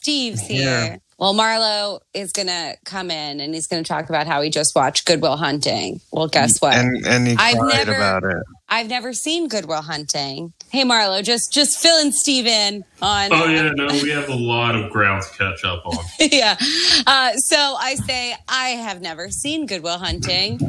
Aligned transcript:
Steve's 0.00 0.40
here. 0.46 0.62
here. 0.84 0.98
Well, 1.18 1.34
Marlo 1.34 1.98
is 2.14 2.30
going 2.30 2.46
to 2.46 2.76
come 2.84 3.10
in 3.10 3.40
and 3.40 3.52
he's 3.52 3.66
going 3.66 3.82
to 3.82 3.88
talk 3.88 4.08
about 4.08 4.28
how 4.28 4.40
he 4.40 4.50
just 4.50 4.76
watched 4.76 5.04
Good 5.04 5.20
Will 5.20 5.36
Hunting. 5.36 6.00
Well, 6.12 6.28
guess 6.28 6.60
what? 6.60 6.74
And 6.76 7.04
and 7.06 7.26
he 7.26 7.34
I've 7.36 7.58
cried 7.58 7.86
never- 7.88 7.94
about 7.94 8.22
it. 8.24 8.42
I've 8.68 8.88
never 8.88 9.12
seen 9.12 9.48
Good 9.48 9.64
Will 9.66 9.82
Hunting. 9.82 10.52
Hey, 10.70 10.84
Marlo, 10.84 11.24
just 11.24 11.52
just 11.52 11.78
filling 11.78 12.12
Steve 12.12 12.46
in 12.46 12.84
on. 13.00 13.32
Oh 13.32 13.44
uh, 13.44 13.48
yeah, 13.48 13.70
no, 13.70 13.86
we 13.86 14.10
have 14.10 14.28
a 14.28 14.34
lot 14.34 14.74
of 14.74 14.90
ground 14.90 15.22
to 15.22 15.30
catch 15.30 15.64
up 15.64 15.86
on. 15.86 15.96
yeah. 16.20 16.56
Uh, 17.06 17.32
so 17.34 17.56
I 17.78 17.94
say, 17.94 18.34
I 18.48 18.70
have 18.70 19.00
never 19.00 19.30
seen 19.30 19.66
Good 19.66 19.82
Will 19.82 19.98
Hunting. 19.98 20.60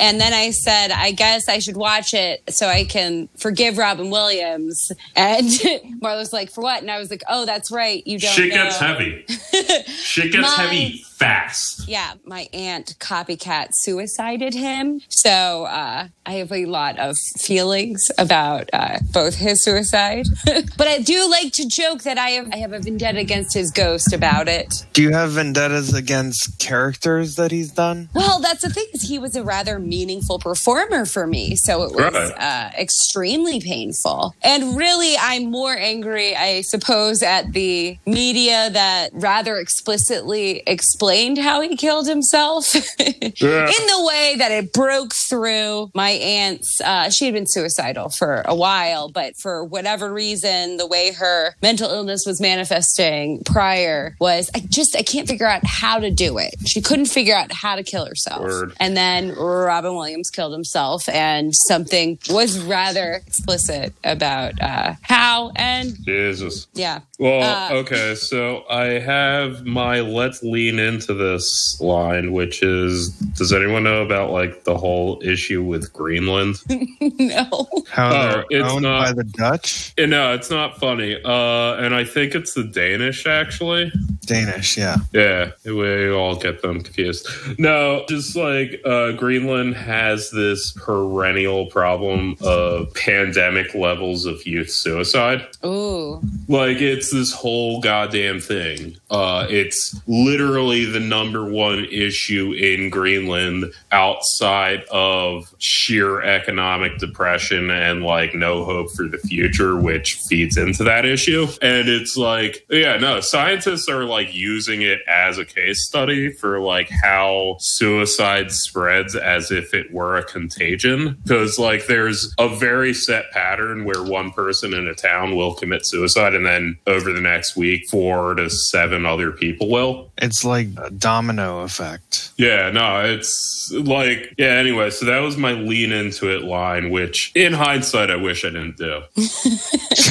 And 0.00 0.20
then 0.20 0.32
I 0.32 0.50
said, 0.50 0.90
I 0.90 1.12
guess 1.12 1.48
I 1.48 1.60
should 1.60 1.76
watch 1.76 2.14
it 2.14 2.42
so 2.52 2.66
I 2.66 2.84
can 2.84 3.28
forgive 3.36 3.78
Robin 3.78 4.10
Williams. 4.10 4.90
And 5.14 5.44
Marlo's 6.02 6.32
like, 6.32 6.50
for 6.50 6.62
what? 6.62 6.82
And 6.82 6.90
I 6.90 6.98
was 6.98 7.10
like, 7.10 7.22
oh, 7.28 7.46
that's 7.46 7.70
right. 7.70 8.04
You 8.04 8.18
don't 8.18 8.32
Shit 8.32 8.48
know. 8.50 8.64
gets 8.64 8.78
heavy. 8.78 9.24
Shit 9.86 10.32
gets 10.32 10.42
My- 10.42 10.64
heavy 10.64 11.04
fast. 11.14 11.88
Yeah, 11.88 12.14
my 12.24 12.48
aunt 12.52 12.96
copycat 12.98 13.68
suicided 13.70 14.52
him. 14.52 15.00
So 15.08 15.30
uh, 15.64 16.08
I 16.26 16.32
have 16.32 16.50
a 16.50 16.66
lot 16.66 16.98
of 16.98 17.16
feelings 17.38 18.10
about 18.18 18.68
uh, 18.72 18.98
both 19.12 19.36
his 19.44 19.62
suicide. 19.62 20.26
but 20.76 20.88
I 20.88 20.98
do 20.98 21.28
like 21.30 21.52
to 21.54 21.66
joke 21.68 22.02
that 22.02 22.18
I 22.18 22.30
have, 22.30 22.48
I 22.52 22.56
have 22.56 22.72
a 22.72 22.80
vendetta 22.80 23.18
against 23.20 23.54
his 23.54 23.70
ghost 23.70 24.12
about 24.12 24.48
it. 24.48 24.84
Do 24.92 25.02
you 25.02 25.12
have 25.12 25.32
vendettas 25.32 25.94
against 25.94 26.58
characters 26.58 27.36
that 27.36 27.50
he's 27.52 27.70
done? 27.70 28.08
Well, 28.14 28.40
that's 28.40 28.62
the 28.62 28.70
thing 28.70 28.86
is 28.92 29.02
he 29.02 29.18
was 29.18 29.36
a 29.36 29.42
rather 29.44 29.78
meaningful 29.78 30.38
performer 30.38 31.04
for 31.06 31.26
me, 31.26 31.56
so 31.56 31.82
it 31.84 31.92
was 31.92 32.12
Right. 32.12 32.32
uh, 32.38 32.70
extremely 32.78 33.60
painful. 33.60 34.34
And 34.42 34.76
really, 34.76 35.14
I'm 35.20 35.50
more 35.50 35.76
angry, 35.76 36.34
I 36.36 36.62
suppose, 36.62 37.22
at 37.22 37.52
the 37.52 37.98
media 38.06 38.70
that 38.70 39.10
rather 39.12 39.56
explicitly 39.58 40.62
explained 40.66 41.38
how 41.38 41.60
he 41.60 41.76
killed 41.76 42.06
himself 42.08 42.74
in 42.98 43.32
the 43.34 44.04
way 44.06 44.34
that 44.38 44.50
it 44.50 44.72
broke 44.72 45.12
through 45.28 45.90
my 45.94 46.10
aunt's. 46.10 46.80
Uh, 46.82 47.10
she 47.10 47.26
had 47.26 47.34
been 47.34 47.46
suicidal 47.46 48.08
for 48.08 48.42
a 48.44 48.54
while, 48.54 49.08
but 49.08 49.33
for 49.34 49.64
whatever 49.64 50.12
reason, 50.12 50.76
the 50.76 50.86
way 50.86 51.12
her 51.12 51.54
mental 51.62 51.90
illness 51.90 52.24
was 52.26 52.40
manifesting 52.40 53.42
prior 53.44 54.16
was 54.20 54.50
I 54.54 54.60
just 54.60 54.96
I 54.96 55.02
can't 55.02 55.28
figure 55.28 55.46
out 55.46 55.64
how 55.64 55.98
to 55.98 56.10
do 56.10 56.38
it. 56.38 56.54
She 56.66 56.80
couldn't 56.80 57.06
figure 57.06 57.34
out 57.34 57.52
how 57.52 57.76
to 57.76 57.82
kill 57.82 58.06
herself. 58.06 58.40
Word. 58.42 58.74
And 58.80 58.96
then 58.96 59.34
Robin 59.34 59.94
Williams 59.94 60.30
killed 60.30 60.52
himself, 60.52 61.08
and 61.08 61.54
something 61.54 62.18
was 62.30 62.58
rather 62.60 63.12
explicit 63.26 63.92
about 64.04 64.60
uh, 64.60 64.94
how. 65.02 65.52
And 65.56 65.96
Jesus. 66.04 66.66
yeah, 66.74 67.00
Well, 67.18 67.42
Uh, 67.72 67.76
okay, 67.78 68.14
so 68.14 68.64
I 68.70 68.98
have 69.00 69.64
my 69.64 70.00
let's 70.00 70.42
lean 70.42 70.78
into 70.78 71.14
this 71.14 71.78
line, 71.80 72.32
which 72.32 72.62
is 72.62 73.10
does 73.36 73.52
anyone 73.52 73.84
know 73.84 74.02
about 74.02 74.30
like 74.30 74.64
the 74.64 74.76
whole 74.76 75.20
issue 75.24 75.62
with 75.62 75.92
Greenland? 75.92 76.56
no. 77.00 77.68
How 77.90 78.08
Oh, 78.08 78.12
they're 78.12 78.44
it's 78.50 78.72
owned 78.72 78.82
not- 78.82 79.16
by 79.16 79.22
the 79.24 79.38
Dutch? 79.38 79.92
No, 79.98 80.34
it's 80.34 80.50
not 80.50 80.78
funny. 80.78 81.16
Uh, 81.24 81.76
and 81.76 81.94
I 81.94 82.04
think 82.04 82.34
it's 82.34 82.54
the 82.54 82.64
Danish 82.64 83.26
actually. 83.26 83.92
Danish, 84.24 84.76
yeah. 84.76 84.96
Yeah, 85.12 85.50
we 85.64 86.10
all 86.10 86.36
get 86.36 86.62
them 86.62 86.82
confused. 86.82 87.28
No, 87.58 88.04
just 88.08 88.36
like 88.36 88.80
uh, 88.84 89.12
Greenland 89.12 89.74
has 89.74 90.30
this 90.30 90.72
perennial 90.72 91.66
problem 91.66 92.36
of 92.40 92.92
pandemic 92.94 93.74
levels 93.74 94.26
of 94.26 94.46
youth 94.46 94.70
suicide. 94.70 95.46
Ooh. 95.64 96.20
Like 96.48 96.78
it's 96.80 97.12
this 97.12 97.32
whole 97.32 97.80
goddamn 97.80 98.40
thing. 98.40 98.96
Uh, 99.10 99.46
it's 99.48 100.00
literally 100.06 100.84
the 100.84 101.00
number 101.00 101.44
one 101.50 101.84
issue 101.86 102.52
in 102.52 102.90
Greenland 102.90 103.72
outside 103.92 104.84
of 104.90 105.54
sheer 105.58 106.22
economic 106.22 106.98
depression 106.98 107.70
and 107.70 108.02
like 108.02 108.34
no 108.34 108.64
hope 108.64 108.90
for 108.90 109.06
the 109.06 109.18
future, 109.18 109.76
which 109.76 110.18
feeds 110.28 110.56
into 110.56 110.84
that 110.84 111.04
issue. 111.04 111.46
And 111.62 111.88
it's 111.88 112.16
like, 112.16 112.66
yeah, 112.70 112.96
no, 112.96 113.20
scientists 113.20 113.88
are 113.88 114.04
like 114.04 114.13
using 114.20 114.82
it 114.82 115.00
as 115.08 115.38
a 115.38 115.44
case 115.44 115.86
study 115.86 116.30
for 116.30 116.60
like 116.60 116.88
how 116.90 117.56
suicide 117.60 118.50
spreads 118.52 119.14
as 119.16 119.50
if 119.50 119.74
it 119.74 119.92
were 119.92 120.16
a 120.16 120.24
contagion. 120.24 121.18
Because 121.22 121.58
like 121.58 121.86
there's 121.86 122.34
a 122.38 122.48
very 122.48 122.94
set 122.94 123.30
pattern 123.32 123.84
where 123.84 124.02
one 124.02 124.30
person 124.30 124.74
in 124.74 124.86
a 124.86 124.94
town 124.94 125.36
will 125.36 125.54
commit 125.54 125.86
suicide 125.86 126.34
and 126.34 126.46
then 126.46 126.78
over 126.86 127.12
the 127.12 127.20
next 127.20 127.56
week, 127.56 127.88
four 127.90 128.34
to 128.34 128.48
seven 128.50 129.06
other 129.06 129.30
people 129.32 129.68
will. 129.70 130.10
It's 130.18 130.44
like 130.44 130.68
a 130.78 130.90
domino 130.90 131.60
effect. 131.60 132.30
Yeah, 132.36 132.70
no, 132.70 133.00
it's 133.04 133.70
like, 133.72 134.34
yeah, 134.38 134.48
anyway, 134.54 134.90
so 134.90 135.06
that 135.06 135.20
was 135.20 135.36
my 135.36 135.52
lean 135.52 135.92
into 135.92 136.34
it 136.34 136.42
line, 136.44 136.90
which 136.90 137.32
in 137.34 137.52
hindsight, 137.52 138.10
I 138.10 138.16
wish 138.16 138.44
I 138.44 138.48
didn't 138.48 138.76
do. 138.76 139.02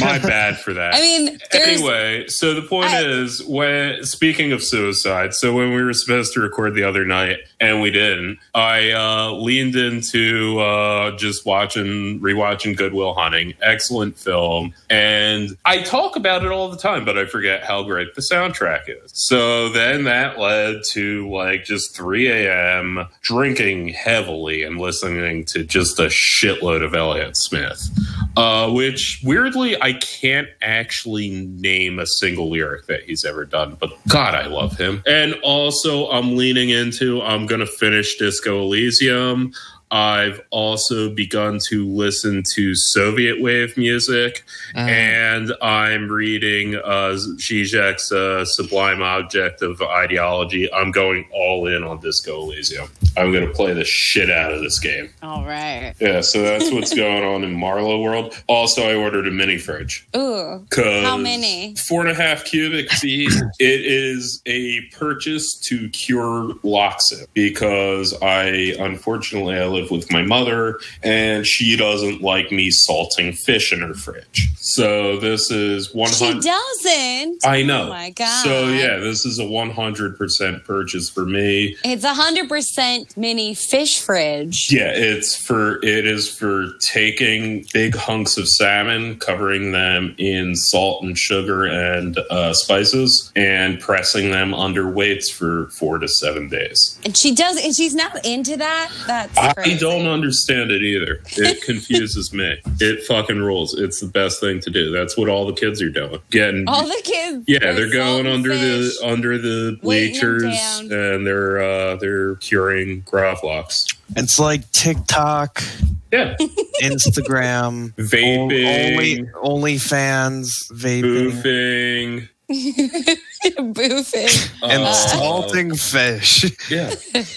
my 0.01 0.19
bad 0.19 0.57
for 0.59 0.73
that. 0.73 0.95
I 0.95 0.99
mean. 1.01 1.39
Anyway, 1.51 2.27
so 2.27 2.53
the 2.53 2.61
point 2.61 2.89
I- 2.89 3.03
is, 3.03 3.43
when 3.45 3.92
speaking 4.01 4.51
of 4.51 4.63
suicide, 4.63 5.33
so 5.33 5.53
when 5.53 5.73
we 5.73 5.83
were 5.83 5.93
supposed 5.93 6.33
to 6.33 6.41
record 6.41 6.75
the 6.75 6.83
other 6.83 7.05
night 7.05 7.39
and 7.59 7.81
we 7.81 7.91
didn't, 7.91 8.39
I 8.53 8.91
uh, 8.91 9.31
leaned 9.33 9.75
into 9.75 10.59
uh, 10.59 11.15
just 11.17 11.45
watching, 11.45 12.19
rewatching 12.19 12.75
Good 12.75 12.93
Will 12.93 13.13
Hunting. 13.13 13.53
Excellent 13.61 14.17
film, 14.17 14.73
and 14.89 15.57
I 15.65 15.81
talk 15.81 16.15
about 16.15 16.43
it 16.43 16.51
all 16.51 16.69
the 16.69 16.77
time, 16.77 17.05
but 17.05 17.17
I 17.17 17.25
forget 17.25 17.63
how 17.63 17.83
great 17.83 18.15
the 18.15 18.21
soundtrack 18.21 18.83
is. 18.87 19.11
So 19.13 19.69
then 19.69 20.05
that 20.05 20.39
led 20.39 20.81
to 20.91 21.29
like 21.29 21.65
just 21.65 21.95
3 21.95 22.29
a.m. 22.29 23.07
drinking 23.21 23.89
heavily 23.89 24.63
and 24.63 24.77
listening 24.77 25.45
to 25.45 25.63
just 25.63 25.99
a 25.99 26.07
shitload 26.07 26.83
of 26.83 26.93
Elliott 26.93 27.37
Smith 27.37 27.89
uh, 28.35 28.69
which 28.71 29.21
weirdly 29.23 29.79
I 29.81 29.93
can't 29.93 30.47
actually 30.61 31.29
name 31.29 31.99
a 31.99 32.07
single 32.07 32.49
lyric 32.49 32.87
that 32.87 33.03
he's 33.03 33.25
ever 33.25 33.45
done, 33.45 33.77
but 33.83 34.07
God, 34.07 34.33
I 34.33 34.47
love 34.47 34.77
him. 34.77 35.03
And 35.05 35.35
also, 35.43 36.09
I'm 36.09 36.37
leaning 36.37 36.69
into 36.69 37.21
I'm 37.21 37.45
gonna 37.45 37.65
finish 37.65 38.17
Disco 38.17 38.61
Elysium. 38.61 39.51
I've 39.97 40.41
also 40.49 41.11
begun 41.13 41.59
to 41.69 41.87
listen 41.87 42.41
to 42.55 42.73
Soviet 42.73 43.39
wave 43.39 43.77
music, 43.77 44.43
and 44.73 45.53
I'm 45.61 46.09
reading 46.11 46.75
uh, 46.75 47.15
Zizek's 47.37 48.11
uh, 48.11 48.43
Sublime 48.43 49.03
Object 49.03 49.61
of 49.61 49.79
Ideology. 49.83 50.73
I'm 50.73 50.89
going 50.89 51.25
all 51.31 51.67
in 51.67 51.83
on 51.83 51.99
Disco 51.99 52.41
Elysium. 52.41 52.87
I'm 53.15 53.31
going 53.31 53.45
to 53.45 53.53
play 53.53 53.73
the 53.73 53.85
shit 53.85 54.31
out 54.31 54.51
of 54.51 54.61
this 54.61 54.79
game. 54.79 55.11
All 55.21 55.45
right. 55.45 55.93
Yeah, 55.99 56.21
so 56.21 56.41
that's 56.41 56.71
what's 56.71 56.93
going 56.95 57.23
on 57.23 57.43
in 57.43 57.55
Marlo 57.55 58.01
World. 58.01 58.35
Also, 58.47 58.81
I 58.89 58.95
ordered 58.95 59.27
a 59.27 59.31
mini 59.31 59.59
fridge. 59.59 60.07
Ooh. 60.17 60.65
'cause 60.71 61.03
How 61.05 61.17
many? 61.17 61.75
Four 61.87 62.01
and 62.01 62.09
a 62.09 62.15
half 62.15 62.45
cubic 62.45 62.91
feet. 62.93 63.31
it 63.59 63.81
is 63.85 64.41
a 64.47 64.81
purchase 64.97 65.53
to 65.59 65.87
cure 65.89 66.55
Loxit 66.63 67.27
because 67.35 68.19
I, 68.23 68.75
unfortunately, 68.79 69.55
I 69.55 69.67
live 69.67 69.82
live 69.83 69.91
with 69.91 70.11
my 70.11 70.21
mother, 70.23 70.79
and 71.01 71.45
she 71.45 71.75
doesn't 71.75 72.21
like 72.21 72.51
me 72.51 72.71
salting 72.71 73.33
fish 73.33 73.71
in 73.73 73.81
her 73.81 73.93
fridge. 73.93 74.49
So 74.57 75.19
this 75.19 75.51
is 75.51 75.93
one 75.93 76.09
hundred. 76.11 76.43
She 76.43 76.49
100. 76.49 77.41
doesn't. 77.43 77.45
I 77.45 77.63
know. 77.63 77.85
Oh 77.85 77.89
my 77.89 78.09
god. 78.11 78.43
So 78.43 78.69
yeah, 78.69 78.97
this 78.97 79.25
is 79.25 79.39
a 79.39 79.43
100% 79.43 80.63
purchase 80.63 81.09
for 81.09 81.25
me. 81.25 81.75
It's 81.83 82.03
a 82.03 82.13
hundred 82.13 82.49
percent 82.49 83.15
mini 83.17 83.53
fish 83.53 83.99
fridge. 83.99 84.69
Yeah, 84.71 84.91
it's 84.93 85.35
for 85.35 85.83
it 85.83 86.05
is 86.05 86.29
for 86.29 86.67
taking 86.79 87.65
big 87.73 87.95
hunks 87.95 88.37
of 88.37 88.47
salmon, 88.47 89.19
covering 89.19 89.71
them 89.71 90.15
in 90.17 90.55
salt 90.55 91.03
and 91.03 91.17
sugar 91.17 91.65
and 91.65 92.17
uh, 92.29 92.53
spices, 92.53 93.31
and 93.35 93.79
pressing 93.79 94.31
them 94.31 94.53
under 94.53 94.89
weights 94.89 95.29
for 95.29 95.67
four 95.71 95.97
to 95.99 96.07
seven 96.07 96.47
days. 96.47 96.99
And 97.05 97.15
she 97.15 97.35
does 97.35 97.63
and 97.63 97.75
she's 97.75 97.95
not 97.95 98.25
into 98.25 98.57
that. 98.57 98.91
That's 99.07 99.37
I 99.37 99.53
crazy. 99.73 99.85
don't 99.85 100.07
understand 100.07 100.71
it 100.71 100.81
either. 100.81 101.21
It 101.37 101.61
confuses 101.63 102.33
me. 102.33 102.57
It 102.79 103.03
fucking 103.05 103.39
rules. 103.39 103.73
It's 103.73 103.99
the 103.99 104.07
best 104.07 104.39
thing 104.39 104.59
to 104.61 104.69
do. 104.69 104.91
That's 104.91 105.17
what 105.17 105.29
all 105.29 105.45
the 105.45 105.53
kids 105.53 105.81
are 105.81 105.89
doing. 105.89 106.19
Getting 106.31 106.67
all 106.67 106.85
the 106.85 107.01
kids 107.03 107.43
yeah, 107.47 107.71
they're 107.73 107.91
going 107.91 108.27
under 108.27 108.51
fish. 108.51 108.59
the 108.99 109.05
under 109.07 109.37
the 109.37 109.77
bleachers 109.81 110.43
and 110.79 111.25
they're 111.25 111.61
uh, 111.61 111.95
they're 111.97 112.35
curing 112.35 113.03
gravlax. 113.03 113.95
It's 114.15 114.39
like 114.39 114.69
TikTok, 114.71 115.63
Yeah, 116.11 116.35
Instagram, 116.81 117.93
vaping, 117.95 119.31
only 119.41 119.73
OnlyFans, 119.77 120.49
vaping, 120.71 121.31
boofing. 121.31 122.29
boofing. 123.73 124.51
and 124.63 124.83
uh, 124.83 124.93
salting 124.93 125.75
fish. 125.75 126.45
Yeah, 126.69 126.93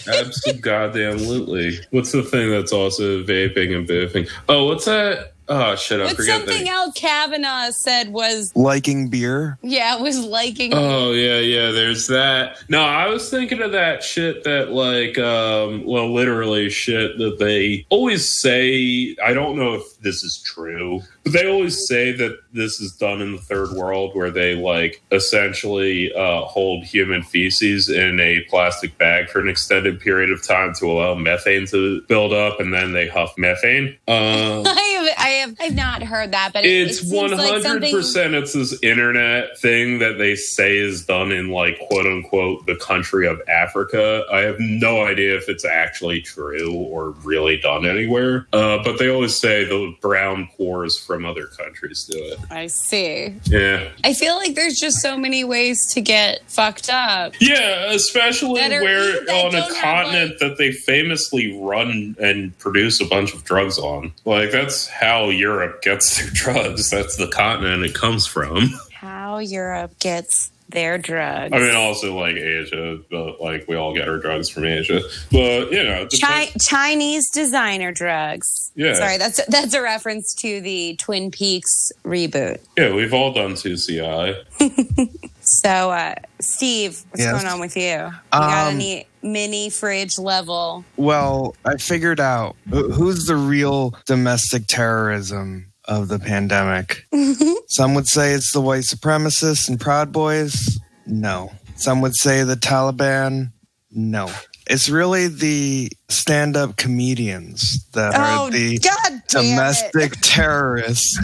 absolutely. 0.06 1.78
What's 1.90 2.12
the 2.12 2.22
thing 2.22 2.50
that's 2.50 2.72
also 2.72 3.22
vaping 3.22 3.76
and 3.76 3.88
boofing? 3.88 4.28
Oh, 4.48 4.66
what's 4.66 4.84
that? 4.84 5.35
Oh 5.48 5.76
shit, 5.76 6.00
I 6.00 6.04
What's 6.04 6.16
forget 6.16 6.40
something 6.40 6.64
the. 6.64 6.70
else 6.70 6.94
Kavanaugh 6.98 7.70
said 7.70 8.08
was 8.12 8.52
Liking 8.56 9.08
beer. 9.08 9.58
yeah, 9.62 9.96
it 9.96 10.02
was 10.02 10.24
liking 10.24 10.72
Oh 10.74 11.12
yeah, 11.12 11.38
yeah. 11.38 11.70
There's 11.70 12.06
that. 12.08 12.64
No, 12.68 12.80
I 12.82 13.08
was 13.08 13.30
thinking 13.30 13.62
of 13.62 13.72
that 13.72 14.02
shit 14.02 14.44
that 14.44 14.70
like, 14.72 15.16
um, 15.18 15.84
well, 15.84 16.12
literally 16.12 16.68
shit 16.70 17.18
that 17.18 17.38
they 17.38 17.86
always 17.90 18.28
say. 18.40 19.16
I 19.24 19.32
don't 19.34 19.56
know 19.56 19.74
if 19.74 19.98
this 20.00 20.22
is 20.24 20.42
true, 20.42 21.00
but 21.24 21.32
they 21.32 21.46
always 21.48 21.86
say 21.86 22.12
that 22.12 22.38
this 22.52 22.80
is 22.80 22.92
done 22.96 23.20
in 23.20 23.32
the 23.32 23.40
third 23.42 23.70
world, 23.72 24.14
where 24.14 24.30
they 24.30 24.54
like 24.54 25.02
essentially 25.12 26.12
uh, 26.14 26.42
hold 26.42 26.84
human 26.84 27.22
feces 27.22 27.88
in 27.88 28.18
a 28.20 28.40
plastic 28.48 28.96
bag 28.98 29.28
for 29.28 29.40
an 29.40 29.48
extended 29.48 30.00
period 30.00 30.30
of 30.30 30.42
time 30.46 30.72
to 30.74 30.86
allow 30.86 31.14
methane 31.14 31.66
to 31.66 32.00
build 32.02 32.32
up, 32.32 32.58
and 32.60 32.72
then 32.74 32.92
they 32.92 33.06
huff 33.08 33.34
methane. 33.38 33.96
Um, 34.08 34.64
I 35.06 35.10
have, 35.10 35.18
I 35.18 35.28
have, 35.28 35.56
I've 35.60 35.74
not 35.74 36.02
heard 36.02 36.32
that, 36.32 36.52
but 36.52 36.64
it, 36.64 36.68
it's 36.68 36.98
it 36.98 37.06
seems 37.06 37.12
one 37.12 37.30
like 37.32 37.50
hundred 37.50 37.62
something. 37.62 37.92
percent. 37.92 38.34
It's 38.34 38.52
this 38.52 38.82
internet 38.82 39.58
thing 39.58 39.98
that 40.00 40.18
they 40.18 40.34
say 40.36 40.76
is 40.78 41.04
done 41.04 41.32
in 41.32 41.50
like 41.50 41.78
quote 41.88 42.06
unquote 42.06 42.66
the 42.66 42.76
country 42.76 43.26
of 43.26 43.40
Africa. 43.48 44.24
I 44.32 44.40
have 44.40 44.56
no 44.58 45.04
idea 45.04 45.36
if 45.36 45.48
it's 45.48 45.64
actually 45.64 46.20
true 46.22 46.72
or 46.72 47.10
really 47.24 47.58
done 47.58 47.86
anywhere. 47.86 48.46
Uh, 48.52 48.82
but 48.82 48.98
they 48.98 49.08
always 49.08 49.38
say 49.38 49.64
the 49.64 49.94
brown 50.00 50.48
pores 50.56 50.98
from 50.98 51.24
other 51.24 51.46
countries 51.46 52.04
do 52.04 52.18
it. 52.18 52.38
I 52.50 52.66
see. 52.68 53.34
Yeah, 53.44 53.88
I 54.04 54.14
feel 54.14 54.36
like 54.36 54.54
there's 54.54 54.78
just 54.78 55.00
so 55.00 55.16
many 55.16 55.44
ways 55.44 55.92
to 55.94 56.00
get 56.00 56.40
fucked 56.48 56.90
up. 56.90 57.34
yeah, 57.40 57.92
especially 57.92 58.60
are- 58.60 58.82
where 58.82 59.20
on 59.30 59.54
a 59.54 59.60
don't 59.60 59.74
have, 59.74 59.82
continent 59.82 60.38
that 60.40 60.58
they 60.58 60.72
famously 60.72 61.58
run 61.60 62.16
and 62.20 62.56
produce 62.58 63.00
a 63.00 63.04
bunch 63.04 63.34
of 63.34 63.44
drugs 63.44 63.78
on. 63.78 64.12
Like 64.24 64.50
that's 64.50 64.86
how 65.00 65.28
Europe 65.28 65.82
gets 65.82 66.16
their 66.18 66.30
drugs. 66.32 66.90
That's 66.90 67.16
the 67.16 67.28
continent 67.28 67.84
it 67.84 67.94
comes 67.94 68.26
from. 68.26 68.70
How 68.92 69.38
Europe 69.38 69.98
gets 69.98 70.50
their 70.68 70.98
drugs. 70.98 71.52
I 71.52 71.58
mean, 71.60 71.76
also 71.76 72.18
like 72.18 72.34
Asia, 72.34 72.98
but 73.08 73.40
like 73.40 73.66
we 73.68 73.76
all 73.76 73.94
get 73.94 74.08
our 74.08 74.18
drugs 74.18 74.48
from 74.48 74.64
Asia. 74.64 75.00
But 75.30 75.70
you 75.70 75.84
know, 75.84 76.08
Chi- 76.20 76.46
depends- 76.46 76.66
Chinese 76.66 77.30
designer 77.30 77.92
drugs. 77.92 78.72
Yeah. 78.74 78.94
Sorry, 78.94 79.16
that's 79.16 79.44
that's 79.46 79.74
a 79.74 79.80
reference 79.82 80.34
to 80.40 80.60
the 80.60 80.96
Twin 80.96 81.30
Peaks 81.30 81.92
reboot. 82.04 82.58
yeah, 82.76 82.92
we've 82.92 83.14
all 83.14 83.32
done 83.32 83.52
2CI. 83.52 84.42
So, 85.48 85.92
uh, 85.92 86.16
Steve, 86.40 87.00
what's 87.10 87.22
Yes. 87.22 87.32
going 87.32 87.46
on 87.46 87.60
with 87.60 87.76
you? 87.76 87.82
You 87.82 88.10
got 88.32 88.66
Um, 88.68 88.74
any 88.74 89.06
mini 89.26 89.70
fridge 89.70 90.18
level? 90.18 90.84
Well, 90.96 91.56
I 91.64 91.76
figured 91.76 92.20
out 92.20 92.56
who's 92.68 93.26
the 93.26 93.36
real 93.36 93.94
domestic 94.06 94.66
terrorism 94.66 95.72
of 95.84 96.08
the 96.08 96.18
pandemic. 96.18 97.04
Some 97.68 97.94
would 97.94 98.08
say 98.08 98.32
it's 98.32 98.52
the 98.52 98.60
white 98.60 98.84
supremacists 98.84 99.68
and 99.68 99.80
Proud 99.80 100.12
Boys. 100.12 100.78
No. 101.06 101.52
Some 101.76 102.00
would 102.00 102.16
say 102.16 102.42
the 102.42 102.56
Taliban. 102.56 103.52
No. 103.90 104.30
It's 104.68 104.88
really 104.88 105.28
the 105.28 105.90
stand 106.08 106.56
up 106.56 106.76
comedians 106.76 107.86
that 107.92 108.14
Oh, 108.16 108.46
are 108.46 108.50
the 108.50 108.78
God 108.78 108.96
damn 109.04 109.14
it. 109.16 109.28
domestic 109.28 110.14
terrorists. 110.22 111.18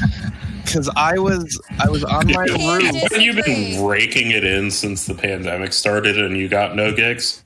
Because 0.65 0.89
I 0.97 1.19
was 1.19 1.61
I 1.81 1.89
was 1.91 2.05
on 2.05 2.27
my 2.29 2.47
Can't 2.47 2.83
roof. 2.83 2.93
just- 2.93 3.03
Haven't 3.13 3.21
you 3.23 3.35
been 3.43 3.85
raking 3.85 4.31
it 4.31 4.45
in 4.45 4.71
since 4.71 5.07
the 5.07 5.15
pandemic 5.15 5.73
started 5.73 6.19
and 6.19 6.37
you 6.37 6.49
got 6.49 6.77
no 6.77 6.93
gigs? 6.95 7.43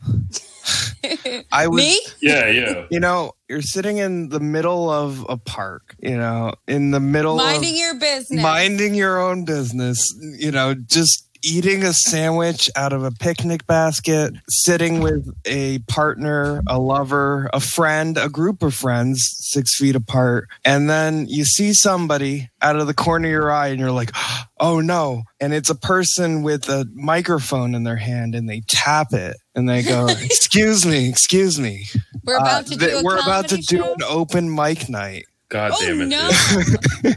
I 1.52 1.66
was 1.68 1.76
Me? 1.82 1.98
Yeah, 2.20 2.48
yeah. 2.48 2.84
you 2.90 2.98
know, 3.00 3.32
you're 3.48 3.62
sitting 3.62 3.98
in 3.98 4.28
the 4.28 4.40
middle 4.40 4.90
of 4.90 5.24
a 5.28 5.36
park, 5.36 5.94
you 6.00 6.16
know, 6.16 6.52
in 6.66 6.90
the 6.90 7.00
middle 7.00 7.36
Minding 7.36 7.70
of 7.74 7.76
your 7.78 7.94
business. 7.98 8.42
minding 8.42 8.94
your 8.94 9.20
own 9.20 9.44
business, 9.44 9.98
you 10.38 10.50
know, 10.50 10.74
just 10.74 11.25
eating 11.46 11.84
a 11.84 11.92
sandwich 11.92 12.68
out 12.76 12.92
of 12.92 13.04
a 13.04 13.10
picnic 13.12 13.66
basket, 13.66 14.34
sitting 14.48 15.00
with 15.00 15.28
a 15.44 15.78
partner, 15.80 16.62
a 16.66 16.78
lover, 16.78 17.48
a 17.52 17.60
friend, 17.60 18.18
a 18.18 18.28
group 18.28 18.62
of 18.62 18.74
friends, 18.74 19.24
six 19.38 19.76
feet 19.76 19.94
apart. 19.94 20.48
And 20.64 20.90
then 20.90 21.26
you 21.28 21.44
see 21.44 21.72
somebody 21.72 22.50
out 22.60 22.76
of 22.76 22.86
the 22.86 22.94
corner 22.94 23.28
of 23.28 23.32
your 23.32 23.50
eye 23.52 23.68
and 23.68 23.78
you're 23.78 23.92
like, 23.92 24.10
oh 24.58 24.80
no. 24.80 25.22
And 25.40 25.54
it's 25.54 25.70
a 25.70 25.74
person 25.74 26.42
with 26.42 26.68
a 26.68 26.86
microphone 26.94 27.74
in 27.74 27.84
their 27.84 27.96
hand 27.96 28.34
and 28.34 28.48
they 28.48 28.62
tap 28.66 29.12
it 29.12 29.36
and 29.54 29.68
they 29.68 29.82
go, 29.82 30.06
excuse 30.22 30.84
me, 30.84 31.08
excuse 31.08 31.58
me. 31.60 31.86
We're 32.24 32.36
about 32.38 32.46
Uh, 32.46 32.62
to 32.62 32.78
th- 32.78 32.90
do 32.90 32.98
a 32.98 33.02
we're 33.04 33.18
about 33.18 33.48
to 33.48 33.56
comedy 33.56 33.66
do 33.66 33.84
an 33.84 34.02
open 34.08 34.52
mic 34.54 34.88
night. 34.88 35.26
God 35.48 35.70
Oh, 35.74 35.80
damn 35.80 36.00
it. 36.00 36.06
no. 36.06 37.12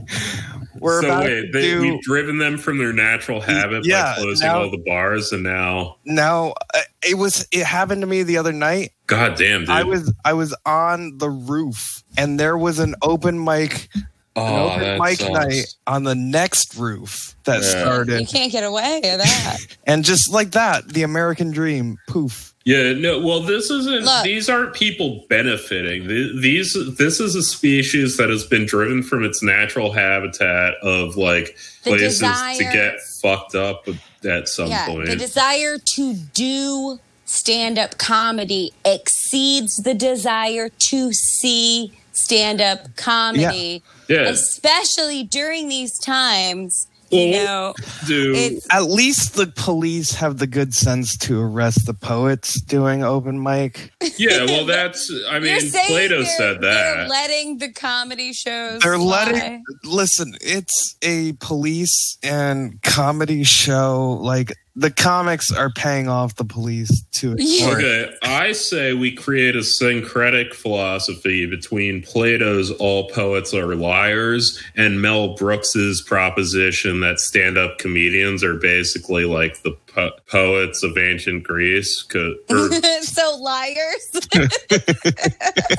dude. 0.79 0.83
We're 0.83 1.01
so 1.01 1.07
about 1.07 1.23
wait, 1.25 1.41
to 1.41 1.51
they, 1.51 1.61
do 1.61 1.81
we've 1.81 2.01
driven 2.01 2.37
them 2.37 2.57
from 2.57 2.77
their 2.77 2.93
natural 2.93 3.41
habit 3.41 3.85
Yeah, 3.85 4.15
by 4.15 4.21
closing 4.21 4.47
now- 4.47 4.61
all 4.61 4.71
the 4.71 4.83
bars, 4.85 5.31
and 5.31 5.43
now, 5.43 5.97
now. 6.05 6.53
uh, 6.73 6.79
It 7.07 7.15
was. 7.17 7.47
It 7.51 7.65
happened 7.65 8.01
to 8.01 8.07
me 8.07 8.23
the 8.23 8.37
other 8.37 8.51
night. 8.53 8.91
God 9.07 9.35
damn, 9.37 9.61
dude. 9.61 9.69
I 9.69 9.83
was. 9.83 10.13
I 10.25 10.33
was 10.33 10.55
on 10.65 11.17
the 11.17 11.29
roof, 11.29 12.03
and 12.17 12.39
there 12.39 12.57
was 12.57 12.79
an 12.79 12.95
open 13.01 13.43
mic. 13.43 13.89
oh, 14.35 14.69
An 14.69 14.81
open 14.81 14.99
mic 15.01 15.19
sucks. 15.19 15.31
night 15.31 15.65
on 15.87 16.03
the 16.03 16.15
next 16.15 16.75
roof 16.75 17.35
that 17.45 17.61
Yeah. 17.63 18.19
You 18.19 18.25
can't 18.27 18.51
get 18.51 18.63
away 18.63 18.99
with 19.03 19.17
that. 19.23 19.57
and 19.87 20.03
just 20.05 20.31
like 20.31 20.51
that, 20.51 20.87
the 20.89 21.03
American 21.03 21.51
dream. 21.51 21.97
Poof. 22.07 22.48
Yeah, 22.65 22.93
no. 22.93 23.19
Well, 23.19 23.41
this 23.41 23.69
isn't. 23.69 24.03
Look. 24.03 24.23
These 24.23 24.49
aren't 24.49 24.73
people 24.73 25.25
benefiting. 25.29 26.07
These. 26.07 26.75
This 26.97 27.19
is 27.19 27.35
a 27.35 27.41
species 27.41 28.17
that 28.17 28.29
has 28.29 28.43
been 28.45 28.65
driven 28.65 29.01
from 29.01 29.23
its 29.23 29.41
natural 29.41 29.91
habitat 29.91 30.75
of 30.83 31.15
like 31.15 31.57
The 31.83 31.91
places 31.91 32.19
to 32.19 32.63
get 32.63 32.99
fucked 33.21 33.55
up 33.55 33.87
at 34.27 34.49
some 34.49 34.67
yeah, 34.67 34.87
point. 34.87 35.07
the 35.07 35.15
desire 35.15 35.77
to 35.95 36.13
do 36.13 36.99
stand 37.25 37.77
up 37.77 37.97
comedy 37.97 38.73
exceeds 38.83 39.77
the 39.77 39.93
desire 39.93 40.67
to 40.67 41.13
see 41.13 41.93
stand 42.11 42.59
up 42.59 42.95
comedy, 42.97 43.81
yeah, 44.09 44.23
especially 44.23 45.23
during 45.23 45.69
these 45.69 45.97
times. 45.99 46.87
Well, 47.11 47.21
You 47.21 47.43
know, 47.43 47.73
dude. 48.07 48.61
At 48.71 48.83
least 48.83 49.35
the 49.35 49.47
police 49.47 50.13
have 50.15 50.37
the 50.37 50.47
good 50.47 50.73
sense 50.73 51.17
to 51.19 51.41
arrest 51.41 51.85
the 51.85 51.93
poets 51.93 52.61
doing 52.61 53.03
open 53.03 53.41
mic. 53.41 53.91
yeah, 54.17 54.45
well, 54.45 54.65
that's. 54.67 55.11
I 55.29 55.39
mean, 55.39 55.59
Plato 55.87 56.17
they're, 56.17 56.25
said 56.25 56.61
they're 56.61 56.95
that. 56.95 57.09
letting 57.09 57.57
the 57.57 57.71
comedy 57.71 58.33
shows. 58.33 58.81
They're 58.81 58.95
fly. 58.97 59.25
letting 59.31 59.63
listen, 59.83 60.35
it's 60.41 60.95
a 61.01 61.33
police 61.33 62.17
and 62.23 62.81
comedy 62.81 63.43
show. 63.43 64.19
Like 64.21 64.53
the 64.79 64.89
comics 64.89 65.51
are 65.51 65.69
paying 65.69 66.07
off 66.07 66.35
the 66.35 66.45
police 66.45 67.03
to 67.11 67.35
Yeah. 67.37 67.73
Okay, 67.73 68.15
I 68.23 68.53
say 68.53 68.93
we 68.93 69.11
create 69.11 69.57
a 69.57 69.63
syncretic 69.63 70.53
philosophy 70.53 71.45
between 71.45 72.01
Plato's 72.01 72.71
all 72.71 73.09
poets 73.09 73.53
are 73.53 73.75
liars 73.75 74.57
and 74.77 75.01
Mel 75.01 75.35
Brooks's 75.35 76.01
proposition 76.01 77.01
that 77.01 77.19
stand-up 77.19 77.77
comedians 77.77 78.41
are 78.41 78.55
basically 78.55 79.25
like 79.25 79.61
the 79.63 79.75
po- 79.93 80.11
poets 80.29 80.83
of 80.83 80.97
ancient 80.97 81.43
Greece. 81.43 82.01
'cause- 82.03 82.35
or- 82.49 82.71
so 83.01 83.37
liars. 83.37 84.11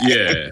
yeah, 0.02 0.48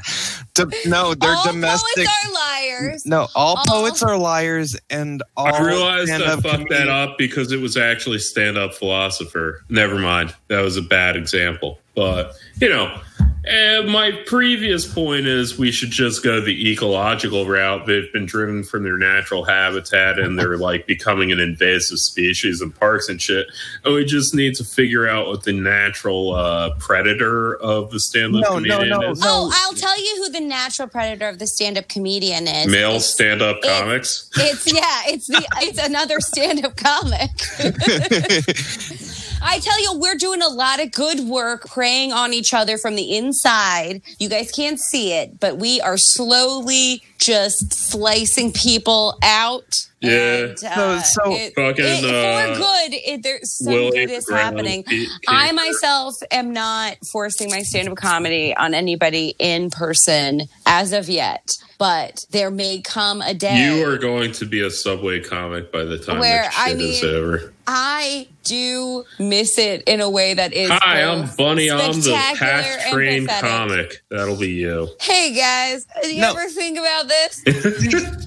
Do- 0.55 0.71
no, 0.87 1.15
they're 1.15 1.31
all 1.35 1.45
domestic. 1.45 2.07
poets 2.07 2.27
are 2.27 2.33
liars. 2.33 3.07
no, 3.07 3.29
all 3.35 3.57
all- 3.57 3.65
poets 3.67 4.03
are 4.03 4.17
liars, 4.17 4.77
and 4.91 5.23
all 5.37 5.55
I 5.55 5.61
realized 5.61 6.11
I 6.11 6.17
stand-up 6.19 6.43
fucked 6.43 6.71
that 6.71 6.89
up 6.89 7.19
because 7.19 7.53
it 7.53 7.61
was 7.61 7.77
actually 7.77 8.19
stand-up 8.19 8.75
philosopher. 8.75 9.65
Never 9.69 9.99
mind, 9.99 10.35
that 10.49 10.61
was 10.63 10.77
a 10.77 10.83
bad 10.83 11.17
example. 11.17 11.79
But 11.95 12.35
you 12.61 12.69
know, 12.69 13.01
and 13.49 13.89
my 13.89 14.13
previous 14.27 14.85
point 14.93 15.27
is 15.27 15.59
we 15.59 15.73
should 15.73 15.91
just 15.91 16.23
go 16.23 16.41
the 16.41 16.71
ecological 16.71 17.47
route. 17.47 17.87
They've 17.87 18.13
been 18.13 18.27
driven 18.27 18.63
from 18.63 18.85
their 18.85 18.99
natural 18.99 19.45
habitat 19.45 20.19
and 20.19 20.39
they're 20.39 20.57
like 20.59 20.87
becoming 20.87 21.33
an 21.33 21.41
invasive 21.41 21.99
species 21.99 22.61
in 22.61 22.71
parks 22.73 23.09
and 23.09 23.21
shit. 23.21 23.47
And 23.85 23.95
we 23.95 24.05
just 24.05 24.35
need 24.35 24.55
to 24.57 24.65
figure 24.65 25.09
out 25.09 25.27
what 25.29 25.45
the 25.45 25.53
natural 25.53 26.35
uh, 26.35 26.75
predator 26.79 27.57
of 27.57 27.91
the 27.91 28.01
stand-up 28.01 28.43
No, 28.43 28.59
no, 28.59 28.77
comedian 28.77 29.01
no, 29.01 29.11
is. 29.13 29.21
no. 29.21 29.27
Oh, 29.29 29.53
I'll 29.55 29.75
tell 29.75 29.99
you 29.99 30.23
who 30.25 30.31
the 30.31 30.41
natural 30.41 30.89
predator 30.89 31.29
of 31.29 31.39
the 31.39 31.47
stand-up 31.47 31.89
comedian 31.89 32.47
is. 32.47 32.67
Male 32.71 32.89
It's- 32.91 33.13
stand-up 33.13 33.63
comics. 33.63 34.29
It's 34.37 34.73
yeah, 34.73 35.03
it's 35.07 35.27
the 35.27 35.47
it's 35.63 35.79
another 35.85 36.21
stand-up 36.21 36.77
comic. 36.77 37.31
I 39.43 39.61
tell 39.61 39.81
you, 39.83 39.99
we're 39.99 40.17
doing 40.17 40.43
a 40.43 40.49
lot 40.49 40.81
of 40.83 40.91
good 40.93 41.21
work 41.21 41.67
preying 41.69 42.13
on 42.13 42.33
each 42.33 42.53
other 42.53 42.77
from 42.79 42.97
the 42.97 43.17
inside. 43.17 44.03
You 44.19 44.29
guys 44.29 44.51
can't 44.51 44.79
see 44.81 45.13
it, 45.13 45.39
but 45.41 45.59
we 45.59 45.81
are 45.81 45.97
slowly 45.97 47.03
just 47.19 47.73
slicing 47.73 48.53
people 48.53 49.19
out. 49.23 49.75
Yeah. 50.01 50.45
And, 50.45 50.65
uh, 50.65 51.03
So- 51.03 51.23
so- 51.25 51.33
it- 51.35 51.55
Fucking, 51.57 51.85
it- 51.85 52.05
uh, 52.05 52.55
for 52.55 52.59
good. 52.61 52.95
It, 52.95 53.23
there's 53.23 53.59
some 53.59 53.73
Willie 53.73 54.07
good 54.07 54.11
is 54.11 54.29
happening. 54.31 54.85
Pete- 54.85 55.09
I 55.27 55.51
myself 55.53 56.15
am 56.31 56.53
not 56.53 56.97
forcing 57.13 57.51
my 57.51 57.63
stand-up 57.63 57.97
comedy 57.97 58.55
on 58.55 58.75
anybody 58.75 59.35
in 59.39 59.71
person 59.71 60.43
as 60.67 60.93
of 60.93 61.09
yet, 61.09 61.49
but 61.79 62.27
there 62.31 62.51
may 62.51 62.81
come 62.81 63.23
a 63.23 63.33
day. 63.33 63.65
You 63.65 63.89
are 63.89 63.97
going 63.99 64.33
to 64.33 64.45
be 64.47 64.61
a 64.61 64.71
subway 64.71 65.21
comic 65.21 65.73
by 65.73 65.85
the 65.85 65.99
time 65.99 66.19
Where, 66.19 66.43
this 66.45 66.55
shit 66.55 66.67
I 66.67 66.71
is 66.73 67.03
mean, 67.03 67.15
over. 67.15 67.55
I 67.67 68.29
do 68.45 69.05
miss 69.19 69.59
it 69.59 69.83
in 69.87 70.01
a 70.01 70.11
way 70.11 70.35
that 70.35 70.53
is. 70.53 70.71
Hi, 70.71 71.03
I'm 71.03 71.23
both 71.23 71.37
Bunny. 71.37 71.71
I'm 71.71 72.01
the 72.01 72.13
past 72.37 72.81
and 72.87 72.93
trained 72.93 73.29
comic. 73.29 74.03
That'll 74.11 74.37
be 74.37 74.51
you. 74.51 74.89
Hey 75.01 75.33
guys, 75.35 75.87
do 76.03 76.15
you 76.15 76.21
No. 76.23 76.31
ever 76.33 76.49
think 76.49 76.79
about 76.79 77.09
this? 77.09 77.45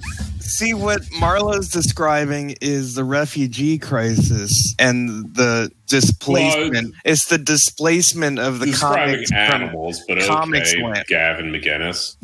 See 0.40 0.74
what 0.74 1.00
Marlo's 1.18 1.68
describing 1.70 2.56
is 2.60 2.94
the 2.94 3.04
refugee 3.04 3.78
crisis 3.78 4.74
and 4.78 5.34
the 5.34 5.70
displacement. 6.00 6.94
it's 7.04 7.26
the 7.26 7.38
displacement 7.38 8.38
of 8.38 8.58
the 8.60 8.66
Describing 8.66 9.14
comics. 9.14 9.28
from- 9.30 9.38
animals, 9.38 10.00
but 10.08 10.18
comics 10.26 10.72
okay, 10.74 10.82
land. 10.82 11.04
Gavin 11.08 11.52
McInnes. 11.52 12.16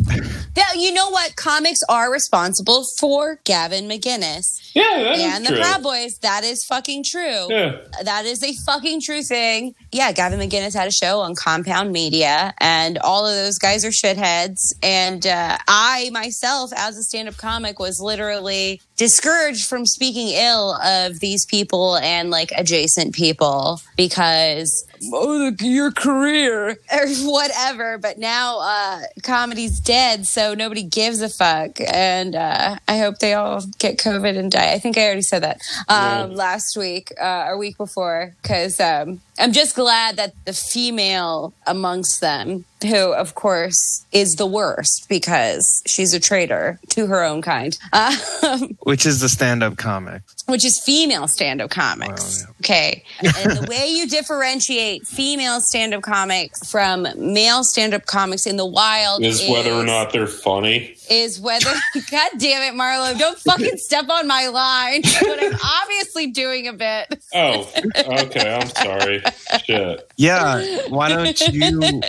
Now, 0.56 0.64
you 0.76 0.92
know 0.92 1.10
what? 1.10 1.37
Comics 1.37 1.80
are 1.88 2.12
responsible 2.12 2.84
for 2.98 3.40
Gavin 3.44 3.88
McInnes 3.88 4.44
Yeah, 4.75 4.84
that's 5.04 5.20
and 5.20 5.44
the 5.44 5.50
true. 5.50 5.58
Proud 5.60 5.82
Boys. 5.82 6.18
That 6.22 6.44
is 6.44 6.64
fucking 6.64 7.04
true. 7.04 7.46
Yeah. 7.50 7.76
That 8.04 8.25
is 8.25 8.42
a 8.42 8.52
fucking 8.66 9.00
true 9.02 9.22
thing. 9.22 9.75
Yeah, 9.92 10.12
Gavin 10.12 10.38
McInnes 10.40 10.75
had 10.75 10.88
a 10.88 10.92
show 10.92 11.20
on 11.20 11.34
Compound 11.34 11.92
Media, 11.92 12.54
and 12.58 12.98
all 12.98 13.26
of 13.26 13.34
those 13.34 13.58
guys 13.58 13.84
are 13.84 13.90
shitheads. 13.90 14.58
And 14.82 15.26
uh, 15.26 15.58
I 15.68 16.10
myself, 16.12 16.70
as 16.76 16.96
a 16.96 17.02
stand 17.02 17.28
up 17.28 17.37
comic, 17.37 17.78
was 17.78 18.00
literally 18.00 18.80
discouraged 18.98 19.66
from 19.66 19.86
speaking 19.86 20.28
ill 20.34 20.74
of 20.74 21.20
these 21.20 21.46
people 21.46 21.96
and 21.98 22.30
like 22.30 22.52
adjacent 22.56 23.14
people 23.14 23.80
because 23.96 24.84
oh, 25.12 25.52
your 25.60 25.90
career 25.92 26.70
or 26.92 27.06
whatever. 27.24 27.98
But 27.98 28.18
now 28.18 28.58
uh, 28.60 29.00
comedy's 29.22 29.80
dead, 29.80 30.26
so 30.26 30.54
nobody 30.54 30.82
gives 30.82 31.20
a 31.22 31.28
fuck. 31.28 31.78
And 31.92 32.34
uh, 32.34 32.76
I 32.86 32.98
hope 32.98 33.18
they 33.18 33.34
all 33.34 33.62
get 33.78 33.98
COVID 33.98 34.36
and 34.38 34.50
die. 34.50 34.72
I 34.72 34.78
think 34.78 34.96
I 34.98 35.04
already 35.04 35.22
said 35.22 35.42
that 35.42 35.60
um, 35.88 36.30
Yeah. 36.30 36.36
last 36.36 36.76
week 36.76 37.12
uh, 37.20 37.44
or 37.48 37.58
week 37.58 37.76
before 37.76 38.34
because 38.42 38.80
um, 38.80 39.20
I'm 39.38 39.52
just 39.52 39.74
glad 39.74 40.16
that 40.16 40.34
the 40.44 40.52
female 40.52 41.52
amongst 41.66 42.20
them, 42.20 42.64
who 42.82 43.12
of 43.12 43.34
course 43.34 44.04
is 44.12 44.34
the 44.36 44.46
worst 44.46 45.06
because 45.08 45.82
she's 45.86 46.14
a 46.14 46.20
traitor 46.20 46.78
to 46.90 47.06
her 47.06 47.22
own 47.24 47.42
kind, 47.42 47.76
um, 47.92 48.76
which 48.82 49.06
is 49.06 49.20
the 49.20 49.28
stand-up 49.28 49.76
comic. 49.76 50.22
Which 50.48 50.64
is 50.64 50.80
female 50.84 51.28
stand-up 51.28 51.70
comics. 51.70 52.44
Wow, 52.44 52.54
Okay, 52.60 53.04
and 53.20 53.52
the 53.52 53.66
way 53.68 53.86
you 53.88 54.08
differentiate 54.08 55.06
female 55.06 55.60
stand-up 55.60 56.02
comics 56.02 56.70
from 56.70 57.06
male 57.16 57.62
stand-up 57.64 58.06
comics 58.06 58.46
in 58.46 58.56
the 58.56 58.66
wild 58.66 59.22
Is 59.22 59.46
whether 59.48 59.72
or 59.72 59.84
not 59.84 60.12
they're 60.12 60.26
funny. 60.26 60.96
Is 61.10 61.40
whether 61.40 61.66
god 62.10 62.30
damn 62.38 62.62
it 62.62 62.78
marlo 62.78 63.18
don't 63.18 63.38
fucking 63.38 63.76
step 63.76 64.08
on 64.08 64.26
my 64.26 64.48
line 64.48 65.02
but 65.02 65.42
i'm 65.42 65.58
obviously 65.82 66.28
doing 66.28 66.68
a 66.68 66.72
bit 66.72 67.18
Oh, 67.34 67.70
okay. 67.94 68.54
I'm 68.54 68.68
sorry. 68.68 69.22
Shit. 69.64 70.10
Yeah, 70.16 70.88
why 70.88 71.08
don't 71.10 71.40
you 71.40 72.00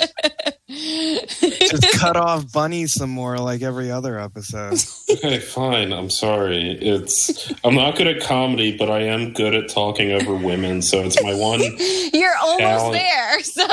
just 0.69 1.91
cut 1.99 2.15
off 2.15 2.51
Bunny 2.53 2.87
some 2.87 3.09
more 3.09 3.37
like 3.37 3.61
every 3.61 3.91
other 3.91 4.19
episode? 4.19 4.79
Okay, 5.09 5.39
fine. 5.39 5.91
I'm 5.91 6.09
sorry. 6.09 6.71
It's 6.71 7.51
I'm 7.63 7.73
not 7.73 7.97
good 7.97 8.07
at 8.07 8.21
comedy, 8.21 8.77
but 8.77 8.89
I 8.91 9.01
am 9.01 9.33
good 9.33 9.55
at 9.55 9.67
talking 9.67 10.11
over 10.11 10.35
women. 10.35 10.81
So 10.83 11.01
it's 11.01 11.21
my 11.21 11.33
one 11.33 11.61
you're 12.13 12.37
almost 12.39 12.59
Talent. 12.59 12.93
there 12.93 13.41
so 13.41 13.67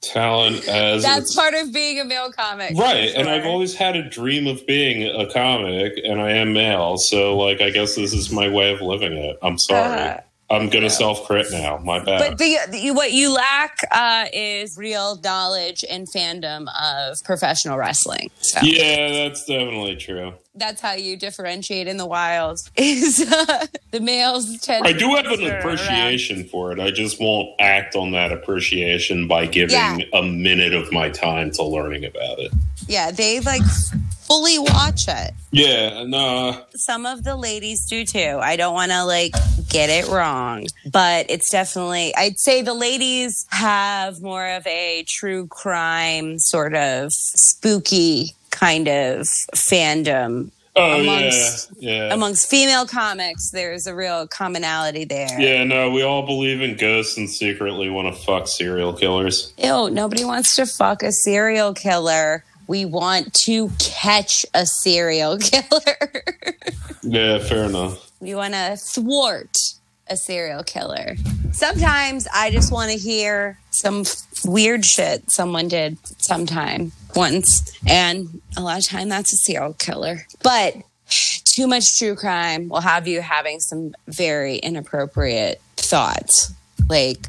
talent 0.00 0.66
as 0.66 1.02
that's 1.02 1.34
part 1.34 1.54
of 1.54 1.72
being 1.72 2.00
a 2.00 2.04
male 2.04 2.32
comic 2.32 2.76
right. 2.76 3.12
for 3.12 3.18
And 3.20 3.28
I've 3.28 3.46
always 3.46 3.74
had 3.74 3.96
a 3.96 4.08
dream 4.08 4.29
of 4.38 4.66
being 4.66 5.06
a 5.06 5.30
comic, 5.32 5.94
and 6.04 6.20
I 6.20 6.30
am 6.32 6.52
male. 6.52 6.96
So 6.98 7.36
like, 7.36 7.60
I 7.60 7.70
guess 7.70 7.94
this 7.96 8.12
is 8.12 8.30
my 8.30 8.48
way 8.48 8.72
of 8.72 8.80
living 8.80 9.12
it. 9.14 9.36
I'm 9.42 9.58
sorry. 9.58 9.98
Uh, 10.00 10.20
I'm 10.52 10.68
gonna 10.68 10.90
self 10.90 11.26
crit 11.28 11.46
now. 11.52 11.76
My 11.78 12.02
bad. 12.04 12.18
But 12.30 12.38
the, 12.38 12.56
the 12.70 12.90
what 12.90 13.12
you 13.12 13.32
lack 13.32 13.78
uh, 13.92 14.24
is 14.32 14.76
real 14.76 15.16
knowledge 15.22 15.84
and 15.88 16.08
fandom 16.12 16.66
of 16.82 17.22
professional 17.22 17.78
wrestling. 17.78 18.32
So 18.40 18.58
yeah, 18.62 19.10
that's 19.12 19.44
definitely 19.44 19.94
true. 19.94 20.32
that's 20.56 20.80
how 20.80 20.94
you 20.94 21.16
differentiate 21.16 21.86
in 21.86 21.98
the 21.98 22.06
wild. 22.06 22.58
Is 22.76 23.20
uh, 23.32 23.66
the 23.92 24.00
males 24.00 24.58
tend? 24.58 24.84
I 24.88 24.92
do 24.92 25.14
have 25.14 25.26
an 25.26 25.40
around. 25.46 25.58
appreciation 25.60 26.42
for 26.48 26.72
it. 26.72 26.80
I 26.80 26.90
just 26.90 27.20
won't 27.20 27.48
act 27.60 27.94
on 27.94 28.10
that 28.10 28.32
appreciation 28.32 29.28
by 29.28 29.46
giving 29.46 29.76
Yeah. 29.76 29.98
a 30.14 30.24
minute 30.24 30.74
of 30.74 30.90
my 30.90 31.10
time 31.10 31.52
to 31.52 31.62
learning 31.62 32.04
about 32.04 32.40
it. 32.40 32.50
Yeah, 32.88 33.12
they 33.12 33.38
like 33.38 33.62
fully 34.30 34.60
watch 34.60 35.08
it. 35.08 35.34
Yeah, 35.50 36.04
no. 36.04 36.62
Some 36.76 37.04
of 37.04 37.24
the 37.24 37.34
ladies 37.34 37.84
do 37.86 38.04
too. 38.04 38.38
I 38.40 38.54
don't 38.54 38.74
want 38.74 38.92
to 38.92 39.04
like 39.04 39.32
get 39.68 39.90
it 39.90 40.08
wrong, 40.08 40.66
but 40.92 41.26
it's 41.28 41.50
definitely, 41.50 42.14
I'd 42.14 42.38
say 42.38 42.62
the 42.62 42.72
ladies 42.74 43.44
have 43.50 44.22
more 44.22 44.46
of 44.46 44.64
a 44.68 45.04
true 45.08 45.48
crime 45.48 46.38
sort 46.38 46.76
of 46.76 47.12
spooky 47.12 48.36
kind 48.50 48.86
of 48.86 49.22
fandom. 49.56 50.52
Oh 50.76 51.00
Amongst- 51.00 51.72
yeah, 51.80 52.06
yeah. 52.06 52.14
Amongst 52.14 52.48
female 52.48 52.86
comics, 52.86 53.50
there's 53.50 53.88
a 53.88 53.94
real 53.94 54.28
commonality 54.28 55.04
there. 55.04 55.40
yeah, 55.40 55.64
no, 55.64 55.90
we 55.90 56.02
all 56.04 56.24
believe 56.24 56.60
in 56.62 56.76
ghosts 56.76 57.16
and 57.16 57.28
secretly 57.28 57.90
want 57.90 58.14
to 58.14 58.22
fuck 58.22 58.46
serial 58.46 58.92
killers. 58.92 59.52
Ew, 59.58 59.90
nobody 59.90 60.24
wants 60.24 60.54
to 60.54 60.66
fuck 60.66 61.02
a 61.02 61.10
serial 61.10 61.74
killer. 61.74 62.44
We 62.70 62.84
want 62.84 63.34
to 63.46 63.68
catch 63.80 64.46
a 64.54 64.64
serial 64.64 65.38
killer. 65.40 66.22
Yeah, 67.02 67.40
fair 67.40 67.64
enough. 67.64 68.12
We 68.20 68.36
want 68.36 68.54
to 68.54 68.76
thwart 68.76 69.56
a 70.06 70.16
serial 70.16 70.62
killer. 70.62 71.16
Sometimes 71.50 72.28
I 72.32 72.52
just 72.52 72.70
want 72.70 72.92
to 72.92 72.96
hear 72.96 73.58
some 73.72 74.04
weird 74.44 74.84
shit 74.84 75.32
someone 75.32 75.66
did 75.66 75.98
sometime 76.22 76.92
once. 77.16 77.76
And 77.88 78.40
a 78.56 78.60
lot 78.60 78.78
of 78.78 78.86
time 78.86 79.08
that's 79.08 79.32
a 79.32 79.36
serial 79.38 79.72
killer. 79.72 80.24
But 80.44 80.76
too 81.08 81.66
much 81.66 81.98
true 81.98 82.14
crime 82.14 82.68
will 82.68 82.82
have 82.82 83.08
you 83.08 83.20
having 83.20 83.58
some 83.58 83.96
very 84.06 84.58
inappropriate 84.58 85.60
thoughts. 85.76 86.54
Like, 86.88 87.26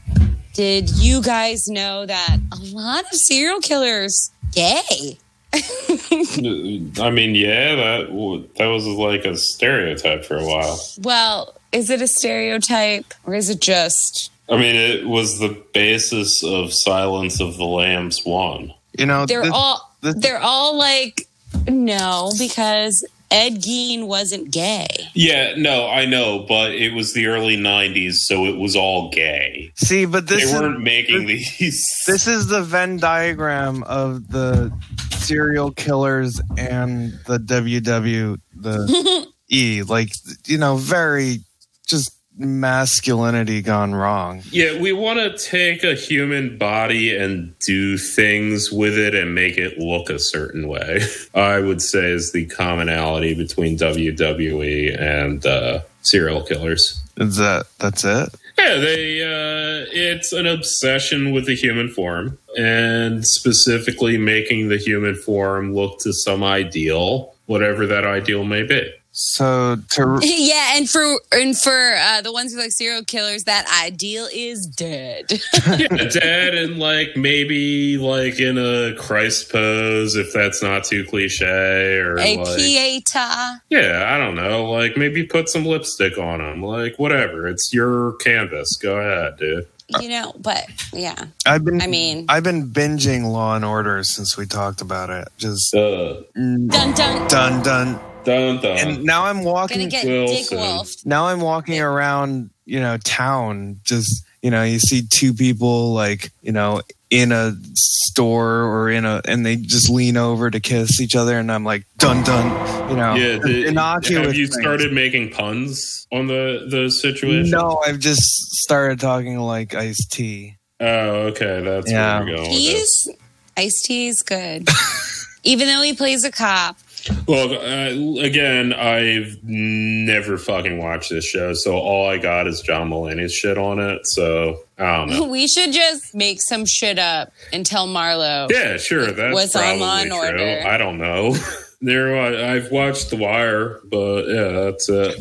did 0.53 0.91
you 0.91 1.23
guys 1.23 1.67
know 1.67 2.05
that 2.05 2.37
a 2.51 2.57
lot 2.75 3.05
of 3.05 3.13
serial 3.13 3.59
killers 3.59 4.29
gay? 4.51 5.17
I 5.53 7.09
mean, 7.11 7.35
yeah, 7.35 7.75
that 7.75 8.47
that 8.57 8.67
was 8.67 8.85
like 8.85 9.25
a 9.25 9.35
stereotype 9.37 10.25
for 10.25 10.37
a 10.37 10.45
while. 10.45 10.79
Well, 11.01 11.55
is 11.71 11.89
it 11.89 12.01
a 12.01 12.07
stereotype 12.07 13.13
or 13.25 13.35
is 13.35 13.49
it 13.49 13.61
just 13.61 14.31
I 14.49 14.57
mean, 14.57 14.75
it 14.75 15.07
was 15.07 15.39
the 15.39 15.61
basis 15.73 16.43
of 16.43 16.73
Silence 16.73 17.39
of 17.39 17.55
the 17.57 17.63
Lambs 17.65 18.21
one. 18.25 18.73
You 18.97 19.05
know, 19.05 19.25
they're 19.25 19.43
this- 19.43 19.51
all 19.53 19.95
this- 20.01 20.15
they're 20.17 20.39
all 20.41 20.77
like 20.77 21.27
no 21.67 22.31
because 22.37 23.05
Ed 23.29 23.61
Gein 23.61 24.07
wasn't 24.07 24.51
gay. 24.51 24.87
Yeah, 25.13 25.53
no, 25.55 25.87
I 25.87 26.05
know, 26.05 26.39
but 26.49 26.73
it 26.73 26.93
was 26.93 27.13
the 27.13 27.27
early 27.27 27.55
'90s, 27.55 28.15
so 28.25 28.45
it 28.45 28.57
was 28.57 28.75
all 28.75 29.09
gay. 29.09 29.71
See, 29.75 30.03
but 30.05 30.27
this 30.27 30.51
they 30.51 30.59
weren't 30.59 30.81
making 30.81 31.27
these. 31.27 31.85
this 32.07 32.27
is 32.27 32.47
the 32.47 32.61
Venn 32.61 32.97
diagram 32.97 33.83
of 33.83 34.27
the 34.29 34.73
serial 35.21 35.71
killers 35.71 36.41
and 36.57 37.13
the 37.25 37.37
WW 37.37 38.39
the 38.55 39.27
E. 39.49 39.83
Like 39.83 40.13
you 40.47 40.57
know, 40.57 40.77
very 40.77 41.39
just 41.85 42.15
masculinity 42.37 43.61
gone 43.61 43.93
wrong. 43.93 44.41
Yeah, 44.49 44.79
we 44.79 44.93
want 44.93 45.19
to 45.19 45.37
take 45.37 45.83
a 45.83 45.93
human 45.93 46.57
body 46.57 47.15
and 47.15 47.57
do 47.59 47.97
things 47.97 48.71
with 48.71 48.97
it 48.97 49.13
and 49.13 49.35
make 49.35 49.57
it 49.57 49.77
look 49.77 50.09
a 50.09 50.19
certain 50.19 50.67
way. 50.67 51.01
I 51.35 51.59
would 51.59 51.81
say 51.81 52.11
is 52.11 52.31
the 52.31 52.45
commonality 52.45 53.33
between 53.35 53.77
WWE 53.77 54.99
and 54.99 55.45
uh, 55.45 55.81
serial 56.01 56.43
killers. 56.43 57.00
Is 57.21 57.37
that 57.37 57.67
that's 57.77 58.03
it? 58.03 58.29
Yeah, 58.57 58.77
they 58.77 59.21
uh 59.21 59.85
it's 59.91 60.33
an 60.33 60.47
obsession 60.47 61.31
with 61.31 61.45
the 61.45 61.55
human 61.55 61.87
form 61.87 62.39
and 62.57 63.25
specifically 63.25 64.17
making 64.17 64.69
the 64.69 64.77
human 64.77 65.13
form 65.13 65.75
look 65.75 65.99
to 65.99 66.13
some 66.13 66.43
ideal, 66.43 67.35
whatever 67.45 67.85
that 67.85 68.05
ideal 68.05 68.43
may 68.43 68.63
be. 68.63 68.91
So 69.13 69.75
to 69.91 70.19
yeah, 70.23 70.77
and 70.77 70.89
for 70.89 71.03
and 71.33 71.57
for 71.57 71.95
uh, 71.97 72.21
the 72.21 72.31
ones 72.31 72.53
who 72.53 72.59
like 72.59 72.71
serial 72.71 73.03
killers, 73.03 73.43
that 73.43 73.65
ideal 73.85 74.27
is 74.33 74.65
dead. 74.65 75.25
yeah, 75.67 75.87
dead 76.09 76.55
and 76.55 76.79
like 76.79 77.17
maybe 77.17 77.97
like 77.97 78.39
in 78.39 78.57
a 78.57 78.95
Christ 78.95 79.51
pose 79.51 80.15
if 80.15 80.31
that's 80.31 80.63
not 80.63 80.85
too 80.85 81.03
cliche 81.03 81.97
or 81.97 82.17
A 82.19 82.37
like 82.37 82.57
pieta. 82.57 83.61
yeah, 83.69 84.05
I 84.07 84.17
don't 84.17 84.35
know, 84.35 84.71
like 84.71 84.95
maybe 84.95 85.25
put 85.25 85.49
some 85.49 85.65
lipstick 85.65 86.17
on 86.17 86.39
them, 86.39 86.63
like 86.63 86.97
whatever. 86.97 87.47
It's 87.49 87.73
your 87.73 88.13
canvas. 88.13 88.77
Go 88.77 88.97
ahead, 88.97 89.37
dude. 89.37 89.67
You 89.99 90.07
know, 90.07 90.31
but 90.39 90.63
yeah, 90.93 91.25
I've 91.45 91.65
been 91.65 91.81
I 91.81 91.87
mean- 91.87 92.27
I've 92.29 92.43
been 92.43 92.69
binging 92.69 93.29
Law 93.29 93.57
and 93.57 93.65
Order 93.65 94.05
since 94.05 94.37
we 94.37 94.45
talked 94.45 94.79
about 94.79 95.09
it. 95.09 95.27
Just 95.37 95.75
Uh, 95.75 96.21
dun 96.33 96.67
dun. 96.69 97.27
done 97.27 97.61
done. 97.61 97.99
Dun 98.23 98.61
dun. 98.61 98.77
And 98.77 99.03
now 99.03 99.25
I'm 99.25 99.43
walking 99.43 99.87
get 99.89 100.03
dick 100.03 101.05
now 101.05 101.27
I'm 101.27 101.41
walking 101.41 101.79
around, 101.81 102.49
you 102.65 102.79
know, 102.79 102.97
town. 102.97 103.79
Just 103.83 104.23
you 104.41 104.49
know, 104.51 104.63
you 104.63 104.79
see 104.79 105.03
two 105.07 105.33
people 105.33 105.93
like 105.93 106.31
you 106.41 106.51
know 106.51 106.81
in 107.09 107.31
a 107.31 107.53
store 107.75 108.63
or 108.63 108.89
in 108.89 109.03
a, 109.05 109.21
and 109.27 109.45
they 109.45 109.55
just 109.57 109.89
lean 109.89 110.15
over 110.17 110.49
to 110.49 110.59
kiss 110.59 111.01
each 111.01 111.15
other, 111.15 111.37
and 111.37 111.51
I'm 111.51 111.63
like, 111.65 111.85
dun 111.97 112.23
dun. 112.23 112.89
You 112.89 112.95
know, 112.95 113.15
yeah, 113.15 113.37
did- 113.39 113.67
innocuous. 113.67 114.25
have 114.27 114.35
you 114.35 114.47
things. 114.47 114.61
started 114.61 114.93
making 114.93 115.31
puns 115.31 116.07
on 116.11 116.27
the 116.27 116.67
the 116.69 116.89
situation? 116.89 117.51
No, 117.51 117.81
I've 117.85 117.99
just 117.99 118.21
started 118.63 118.99
talking 118.99 119.39
like 119.39 119.73
Ice 119.75 120.05
T. 120.07 120.55
Oh, 120.79 121.27
okay, 121.27 121.61
that's 121.61 121.91
Yeah. 121.91 122.19
where 122.19 122.25
we're 122.27 122.35
going. 122.37 122.49
with 122.49 122.57
it. 122.57 122.61
He's 122.61 123.09
Ice 123.57 123.81
T 123.83 124.07
is 124.07 124.21
good, 124.23 124.67
even 125.43 125.67
though 125.67 125.81
he 125.81 125.93
plays 125.93 126.23
a 126.23 126.31
cop. 126.31 126.77
Well, 127.27 127.53
uh, 127.53 128.21
again, 128.21 128.73
I've 128.73 129.39
never 129.43 130.37
fucking 130.37 130.77
watched 130.77 131.09
this 131.09 131.25
show, 131.25 131.53
so 131.53 131.77
all 131.77 132.09
I 132.09 132.17
got 132.17 132.47
is 132.47 132.61
John 132.61 132.89
Mulaney's 132.89 133.33
shit 133.33 133.57
on 133.57 133.79
it. 133.79 134.05
So 134.07 134.63
I 134.77 134.97
don't 134.97 135.09
know. 135.09 135.27
We 135.27 135.47
should 135.47 135.71
just 135.71 136.13
make 136.13 136.41
some 136.41 136.65
shit 136.65 136.99
up 136.99 137.31
and 137.51 137.65
tell 137.65 137.87
Marlo. 137.87 138.51
Yeah, 138.51 138.77
sure, 138.77 139.11
that's 139.11 139.33
Was 139.33 139.55
on 139.55 139.79
Law 139.79 139.97
and 139.99 140.09
true. 140.11 140.19
Order. 140.19 140.63
I 140.67 140.77
don't 140.77 140.97
know. 140.97 141.35
there, 141.81 142.17
I've 142.17 142.71
watched 142.71 143.09
The 143.09 143.17
Wire, 143.17 143.81
but 143.89 144.27
yeah, 144.27 144.49
that's 144.49 144.89
it. 144.89 145.15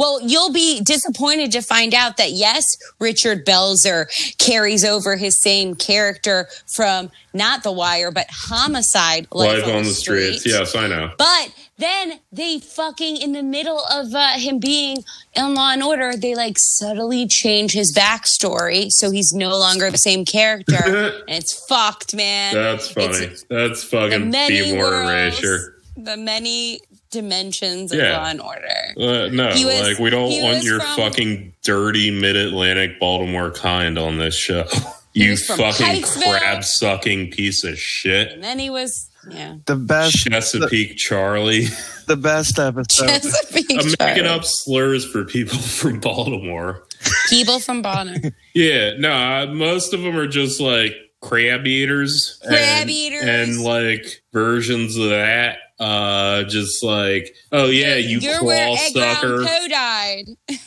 Well, 0.00 0.18
you'll 0.22 0.50
be 0.50 0.80
disappointed 0.80 1.52
to 1.52 1.60
find 1.60 1.92
out 1.92 2.16
that 2.16 2.32
yes, 2.32 2.74
Richard 2.98 3.44
Belzer 3.44 4.06
carries 4.38 4.82
over 4.82 5.16
his 5.16 5.38
same 5.42 5.74
character 5.74 6.48
from 6.66 7.10
not 7.34 7.62
The 7.64 7.70
Wire, 7.70 8.10
but 8.10 8.26
Homicide, 8.30 9.26
Live 9.30 9.68
on 9.68 9.82
the 9.82 9.90
streets. 9.90 10.40
Street. 10.40 10.54
Yes, 10.54 10.74
I 10.74 10.86
know. 10.86 11.10
But 11.18 11.52
then 11.76 12.20
they 12.32 12.60
fucking 12.60 13.18
in 13.18 13.32
the 13.32 13.42
middle 13.42 13.84
of 13.92 14.14
uh, 14.14 14.38
him 14.38 14.58
being 14.58 15.04
in 15.34 15.54
Law 15.54 15.72
and 15.72 15.82
Order, 15.82 16.16
they 16.16 16.34
like 16.34 16.56
subtly 16.58 17.26
change 17.26 17.72
his 17.72 17.94
backstory 17.94 18.90
so 18.90 19.10
he's 19.10 19.34
no 19.34 19.50
longer 19.50 19.90
the 19.90 19.98
same 19.98 20.24
character, 20.24 20.82
and 21.28 21.36
it's 21.36 21.66
fucked, 21.66 22.14
man. 22.14 22.54
That's 22.54 22.90
funny. 22.90 23.26
It's 23.26 23.44
that's 23.50 23.84
fucking 23.84 24.30
many 24.30 24.62
B 24.62 24.72
word 24.72 25.04
worlds, 25.04 25.42
erasure. 25.42 25.82
the 25.94 26.16
many 26.16 26.80
dimensions 27.10 27.92
of 27.92 27.98
Yeah. 27.98 28.18
Law 28.18 28.26
and 28.26 28.40
Order. 28.40 28.68
Uh, 28.96 29.28
no, 29.32 29.48
was- 29.48 29.80
like 29.82 29.98
we 29.98 30.10
don't 30.10 30.42
want 30.42 30.62
your 30.64 30.80
from- 30.80 30.96
fucking 30.96 31.54
dirty 31.62 32.10
mid-Atlantic 32.10 32.98
Baltimore 33.00 33.50
kind 33.50 33.98
on 33.98 34.18
this 34.18 34.34
show. 34.36 34.66
you 35.12 35.36
fucking 35.36 36.02
crab 36.02 36.64
sucking 36.64 37.30
piece 37.32 37.64
of 37.64 37.78
shit. 37.78 38.32
And 38.32 38.42
then 38.44 38.58
he 38.58 38.70
was, 38.70 39.10
yeah. 39.28 39.56
The 39.66 39.76
best, 39.76 40.16
Chesapeake 40.18 40.96
Charlie. 40.96 41.66
the 42.06 42.16
best 42.16 42.58
episode. 42.58 43.06
Chesapeake 43.08 43.66
I'm 43.70 43.94
making 44.08 44.26
up 44.26 44.44
slurs 44.44 45.04
for 45.04 45.24
people 45.24 45.58
from 45.58 46.00
Baltimore. 46.00 46.84
People 47.28 47.60
from 47.60 47.82
Bonner. 47.82 48.18
Yeah, 48.54 48.92
no, 48.98 49.10
uh, 49.12 49.46
most 49.46 49.94
of 49.94 50.02
them 50.02 50.16
are 50.16 50.26
just 50.26 50.60
like 50.60 50.94
crab 51.20 51.66
eaters. 51.66 52.38
Crab 52.46 52.82
and, 52.82 52.90
eaters. 52.90 53.22
And 53.24 53.62
like 53.62 54.22
versions 54.32 54.96
of 54.96 55.08
that. 55.10 55.58
Uh, 55.80 56.44
just 56.44 56.84
like, 56.84 57.34
oh 57.52 57.66
yeah, 57.66 57.96
you 57.96 58.18
You're 58.18 58.38
claw 58.38 58.76
sucker. 58.76 59.44
Poe 59.44 59.68
died. 59.68 60.26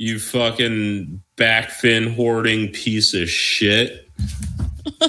You 0.00 0.20
fucking 0.20 1.24
backfin 1.36 2.14
hoarding 2.14 2.68
piece 2.68 3.14
of 3.14 3.28
shit. 3.28 4.08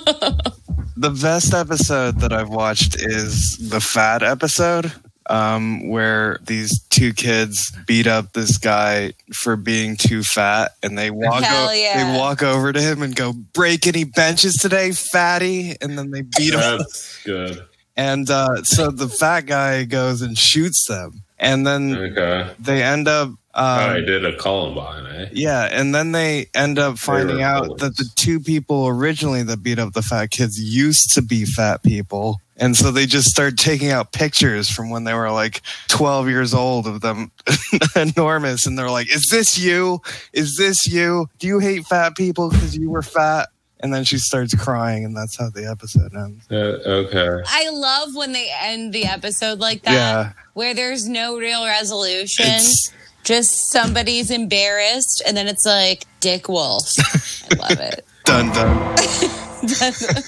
the 0.98 1.12
best 1.22 1.54
episode 1.54 2.20
that 2.22 2.34
I've 2.34 2.50
watched 2.50 2.96
is 3.00 3.56
the 3.70 3.82
fat 3.82 4.24
episode, 4.24 4.92
um, 5.30 5.88
where 5.90 6.40
these 6.48 6.82
two 6.90 7.14
kids 7.14 7.72
beat 7.86 8.08
up 8.08 8.34
this 8.34 8.58
guy 8.58 9.14
for 9.32 9.56
being 9.56 9.96
too 9.96 10.24
fat, 10.24 10.72
and 10.82 10.98
they 10.98 11.12
walk 11.12 11.44
o- 11.46 11.72
yeah. 11.72 12.12
they 12.12 12.18
walk 12.18 12.42
over 12.42 12.74
to 12.74 12.82
him 12.82 13.04
and 13.04 13.16
go, 13.16 13.34
"Break 13.34 13.86
any 13.86 14.06
benches 14.06 14.56
today, 14.56 14.92
fatty?" 14.92 15.76
And 15.82 16.00
then 16.00 16.10
they 16.10 16.24
beat 16.24 16.56
him. 16.56 16.60
That's 16.60 17.22
good. 17.24 17.64
And 17.98 18.30
uh, 18.30 18.64
so 18.64 18.92
the 18.92 19.10
fat 19.10 19.42
guy 19.42 19.84
goes 19.84 20.22
and 20.22 20.38
shoots 20.38 20.86
them, 20.88 21.24
and 21.38 21.68
then 21.68 21.96
Okay. 21.96 22.52
they 22.60 22.82
end 22.84 23.08
up. 23.08 23.30
Um, 23.30 23.36
I 23.66 24.00
did 24.00 24.24
a 24.24 24.38
Columbine, 24.38 25.06
eh? 25.08 25.30
Yeah, 25.34 25.68
and 25.70 25.94
then 25.94 26.12
they 26.14 26.46
end 26.54 26.80
up 26.80 26.98
finding 26.98 27.42
out 27.42 27.66
bullets. 27.66 27.82
that 27.84 27.98
the 27.98 28.10
two 28.16 28.40
people 28.40 28.88
originally 28.88 29.44
that 29.44 29.62
beat 29.64 29.80
up 29.80 29.92
the 29.94 30.02
fat 30.04 30.30
kids 30.30 30.58
used 30.62 31.14
to 31.16 31.22
be 31.22 31.44
fat 31.46 31.84
people. 31.84 32.40
And 32.56 32.78
so 32.78 32.92
they 32.92 33.06
just 33.06 33.28
start 33.30 33.58
taking 33.58 33.90
out 33.90 34.12
pictures 34.14 34.70
from 34.70 34.90
when 34.90 35.04
they 35.06 35.14
were 35.14 35.32
like 35.32 35.62
12 35.88 36.28
years 36.30 36.54
old 36.54 36.88
of 36.88 37.02
them 37.02 37.32
enormous. 37.96 38.66
And 38.66 38.78
they're 38.78 38.90
like, 38.92 39.14
Is 39.14 39.28
this 39.32 39.58
you? 39.58 40.02
Is 40.32 40.56
this 40.58 40.88
you? 40.88 41.28
Do 41.40 41.48
you 41.48 41.60
hate 41.60 41.86
fat 41.86 42.16
people 42.16 42.50
because 42.50 42.78
you 42.78 42.90
were 42.90 43.02
fat? 43.02 43.48
And 43.82 43.94
then 43.94 44.04
she 44.04 44.18
starts 44.18 44.54
crying, 44.56 45.06
and 45.06 45.16
that's 45.16 45.38
how 45.38 45.50
the 45.50 45.66
episode 45.70 46.14
ends. 46.14 46.46
Uh, 46.52 46.56
okay. 46.86 47.42
I 47.48 47.70
love 47.70 48.14
when 48.14 48.34
they 48.34 48.52
end 48.62 48.92
the 48.94 49.06
episode 49.06 49.60
like 49.60 49.84
that, 49.84 49.94
Yeah. 49.94 50.32
where 50.54 50.74
there's 50.74 51.08
no 51.08 51.38
real 51.38 51.66
resolution. 51.66 52.46
It's 52.48 52.92
just 53.24 53.72
somebody's 53.72 54.32
embarrassed, 54.32 55.24
and 55.26 55.38
then 55.38 55.48
it's 55.48 55.66
like 55.66 56.06
Dick 56.20 56.50
Wolf. 56.50 56.90
I 57.52 57.56
love 57.56 57.80
it. 57.80 58.06
Dun 58.26 58.52
dun. 58.52 58.96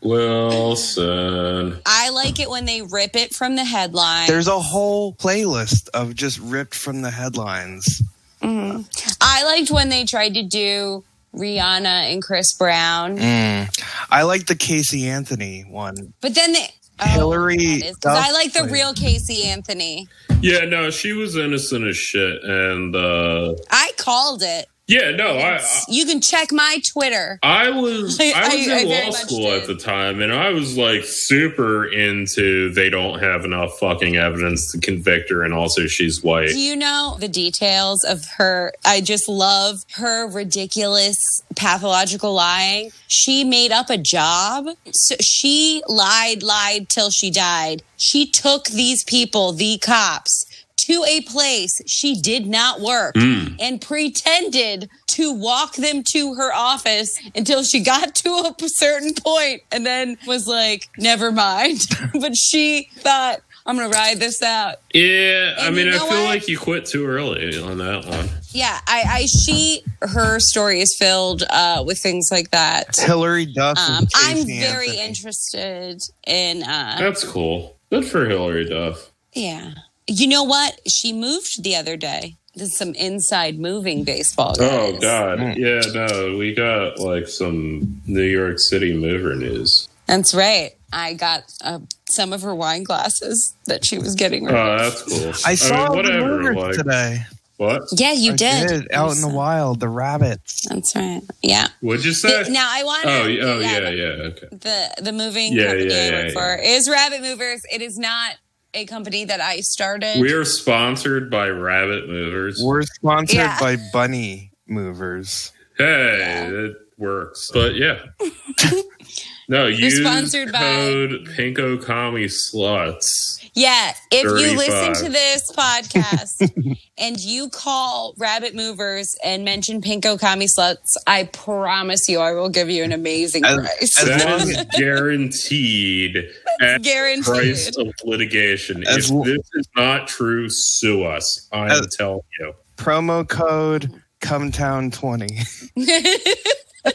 Wilson. 0.00 1.80
I 1.86 2.10
like 2.10 2.38
it 2.38 2.48
when 2.50 2.64
they 2.66 2.82
rip 2.82 3.16
it 3.16 3.34
from 3.34 3.56
the 3.56 3.64
headline. 3.64 4.28
There's 4.28 4.46
a 4.48 4.58
whole 4.60 5.14
playlist 5.14 5.88
of 5.94 6.14
just 6.14 6.38
ripped 6.38 6.74
from 6.74 7.02
the 7.02 7.10
headlines. 7.10 8.02
I 8.42 9.42
liked 9.44 9.70
when 9.70 9.88
they 9.88 10.04
tried 10.04 10.34
to 10.34 10.42
do 10.42 11.02
Rihanna 11.36 12.12
and 12.12 12.22
Chris 12.22 12.52
Brown, 12.54 13.18
Mm. 13.18 13.68
I 14.10 14.22
like 14.22 14.46
the 14.46 14.54
Casey 14.56 15.08
Anthony 15.08 15.62
one. 15.68 16.12
but 16.20 16.34
then 16.34 16.52
they. 16.52 16.68
Oh, 17.00 17.04
Hillary 17.06 17.56
that 17.80 17.86
is- 17.88 17.96
'cause 17.96 18.16
I 18.16 18.30
like 18.30 18.52
the 18.52 18.64
real 18.64 18.94
Casey 18.94 19.42
Anthony. 19.44 20.06
Yeah, 20.40 20.60
no, 20.64 20.90
she 20.90 21.12
was 21.12 21.34
innocent 21.36 21.84
as 21.88 21.96
shit, 21.96 22.42
and 22.44 22.94
uh 22.94 23.54
I 23.70 23.90
called 23.96 24.42
it. 24.44 24.68
Yeah, 24.86 25.12
no, 25.12 25.38
I, 25.38 25.56
I 25.56 25.66
you 25.88 26.04
can 26.04 26.20
check 26.20 26.52
my 26.52 26.78
Twitter. 26.92 27.38
I 27.42 27.70
was 27.70 28.20
I- 28.20 28.32
I, 28.34 28.56
was 28.56 28.66
in 28.66 28.88
law 28.88 29.10
school 29.12 29.52
at 29.52 29.66
the 29.66 29.76
time, 29.76 30.20
and 30.20 30.32
I 30.32 30.50
was 30.50 30.76
like 30.76 31.04
super 31.04 31.86
into 31.86 32.70
they 32.74 32.90
don't 32.90 33.20
have 33.20 33.44
enough 33.46 33.78
fucking 33.78 34.16
evidence 34.16 34.72
to 34.72 34.78
convict 34.78 35.30
her, 35.30 35.42
and 35.42 35.54
also 35.54 35.86
she's 35.86 36.22
white. 36.22 36.48
Do 36.48 36.58
you 36.58 36.76
know 36.76 37.16
the 37.18 37.28
details 37.28 38.04
of 38.04 38.26
her? 38.36 38.72
I 38.84 39.00
just 39.00 39.26
love 39.26 39.84
her 39.94 40.28
ridiculous 40.28 41.18
pathological 41.56 42.34
lying. 42.34 42.90
She 43.08 43.42
made 43.44 43.72
up 43.72 43.88
a 43.88 43.96
job. 43.98 44.66
So 44.92 45.14
she 45.20 45.82
lied, 45.88 46.42
lied 46.42 46.88
till 46.90 47.10
she 47.10 47.30
died. 47.30 47.82
She 47.96 48.26
took 48.30 48.66
these 48.66 49.02
people, 49.04 49.52
the 49.52 49.78
cops, 49.78 50.44
to 50.86 51.04
a 51.06 51.20
place 51.22 51.80
she 51.86 52.20
did 52.20 52.46
not 52.46 52.80
work 52.80 53.14
and 53.16 53.80
pretended 53.80 54.88
to 55.08 55.32
walk 55.32 55.74
them 55.74 56.02
to 56.02 56.34
her 56.34 56.52
office 56.54 57.18
until 57.34 57.62
she 57.62 57.80
got 57.82 58.14
to 58.16 58.28
a 58.30 58.68
certain 58.68 59.14
point 59.14 59.62
and 59.72 59.84
then 59.86 60.16
was 60.26 60.46
like, 60.48 60.88
never 60.98 61.30
mind. 61.32 61.80
but 62.20 62.36
she 62.36 62.88
thought, 62.96 63.40
I'm 63.66 63.76
going 63.76 63.90
to 63.90 63.96
ride 63.96 64.18
this 64.20 64.42
out. 64.42 64.76
Yeah, 64.92 65.54
I 65.58 65.70
mean, 65.70 65.86
you 65.86 65.94
I 65.94 65.98
feel 65.98 66.08
what? 66.08 66.24
like 66.24 66.48
you 66.48 66.58
quit 66.58 66.84
too 66.84 67.06
early 67.06 67.58
on 67.58 67.78
that 67.78 68.04
one. 68.06 68.28
Yeah, 68.50 68.78
I, 68.86 69.04
I 69.08 69.26
she 69.26 69.82
her 70.02 70.38
story 70.38 70.80
is 70.80 70.94
filled 70.98 71.44
uh, 71.48 71.82
with 71.86 71.98
things 71.98 72.28
like 72.30 72.50
that. 72.50 72.94
Hilary 72.96 73.46
Duff. 73.46 73.78
and 73.80 74.04
Um, 74.04 74.08
I'm 74.14 74.46
very 74.46 74.88
Anthony. 74.88 75.00
interested 75.06 76.02
in. 76.26 76.62
Uh, 76.62 76.96
That's 76.98 77.24
cool. 77.24 77.76
Good 77.90 78.04
for 78.04 78.26
Hilary 78.26 78.66
Duff. 78.68 79.10
yeah, 79.32 79.72
you 80.06 80.26
know 80.26 80.44
what? 80.44 80.80
She 80.88 81.12
moved 81.12 81.62
the 81.62 81.76
other 81.76 81.96
day. 81.96 82.36
This 82.54 82.68
is 82.70 82.76
some 82.78 82.94
inside 82.94 83.58
moving 83.58 84.04
baseball. 84.04 84.54
Oh. 84.60 84.96
God, 85.00 85.38
Mm. 85.40 85.56
yeah, 85.56 85.80
no, 85.92 86.36
we 86.36 86.54
got 86.54 86.98
like 87.00 87.26
some 87.26 88.00
New 88.06 88.22
York 88.22 88.58
City 88.60 88.92
mover 88.94 89.34
news. 89.34 89.88
that's 90.06 90.34
right. 90.34 90.72
I 90.92 91.14
got 91.14 91.42
uh, 91.64 91.80
some 92.08 92.32
of 92.32 92.42
her 92.42 92.54
wine 92.54 92.84
glasses 92.84 93.54
that 93.66 93.84
she 93.84 93.98
was 93.98 94.14
getting 94.14 94.44
rid 94.44 94.54
Oh, 94.54 94.58
of. 94.76 94.80
that's 94.80 95.02
cool. 95.02 95.32
I 95.44 95.54
saw 95.56 95.74
mean, 95.76 95.90
the 95.90 95.96
whatever. 95.96 96.38
movers 96.38 96.56
Like 96.56 96.76
today. 96.76 97.22
what? 97.56 97.82
Yeah, 97.90 98.12
you 98.12 98.34
I 98.34 98.36
did. 98.36 98.92
out 98.92 99.10
in 99.16 99.20
the 99.20 99.28
wild. 99.28 99.80
The 99.80 99.88
rabbits. 99.88 100.66
That's 100.68 100.94
right. 100.94 101.22
Yeah. 101.42 101.66
What'd 101.80 102.04
you 102.04 102.12
say? 102.12 102.44
Now 102.50 102.68
I 102.70 102.84
want. 102.84 103.06
oh, 103.06 103.22
oh, 103.22 103.26
yeah, 103.58 103.88
yeah. 103.88 104.04
Okay. 104.30 104.46
the 104.52 104.94
the 105.02 105.12
moving 105.12 105.52
Yeah, 105.54 105.64
company 105.68 105.90
yeah, 105.90 105.96
I 105.96 106.06
yeah, 106.06 106.24
work 106.26 106.32
for 106.34 106.54
is 106.62 106.88
Rabbit 106.88 107.22
Movers. 107.22 107.62
It 107.72 107.82
is 107.82 107.98
not 107.98 108.36
a 108.74 108.84
company 108.86 109.24
that 109.24 109.40
I 109.40 109.60
started. 109.60 110.20
We 110.20 110.32
are 110.32 110.44
sponsored 110.44 111.30
by 111.30 111.48
Rabbit 111.48 112.08
Movers. 112.08 112.60
We're 112.62 112.82
sponsored 112.82 113.36
Yeah. 113.36 113.58
by 113.60 113.76
Bunny 113.92 114.50
Movers. 114.66 115.52
Hey, 115.78 116.48
it 116.50 116.76
works. 116.98 117.50
But 117.52 117.74
yeah. 117.76 118.00
no, 119.48 119.66
use 119.66 120.00
sponsored 120.00 120.52
by- 120.52 120.58
code 120.58 121.10
Pinko 121.36 121.82
Commie 121.82 122.26
Sluts. 122.26 123.43
Yeah, 123.56 123.92
if 124.10 124.24
you 124.24 124.56
35. 124.56 124.56
listen 124.56 125.04
to 125.06 125.12
this 125.12 125.52
podcast 125.52 126.76
and 126.98 127.20
you 127.20 127.48
call 127.50 128.14
Rabbit 128.18 128.54
Movers 128.54 129.16
and 129.24 129.44
mention 129.44 129.80
Pinko 129.80 130.18
Commie 130.18 130.46
Sluts, 130.46 130.96
I 131.06 131.24
promise 131.24 132.08
you 132.08 132.18
I 132.18 132.32
will 132.32 132.48
give 132.48 132.68
you 132.68 132.82
an 132.82 132.90
amazing 132.92 133.44
As- 133.44 133.54
price. 133.56 134.02
as 134.02 134.08
That 134.08 134.28
long 134.40 134.40
is 134.50 134.64
guaranteed 134.76 136.16
at 136.60 136.82
Guaranteed. 136.82 137.24
price 137.24 137.76
of 137.76 137.86
litigation. 138.04 138.84
As 138.88 139.10
if 139.10 139.24
this 139.24 139.48
is 139.54 139.68
not 139.76 140.08
true, 140.08 140.48
sue 140.48 141.04
us. 141.04 141.48
I 141.52 141.66
am 141.66 141.70
As- 141.84 141.94
telling 141.96 142.20
you. 142.40 142.54
Promo 142.76 143.28
code 143.28 144.02
Cumtown20. 144.20 145.46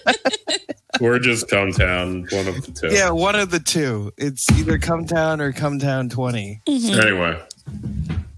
Or 1.02 1.18
just 1.18 1.48
come 1.48 1.72
town, 1.72 2.28
one 2.30 2.48
of 2.48 2.66
the 2.66 2.72
two. 2.74 2.94
Yeah, 2.94 3.12
one 3.12 3.36
of 3.36 3.52
the 3.52 3.60
two. 3.60 4.12
It's 4.18 4.46
either 4.52 4.78
come 4.78 5.06
town 5.06 5.40
or 5.40 5.54
come 5.54 5.80
town 5.80 6.10
20. 6.10 6.62
Mm-hmm. 6.68 7.00
Anyway, 7.00 7.42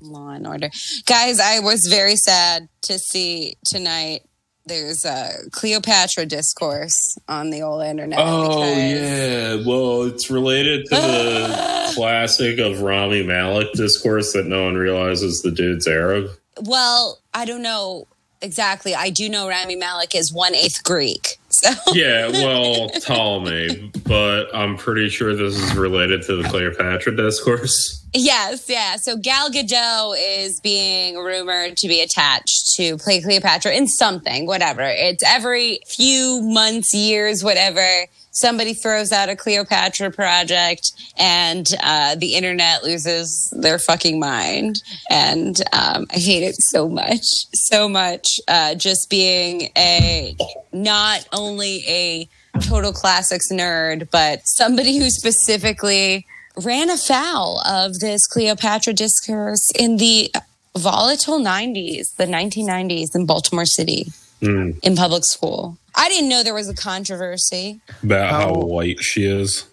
Law 0.01 0.29
and 0.29 0.45
Order. 0.45 0.69
Guys, 1.07 1.39
I 1.39 1.59
was 1.59 1.87
very 1.87 2.15
sad 2.15 2.69
to 2.83 2.99
see 2.99 3.55
tonight 3.65 4.21
there's 4.65 5.05
a 5.05 5.31
Cleopatra 5.51 6.27
discourse 6.27 7.17
on 7.27 7.49
the 7.49 7.63
old 7.63 7.83
internet. 7.83 8.19
Oh 8.21 8.63
yeah, 8.63 9.55
well, 9.65 10.03
it's 10.03 10.29
related 10.29 10.85
to 10.85 10.95
the 10.95 11.91
classic 11.95 12.59
of 12.59 12.81
Rami 12.81 13.23
Malek 13.23 13.73
discourse 13.73 14.33
that 14.33 14.45
no 14.45 14.65
one 14.65 14.75
realizes 14.75 15.41
the 15.41 15.51
dude's 15.51 15.87
Arab. 15.87 16.29
Well, 16.61 17.19
I 17.33 17.45
don't 17.45 17.63
know 17.63 18.07
exactly. 18.41 18.93
I 18.93 19.09
do 19.09 19.29
know 19.29 19.47
Rami 19.47 19.75
Malek 19.75 20.13
is 20.13 20.31
one 20.31 20.53
eighth 20.53 20.83
Greek. 20.83 21.39
So 21.61 21.69
Yeah, 21.93 22.29
well, 22.29 22.89
Ptolemy, 22.89 23.91
but 24.03 24.53
I'm 24.53 24.77
pretty 24.77 25.09
sure 25.09 25.35
this 25.35 25.55
is 25.55 25.75
related 25.75 26.23
to 26.23 26.35
the 26.41 26.47
Cleopatra 26.49 27.15
discourse. 27.15 28.03
yes, 28.13 28.65
yeah. 28.67 28.95
So 28.95 29.15
Gal 29.17 29.49
Gadot 29.51 30.15
is 30.19 30.59
being 30.59 31.17
rumored 31.17 31.77
to 31.77 31.87
be 31.87 32.01
attached 32.01 32.73
to 32.77 32.97
play 32.97 33.21
Cleopatra 33.21 33.73
in 33.73 33.87
something, 33.87 34.45
whatever. 34.47 34.81
It's 34.83 35.23
every 35.23 35.79
few 35.87 36.41
months, 36.41 36.93
years, 36.93 37.43
whatever. 37.43 37.85
Somebody 38.31 38.73
throws 38.73 39.11
out 39.11 39.29
a 39.29 39.35
Cleopatra 39.35 40.11
project, 40.11 40.91
and 41.17 41.67
uh, 41.83 42.15
the 42.15 42.35
internet 42.35 42.83
loses 42.83 43.53
their 43.57 43.77
fucking 43.77 44.19
mind. 44.19 44.81
And 45.09 45.61
um, 45.73 46.07
I 46.11 46.17
hate 46.17 46.43
it 46.43 46.55
so 46.57 46.87
much, 46.87 47.25
so 47.53 47.89
much. 47.89 48.39
Uh, 48.47 48.75
just 48.75 49.09
being 49.09 49.69
a 49.77 50.35
not 50.71 51.27
only 51.33 51.83
a 51.87 52.29
total 52.61 52.93
classics 52.93 53.51
nerd, 53.51 54.09
but 54.11 54.47
somebody 54.47 54.97
who 54.97 55.09
specifically 55.09 56.25
ran 56.55 56.89
afoul 56.89 57.59
of 57.61 57.99
this 57.99 58.27
Cleopatra 58.27 58.93
discourse 58.93 59.71
in 59.77 59.97
the 59.97 60.33
volatile 60.77 61.39
90s, 61.39 62.15
the 62.15 62.25
1990s 62.25 63.13
in 63.13 63.25
Baltimore 63.25 63.65
City 63.65 64.07
Hmm, 64.41 64.71
in 64.81 64.95
public 64.95 65.23
school. 65.23 65.77
I 65.95 66.09
didn't 66.09 66.29
know 66.29 66.43
there 66.43 66.53
was 66.53 66.69
a 66.69 66.73
controversy. 66.75 67.81
about 68.03 68.29
how 68.31 68.39
How- 68.39 68.53
white 68.53 69.01
she 69.03 69.25
is. 69.25 69.65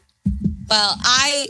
Well, 0.69 0.97
I, 1.03 1.49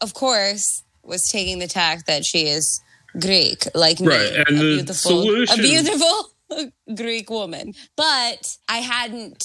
of 0.00 0.14
course, 0.14 0.82
was 1.02 1.28
taking 1.30 1.58
the 1.58 1.66
tack 1.68 2.06
that 2.06 2.24
she 2.24 2.46
is 2.46 2.80
Greek, 3.18 3.66
like 3.74 4.00
me, 4.00 4.08
Right, 4.08 4.32
and 4.46 4.48
a 4.48 4.52
the 4.52 4.58
beautiful, 4.76 4.94
solution- 5.10 5.58
a 5.58 5.62
beautiful 5.62 6.30
Greek 6.94 7.28
woman. 7.30 7.74
But 7.96 8.56
I 8.68 8.78
hadn't 8.78 9.42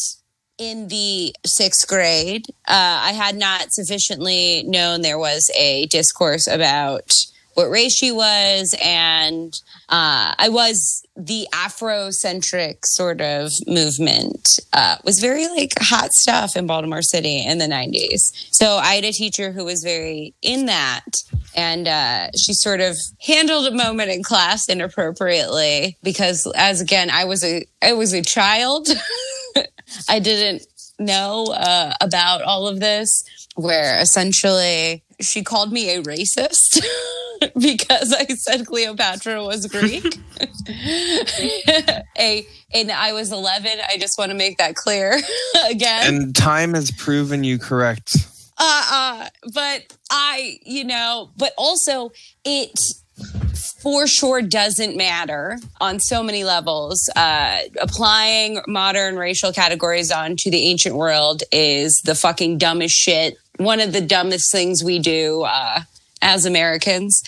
in 0.57 0.87
the 0.89 1.33
sixth 1.45 1.87
grade. 1.87 2.45
Uh, 2.67 2.99
I 3.03 3.11
had 3.13 3.35
not 3.35 3.71
sufficiently 3.73 4.63
known 4.67 5.01
there 5.01 5.19
was 5.19 5.49
a 5.57 5.85
discourse 5.87 6.47
about 6.47 7.11
what 7.57 7.71
race 7.71 7.95
she 7.95 8.11
was, 8.11 8.75
and 8.83 9.51
uh, 9.89 10.35
I 10.37 10.47
was 10.49 11.03
the 11.15 11.47
Afrocentric 11.51 12.85
sort 12.85 13.19
of 13.19 13.51
movement 13.65 14.59
uh, 14.73 14.97
was 15.03 15.19
very 15.19 15.47
like 15.47 15.73
hot 15.79 16.13
stuff 16.13 16.55
in 16.55 16.67
Baltimore 16.67 17.01
City 17.01 17.43
in 17.43 17.57
the 17.57 17.65
90s. 17.65 18.19
So 18.51 18.77
I 18.77 18.93
had 18.93 19.05
a 19.05 19.11
teacher 19.11 19.51
who 19.51 19.65
was 19.65 19.81
very 19.81 20.35
in 20.43 20.67
that. 20.67 21.05
And 21.55 21.87
uh, 21.87 22.29
she 22.37 22.53
sort 22.53 22.79
of 22.79 22.95
handled 23.25 23.65
a 23.65 23.75
moment 23.75 24.11
in 24.11 24.21
class 24.21 24.69
inappropriately 24.69 25.97
because, 26.03 26.45
as 26.55 26.79
again, 26.79 27.09
I 27.09 27.25
was 27.25 27.43
a 27.43 27.65
I 27.81 27.93
was 27.93 28.13
a 28.13 28.21
child. 28.21 28.87
I 30.09 30.19
didn't 30.19 30.67
know 30.99 31.47
uh, 31.47 31.95
about 32.01 32.43
all 32.43 32.67
of 32.67 32.79
this. 32.79 33.23
Where 33.55 33.99
essentially 33.99 35.03
she 35.19 35.43
called 35.43 35.71
me 35.71 35.93
a 35.93 36.01
racist 36.03 36.79
because 37.59 38.13
I 38.13 38.25
said 38.35 38.65
Cleopatra 38.65 39.43
was 39.43 39.65
Greek. 39.67 40.03
a 42.19 42.47
and 42.73 42.91
I 42.91 43.13
was 43.13 43.31
11. 43.31 43.79
I 43.87 43.97
just 43.97 44.17
want 44.17 44.31
to 44.31 44.37
make 44.37 44.57
that 44.57 44.75
clear 44.75 45.19
again. 45.69 46.13
And 46.13 46.35
time 46.35 46.73
has 46.73 46.91
proven 46.91 47.43
you 47.43 47.57
correct. 47.57 48.15
uh, 48.57 48.85
uh, 48.91 49.29
but 49.53 49.83
I, 50.11 50.59
you 50.63 50.83
know, 50.83 51.31
but 51.37 51.53
also 51.57 52.11
it 52.43 52.77
for 53.81 54.07
sure 54.07 54.41
doesn't 54.41 54.95
matter 54.95 55.57
on 55.79 55.99
so 55.99 56.23
many 56.23 56.43
levels. 56.43 57.09
Uh, 57.15 57.59
applying 57.79 58.59
modern 58.67 59.17
racial 59.17 59.51
categories 59.51 60.11
onto 60.11 60.49
the 60.49 60.65
ancient 60.65 60.95
world 60.95 61.43
is 61.51 62.01
the 62.03 62.15
fucking 62.15 62.57
dumbest 62.57 62.95
shit. 62.95 63.37
One 63.57 63.79
of 63.79 63.91
the 63.91 64.01
dumbest 64.01 64.51
things 64.51 64.83
we 64.83 64.99
do. 64.99 65.43
Uh, 65.43 65.81
as 66.21 66.45
Americans. 66.45 67.21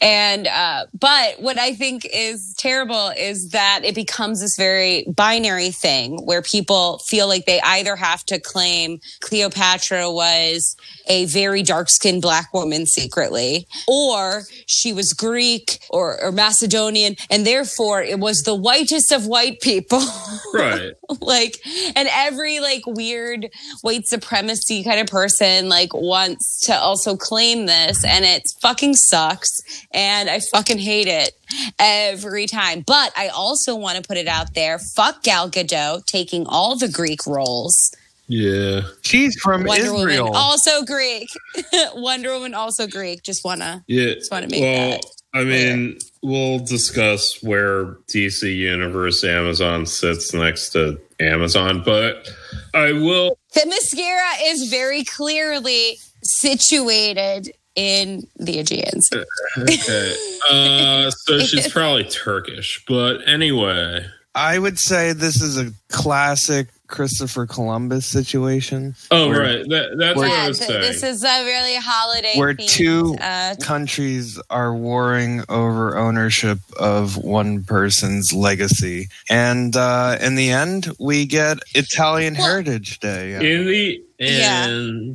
And, 0.00 0.46
uh, 0.46 0.86
but 0.98 1.40
what 1.40 1.58
I 1.58 1.74
think 1.74 2.06
is 2.12 2.54
terrible 2.58 3.12
is 3.16 3.50
that 3.50 3.80
it 3.84 3.94
becomes 3.94 4.40
this 4.40 4.56
very 4.56 5.04
binary 5.08 5.70
thing 5.70 6.24
where 6.24 6.42
people 6.42 6.98
feel 6.98 7.28
like 7.28 7.46
they 7.46 7.60
either 7.60 7.96
have 7.96 8.24
to 8.26 8.38
claim 8.38 9.00
Cleopatra 9.20 10.10
was 10.10 10.76
a 11.08 11.24
very 11.26 11.62
dark 11.62 11.90
skinned 11.90 12.22
black 12.22 12.52
woman 12.52 12.86
secretly, 12.86 13.66
or 13.86 14.42
she 14.66 14.92
was 14.92 15.12
Greek 15.12 15.78
or, 15.90 16.22
or 16.22 16.32
Macedonian, 16.32 17.16
and 17.30 17.46
therefore 17.46 18.02
it 18.02 18.20
was 18.20 18.42
the 18.42 18.54
whitest 18.54 19.12
of 19.12 19.26
white 19.26 19.60
people. 19.60 20.02
Right. 20.54 20.92
like, 21.20 21.58
and 21.94 22.08
every 22.10 22.60
like 22.60 22.82
weird 22.86 23.50
white 23.82 24.06
supremacy 24.06 24.82
kind 24.82 24.98
of 24.98 25.06
person 25.06 25.68
like 25.68 25.92
wants 25.92 26.60
to 26.66 26.74
also 26.74 27.16
claim 27.16 27.66
this, 27.66 28.02
and 28.04 28.24
it 28.28 28.42
fucking 28.60 28.94
sucks, 28.94 29.50
and 29.92 30.28
I 30.30 30.40
fucking 30.52 30.78
hate 30.78 31.08
it 31.08 31.32
every 31.78 32.46
time. 32.46 32.84
But 32.86 33.12
I 33.16 33.28
also 33.28 33.74
want 33.74 33.96
to 33.96 34.06
put 34.06 34.16
it 34.16 34.28
out 34.28 34.54
there: 34.54 34.78
fuck 34.96 35.22
Gal 35.22 35.50
Gadot 35.50 36.04
taking 36.06 36.46
all 36.46 36.76
the 36.76 36.88
Greek 36.88 37.26
roles. 37.26 37.92
Yeah. 38.28 38.82
She's 39.02 39.38
from 39.40 39.64
Wonder 39.64 39.86
Israel. 39.86 40.26
Woman 40.26 40.36
also 40.36 40.84
Greek. 40.84 41.28
Wonder 41.94 42.34
Woman 42.34 42.54
also 42.54 42.86
Greek. 42.86 43.22
Just 43.22 43.44
wanna 43.44 43.82
Yeah. 43.88 44.14
just 44.14 44.30
wanna 44.30 44.48
make 44.48 44.60
well, 44.60 44.90
that. 44.90 45.04
I 45.34 45.44
mean, 45.44 45.98
we'll 46.22 46.58
discuss 46.58 47.42
where 47.42 47.96
DC 48.12 48.54
Universe 48.54 49.24
Amazon 49.24 49.86
sits 49.86 50.32
next 50.32 50.70
to 50.70 50.98
Amazon, 51.20 51.82
but 51.84 52.28
I 52.74 52.92
will. 52.92 53.38
Themyscira 53.54 54.30
is 54.44 54.68
very 54.70 55.04
clearly 55.04 55.98
situated 56.22 57.52
in 57.78 58.26
the 58.36 58.58
Aegeans. 58.58 59.10
Okay. 59.56 60.14
Uh, 60.50 61.10
so 61.10 61.38
she's 61.40 61.68
probably 61.72 62.04
Turkish, 62.04 62.84
but 62.88 63.26
anyway. 63.26 64.04
I 64.34 64.58
would 64.58 64.78
say 64.78 65.12
this 65.12 65.40
is 65.42 65.58
a 65.58 65.72
classic 65.88 66.68
Christopher 66.86 67.44
Columbus 67.46 68.06
situation 68.06 68.94
Oh, 69.10 69.28
Where- 69.28 69.40
right. 69.40 69.68
That, 69.68 69.96
that's 69.98 70.16
what 70.16 70.30
I 70.30 70.48
was 70.48 70.58
th- 70.58 70.68
saying. 70.70 70.80
this 70.82 71.02
is 71.02 71.24
a 71.24 71.44
really 71.44 71.74
holiday. 71.76 72.34
Where 72.36 72.54
themed, 72.54 72.68
two 72.68 73.16
uh, 73.20 73.56
countries 73.60 74.40
are 74.48 74.74
warring 74.74 75.42
over 75.48 75.96
ownership 75.98 76.58
of 76.78 77.16
one 77.16 77.64
person's 77.64 78.32
legacy. 78.32 79.08
And 79.28 79.74
uh, 79.76 80.18
in 80.20 80.34
the 80.36 80.50
end, 80.50 80.88
we 81.00 81.26
get 81.26 81.58
Italian 81.74 82.34
Well- 82.34 82.46
Heritage 82.46 83.00
Day. 83.00 83.34
In 83.34 83.66
the 83.66 84.02
Yeah. 84.18 84.66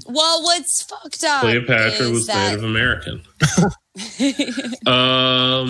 well, 0.05 0.43
what's 0.43 0.81
fucked 0.83 1.23
up? 1.23 1.41
Cleopatra 1.41 2.09
was 2.09 2.27
that, 2.27 2.51
Native 2.51 2.63
American. 2.63 3.21
um, 4.87 5.69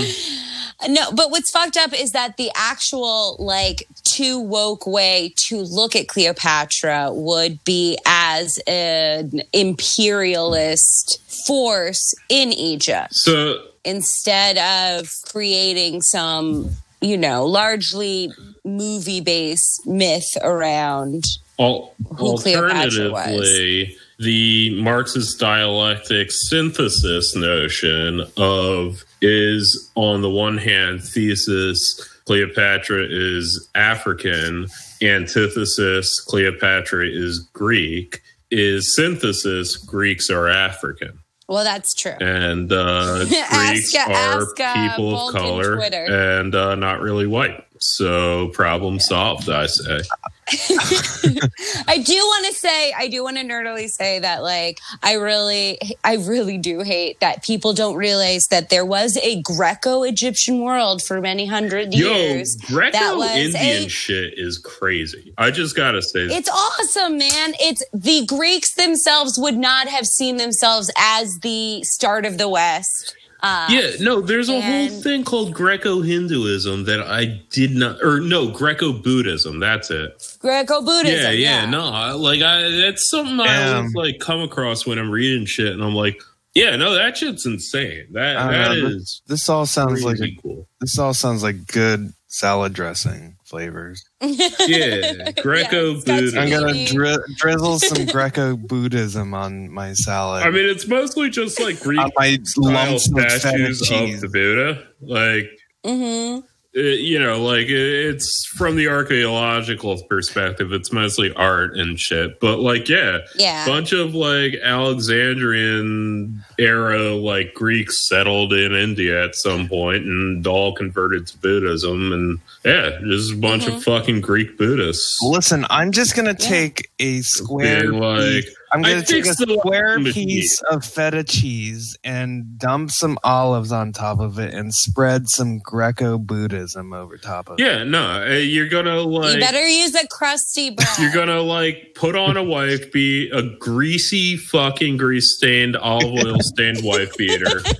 No, 0.87 1.11
but 1.11 1.31
what's 1.31 1.51
fucked 1.51 1.77
up 1.77 1.93
is 1.93 2.11
that 2.11 2.37
the 2.37 2.51
actual 2.55 3.37
like 3.39 3.87
too 4.03 4.39
woke 4.39 4.85
way 4.85 5.33
to 5.47 5.57
look 5.57 5.95
at 5.95 6.07
Cleopatra 6.07 7.09
would 7.11 7.63
be 7.63 7.97
as 8.05 8.59
an 8.67 9.41
imperialist 9.53 11.21
force 11.47 12.13
in 12.29 12.51
Egypt 12.53 13.13
so 13.13 13.61
instead 13.85 14.57
of 14.57 15.09
creating 15.25 16.01
some, 16.01 16.69
you 17.01 17.17
know, 17.17 17.45
largely 17.45 18.31
movie 18.63 19.21
based 19.21 19.85
myth 19.85 20.37
around. 20.41 21.23
Al- 21.59 21.93
Who 22.17 22.37
Cleopatra 22.37 23.11
was. 23.11 23.27
alternatively, 23.27 23.95
the 24.19 24.81
Marxist 24.81 25.39
dialectic 25.39 26.29
synthesis 26.31 27.35
notion 27.35 28.21
of 28.37 29.03
is 29.21 29.91
on 29.95 30.21
the 30.21 30.29
one 30.29 30.57
hand 30.57 31.03
thesis 31.03 32.09
Cleopatra 32.25 33.05
is 33.09 33.69
African, 33.75 34.67
antithesis 35.01 36.19
Cleopatra 36.21 37.05
is 37.07 37.39
Greek, 37.53 38.21
is 38.51 38.95
synthesis 38.95 39.75
Greeks 39.77 40.29
are 40.29 40.47
African. 40.47 41.19
Well, 41.49 41.63
that's 41.65 41.93
true. 41.93 42.13
And 42.21 42.71
uh, 42.71 43.25
Ask- 43.27 43.29
Greeks 43.53 43.95
ask, 43.95 44.59
are 44.59 44.63
uh, 44.63 44.89
people 44.91 45.27
of 45.29 45.33
color 45.33 45.79
and 45.81 46.55
uh, 46.55 46.75
not 46.75 47.01
really 47.01 47.27
white. 47.27 47.63
So 47.79 48.47
problem 48.49 48.99
solved, 48.99 49.49
I 49.49 49.65
say. 49.65 49.99
I 51.87 52.03
do 52.05 52.13
want 52.13 52.47
to 52.47 52.53
say, 52.53 52.93
I 52.93 53.07
do 53.07 53.23
want 53.23 53.37
to 53.37 53.43
nerdily 53.43 53.87
say 53.87 54.19
that, 54.19 54.43
like, 54.43 54.79
I 55.01 55.13
really, 55.13 55.79
I 56.03 56.15
really 56.15 56.57
do 56.57 56.81
hate 56.81 57.19
that 57.19 57.43
people 57.43 57.73
don't 57.73 57.95
realize 57.95 58.47
that 58.47 58.69
there 58.69 58.85
was 58.85 59.17
a 59.17 59.41
Greco-Egyptian 59.41 60.61
world 60.61 61.01
for 61.01 61.21
many 61.21 61.45
hundred 61.45 61.93
Yo, 61.93 62.13
years. 62.13 62.55
That 62.57 62.67
Greco 62.67 63.21
Indian 63.21 63.85
a- 63.85 63.87
shit 63.87 64.37
is 64.37 64.57
crazy. 64.57 65.33
I 65.37 65.51
just 65.51 65.75
gotta 65.75 66.01
say, 66.01 66.25
It's 66.25 66.49
awesome, 66.49 67.17
man. 67.17 67.53
It's 67.59 67.83
the 67.93 68.25
Greeks 68.25 68.73
themselves 68.75 69.37
would 69.39 69.57
not 69.57 69.87
have 69.87 70.05
seen 70.05 70.37
themselves 70.37 70.91
as 70.97 71.39
the 71.39 71.83
start 71.83 72.25
of 72.25 72.37
the 72.37 72.49
West. 72.49 73.15
Uh, 73.45 73.67
yeah, 73.69 73.91
no, 73.99 74.21
there's 74.21 74.47
a 74.47 74.61
whole 74.61 74.87
thing 75.01 75.25
called 75.25 75.53
Greco 75.53 75.99
Hinduism 76.01 76.85
that 76.85 77.01
I 77.01 77.41
did 77.49 77.71
not, 77.75 78.01
or 78.01 78.21
no, 78.21 78.49
Greco 78.49 78.93
Buddhism. 78.93 79.59
That's 79.59 79.91
it. 79.91 80.37
Greco-Buddhism. 80.39 81.19
yeah, 81.19 81.29
yeah, 81.31 81.65
no, 81.69 82.15
like 82.17 82.41
I, 82.41 82.69
that's 82.69 83.09
something 83.09 83.37
I 83.41 83.45
Damn. 83.47 83.75
always 83.77 83.95
like 83.95 84.19
come 84.19 84.39
across 84.39 84.85
when 84.85 84.97
I'm 84.97 85.11
reading 85.11 85.45
shit, 85.45 85.73
and 85.73 85.83
I'm 85.83 85.93
like, 85.93 86.21
yeah, 86.53 86.77
no, 86.77 86.93
that 86.93 87.17
shit's 87.17 87.45
insane. 87.45 88.05
That 88.11 88.37
I 88.37 88.51
that 88.51 88.77
know. 88.77 88.87
is 88.87 89.21
This 89.27 89.49
all 89.49 89.65
sounds 89.65 90.05
like 90.05 90.19
cool. 90.41 90.67
this 90.79 90.97
all 90.97 91.13
sounds 91.13 91.43
like 91.43 91.67
good 91.67 92.13
salad 92.27 92.71
dressing 92.73 93.35
flavors. 93.53 94.03
Yeah, 94.19 95.29
Greco 95.43 95.93
it's 95.95 96.05
Buddhism. 96.05 96.39
I'm 96.39 96.49
gonna 96.49 96.85
dri- 96.85 97.17
drizzle 97.37 97.77
some 97.77 98.05
Greco 98.11 98.57
Buddhism 98.57 99.35
on 99.35 99.71
my 99.71 99.93
salad. 99.93 100.41
I 100.43 100.49
mean, 100.49 100.65
it's 100.65 100.87
mostly 100.87 101.29
just 101.29 101.59
like 101.59 101.79
Greek 101.79 101.99
on 101.99 102.09
my 102.17 102.39
style 102.43 102.73
lumps 102.73 103.07
of 103.11 103.15
feta 103.15 103.39
statues 103.39 103.81
of 103.81 103.87
cheese. 103.87 104.21
the 104.21 104.27
Buddha. 104.29 104.87
Like, 105.01 105.51
hmm 105.85 106.39
uh, 106.75 106.81
you 106.81 107.19
know, 107.19 107.39
like 107.43 107.67
it's 107.69 108.45
from 108.57 108.75
the 108.75 108.87
archaeological 108.87 110.01
perspective, 110.09 110.71
it's 110.73 110.91
mostly 110.91 111.31
art 111.33 111.77
and 111.77 111.99
shit. 111.99 112.39
But 112.39 112.59
like, 112.59 112.89
yeah, 112.89 113.19
Yeah. 113.35 113.65
bunch 113.67 113.91
of 113.93 114.15
like 114.15 114.55
Alexandrian 114.63 116.43
era 116.57 117.11
like 117.15 117.53
Greeks 117.53 118.07
settled 118.07 118.53
in 118.53 118.73
India 118.73 119.23
at 119.23 119.35
some 119.35 119.67
point 119.67 120.03
and 120.05 120.45
all 120.47 120.73
converted 120.73 121.27
to 121.27 121.37
Buddhism, 121.37 122.11
and 122.11 122.39
yeah, 122.65 122.99
just 123.03 123.33
a 123.33 123.37
bunch 123.37 123.63
Mm-hmm. 123.65 123.75
of 123.77 123.83
fucking 123.83 124.21
Greek 124.21 124.57
Buddhists. 124.57 125.17
Listen, 125.23 125.65
I'm 125.69 125.91
just 125.91 126.15
gonna 126.15 126.33
take 126.33 126.89
a 126.99 127.21
square 127.21 127.81
Being 127.91 128.01
like, 128.01 128.43
piece. 128.45 128.55
I'm 128.73 128.81
gonna 128.81 129.03
take 129.03 129.25
a 129.25 129.33
square 129.33 129.99
piece 129.99 130.61
of 130.63 130.83
feta 130.83 131.23
cheese 131.23 131.95
and 132.03 132.57
dump 132.57 132.89
some 132.89 133.19
olives 133.23 133.71
on 133.71 133.91
top 133.91 134.19
of 134.19 134.39
it 134.39 134.53
and 134.53 134.73
spread 134.73 135.29
some 135.29 135.59
Greco 135.59 136.17
Buddhism 136.17 136.91
over 136.91 137.17
top 137.17 137.49
of 137.49 137.59
it. 137.59 137.63
Yeah, 137.63 137.83
no, 137.83 138.23
uh, 138.23 138.33
you're 138.33 138.69
gonna 138.69 139.01
like 139.01 139.35
you 139.35 139.39
better 139.39 139.67
use 139.67 139.93
a 139.93 140.07
crusty 140.07 140.71
bread. 140.71 140.87
You're 140.99 141.13
gonna 141.13 141.41
like 141.41 141.93
put 141.95 142.15
on 142.15 142.35
a 142.35 142.43
wife 142.43 142.91
be 142.91 143.29
a 143.31 143.43
greasy 143.43 144.37
fucking 144.37 144.97
grease 144.97 145.35
stained 145.35 145.75
olive 145.75 146.25
oil 146.25 146.37
stained 146.39 146.83
wife 146.83 147.15
beater. 147.17 147.61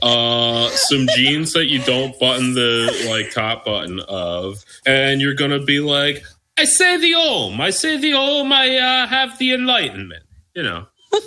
Uh 0.00 0.68
some 0.70 1.08
jeans 1.16 1.52
that 1.54 1.66
you 1.66 1.80
don't 1.80 2.16
button 2.20 2.54
the 2.54 3.06
like 3.08 3.32
top 3.32 3.64
button 3.64 4.00
of, 4.08 4.64
and 4.86 5.20
you're 5.20 5.34
gonna 5.34 5.58
be 5.58 5.80
like, 5.80 6.22
I 6.56 6.64
say 6.64 6.98
the 6.98 7.14
om, 7.14 7.60
I 7.60 7.70
say 7.70 7.96
the 7.96 8.12
om, 8.12 8.52
I 8.52 8.76
uh, 8.76 9.06
have 9.08 9.38
the 9.38 9.52
enlightenment. 9.52 10.22
You 10.54 10.62
know. 10.62 10.86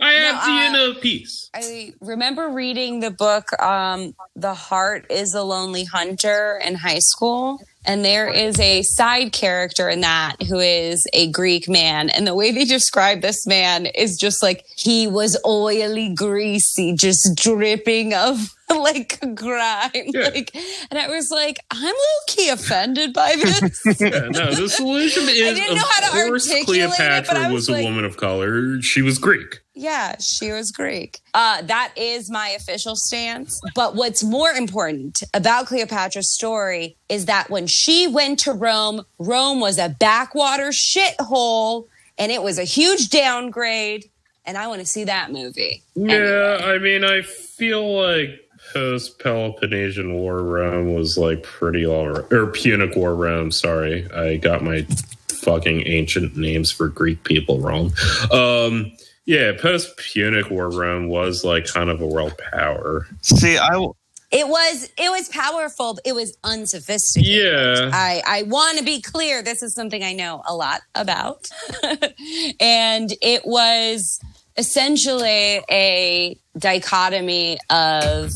I 0.00 0.12
have 0.12 0.36
uh, 0.36 0.46
the 0.46 0.66
inner 0.66 1.00
peace. 1.00 1.50
I 1.54 1.94
remember 2.00 2.48
reading 2.48 3.00
the 3.00 3.10
book 3.10 3.58
um, 3.62 4.14
The 4.34 4.52
Heart 4.52 5.06
is 5.10 5.34
a 5.34 5.42
Lonely 5.42 5.84
Hunter 5.84 6.60
in 6.64 6.74
high 6.74 6.98
school. 6.98 7.60
And 7.86 8.04
there 8.04 8.28
is 8.28 8.58
a 8.60 8.82
side 8.82 9.32
character 9.32 9.88
in 9.88 10.00
that 10.00 10.36
who 10.48 10.58
is 10.58 11.06
a 11.12 11.30
Greek 11.30 11.68
man. 11.68 12.08
And 12.10 12.26
the 12.26 12.34
way 12.34 12.50
they 12.50 12.64
describe 12.64 13.20
this 13.20 13.46
man 13.46 13.86
is 13.86 14.16
just 14.16 14.42
like 14.42 14.64
he 14.74 15.06
was 15.06 15.38
oily, 15.46 16.14
greasy, 16.14 16.94
just 16.94 17.34
dripping 17.36 18.14
of 18.14 18.53
like 18.70 19.20
grime. 19.34 19.90
Yeah. 19.94 20.28
Like, 20.34 20.54
and 20.90 20.98
I 20.98 21.08
was 21.08 21.30
like, 21.30 21.58
I'm 21.70 21.84
low 21.84 22.20
key 22.26 22.48
offended 22.48 23.12
by 23.12 23.34
this. 23.42 24.00
Yeah, 24.00 24.28
no, 24.30 24.54
the 24.54 24.68
solution 24.68 25.22
is 25.28 25.28
I 25.50 25.54
didn't 25.54 25.76
know 25.76 25.82
how 25.86 26.10
to 26.10 26.30
articulate 26.30 26.80
it, 26.80 26.86
but 26.88 26.96
Cleopatra 26.96 27.42
was, 27.44 27.52
was 27.52 27.68
a 27.68 27.72
like- 27.72 27.84
woman 27.84 28.04
of 28.04 28.16
color. 28.16 28.80
She 28.82 29.02
was 29.02 29.18
Greek. 29.18 29.60
Yeah, 29.76 30.16
she 30.20 30.52
was 30.52 30.70
Greek. 30.70 31.18
Uh, 31.34 31.60
that 31.62 31.92
is 31.96 32.30
my 32.30 32.50
official 32.50 32.94
stance. 32.94 33.60
But 33.74 33.96
what's 33.96 34.22
more 34.22 34.50
important 34.50 35.22
about 35.34 35.66
Cleopatra's 35.66 36.32
story 36.32 36.96
is 37.08 37.26
that 37.26 37.50
when 37.50 37.66
she 37.66 38.06
went 38.06 38.38
to 38.40 38.52
Rome, 38.52 39.04
Rome 39.18 39.58
was 39.58 39.78
a 39.78 39.88
backwater 39.88 40.68
shithole 40.70 41.86
and 42.18 42.30
it 42.30 42.40
was 42.42 42.58
a 42.60 42.64
huge 42.64 43.10
downgrade. 43.10 44.04
and 44.46 44.56
I 44.56 44.68
want 44.68 44.80
to 44.80 44.86
see 44.86 45.04
that 45.04 45.32
movie. 45.32 45.82
Yeah, 45.96 46.58
I 46.62 46.78
mean, 46.78 47.02
I 47.04 47.22
feel 47.22 48.00
like 48.00 48.40
post 48.74 49.18
Peloponnesian 49.20 50.14
War 50.14 50.42
Rome 50.42 50.94
was 50.94 51.16
like 51.16 51.42
pretty 51.42 51.86
all 51.86 52.08
right. 52.10 52.32
Or 52.32 52.48
Punic 52.48 52.96
War 52.96 53.14
Rome, 53.14 53.50
sorry. 53.50 54.10
I 54.12 54.36
got 54.36 54.62
my 54.62 54.82
fucking 55.28 55.86
ancient 55.86 56.36
names 56.36 56.70
for 56.70 56.88
Greek 56.88 57.24
people 57.24 57.60
wrong. 57.60 57.92
Um, 58.32 58.92
yeah, 59.26 59.52
post 59.58 59.96
Punic 59.96 60.50
War 60.50 60.68
Rome 60.70 61.08
was 61.08 61.44
like 61.44 61.66
kind 61.66 61.88
of 61.88 62.00
a 62.02 62.06
world 62.06 62.34
power. 62.52 63.06
See, 63.22 63.56
I 63.56 63.70
w- 63.70 63.94
It 64.30 64.48
was 64.48 64.90
it 64.98 65.10
was 65.10 65.28
powerful. 65.28 65.98
It 66.04 66.14
was 66.14 66.36
unsophisticated. 66.44 67.32
Yeah. 67.34 67.90
I 67.92 68.22
I 68.26 68.42
want 68.42 68.78
to 68.78 68.84
be 68.84 69.00
clear. 69.00 69.42
This 69.42 69.62
is 69.62 69.74
something 69.74 70.02
I 70.02 70.12
know 70.12 70.42
a 70.46 70.54
lot 70.54 70.80
about, 70.94 71.48
and 72.60 73.12
it 73.22 73.42
was 73.46 74.20
essentially 74.56 75.60
a 75.70 76.36
dichotomy 76.58 77.58
of 77.70 78.30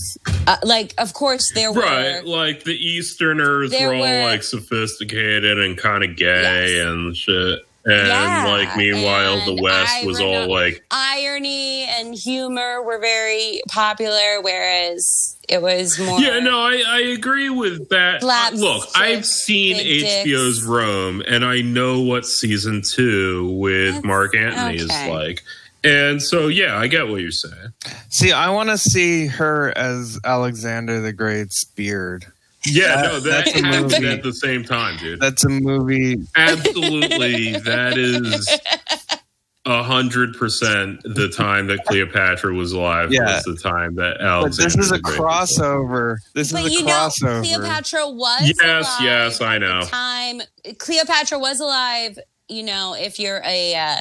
uh, 0.47 0.57
like, 0.65 0.95
of 0.99 1.13
course, 1.15 1.53
there 1.55 1.73
were 1.73 1.83
Right, 1.83 2.25
like 2.25 2.65
the 2.65 2.75
Easterners 2.75 3.73
were 3.73 3.95
all 3.95 4.01
were- 4.01 4.25
like 4.25 4.43
sophisticated 4.43 5.59
and 5.59 5.77
kind 5.79 6.05
of 6.05 6.17
gay 6.17 6.73
Yes. 6.77 6.87
and 6.87 7.17
shit. 7.17 7.61
And 7.85 8.09
Yeah, 8.09 8.45
like 8.49 8.77
meanwhile 8.77 9.39
and 9.39 9.57
the 9.59 9.63
West 9.63 9.91
I 10.03 10.05
was 10.05 10.21
all 10.21 10.47
like 10.51 10.85
irony 10.91 11.85
and 11.85 12.15
humor 12.15 12.83
were 12.83 12.99
very 12.99 13.63
popular, 13.69 14.43
whereas 14.43 15.37
it 15.49 15.63
was 15.63 15.99
more. 15.99 16.21
Yeah, 16.21 16.39
no, 16.41 16.59
I, 16.61 16.83
I 16.87 17.01
agree 17.17 17.49
with 17.49 17.89
that. 17.89 18.21
Slapstick, 18.21 18.61
Look, 18.61 18.89
I've 18.95 19.25
seen 19.25 19.77
HBO's 19.77 20.57
dicks. 20.59 20.67
Rome, 20.67 21.23
and 21.27 21.45
I 21.45 21.63
know 21.63 22.03
what 22.03 22.27
season 22.27 22.83
two 22.83 23.49
with 23.59 23.87
That's- 23.95 24.05
Mark 24.05 24.35
Antony 24.37 24.77
is 24.79 24.89
like. 24.89 25.43
And 25.85 26.21
so, 26.23 26.49
yeah, 26.49 26.77
I 26.77 26.87
get 26.89 27.09
what 27.09 27.21
you're 27.21 27.31
saying. 27.31 27.73
see. 28.09 28.33
I 28.33 28.51
want 28.51 28.69
to 28.71 28.79
see 28.79 29.27
her 29.27 29.77
as 29.77 30.19
Alexander 30.25 31.01
the 31.01 31.13
Great's 31.13 31.65
beard. 31.65 32.27
Yeah, 32.67 32.97
That- 32.97 33.03
no, 33.05 33.21
that 33.21 33.45
that's 33.45 33.57
a 33.57 33.65
happened 33.65 33.93
movie. 33.93 34.09
at 34.09 34.23
the 34.23 34.33
same 34.33 34.65
time, 34.65 34.97
dude. 34.99 35.21
That's 35.21 35.45
a 35.45 35.49
movie. 35.49 36.17
Absolutely, 36.35 37.53
that 37.61 37.97
is 37.97 38.49
a 39.67 39.83
hundred 39.83 40.35
percent 40.37 41.01
the 41.05 41.29
time 41.29 41.67
that 41.69 41.85
Cleopatra 41.85 42.53
was 42.55 42.73
alive 42.73 43.13
Yeah. 43.13 43.37
was 43.37 43.45
the 43.45 43.57
time 43.57 43.95
that 43.97 44.17
But 44.19 44.27
Alexander. 44.27 44.71
this 44.77 44.85
is 44.87 44.91
a 44.93 44.95
the 44.97 45.01
Great 45.03 45.21
was 45.21 45.51
crossover. 45.57 46.17
This 46.35 46.53
But 46.53 46.65
is 46.65 46.67
a 46.67 46.73
you 46.73 46.85
know, 46.85 46.93
crossover. 46.93 47.43
Cleopatra 47.43 48.09
was 48.11 48.41
Yes, 48.43 48.59
alive 48.67 49.03
yes, 49.03 49.41
I 49.41 49.59
know. 49.59 49.83
time 49.83 50.41
Cleopatra 50.79 51.39
was 51.39 51.61
alive. 51.61 52.19
You 52.49 52.63
know, 52.65 52.95
if 52.99 53.19
you're 53.21 53.43
a 53.45 53.75
uh, 53.77 53.97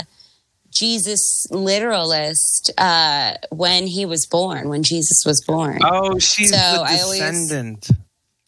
Jesus 0.80 1.48
literalist, 1.52 2.72
uh, 2.78 3.34
when 3.52 3.88
he 3.88 4.06
was 4.06 4.26
born, 4.26 4.70
when 4.70 4.84
Jesus 4.84 5.24
was 5.26 5.42
born, 5.46 5.80
oh, 5.84 6.20
she's 6.20 6.52
So 6.52 6.58
the 6.58 6.82
I 6.86 7.00
always- 7.02 7.20
descendant. 7.20 7.90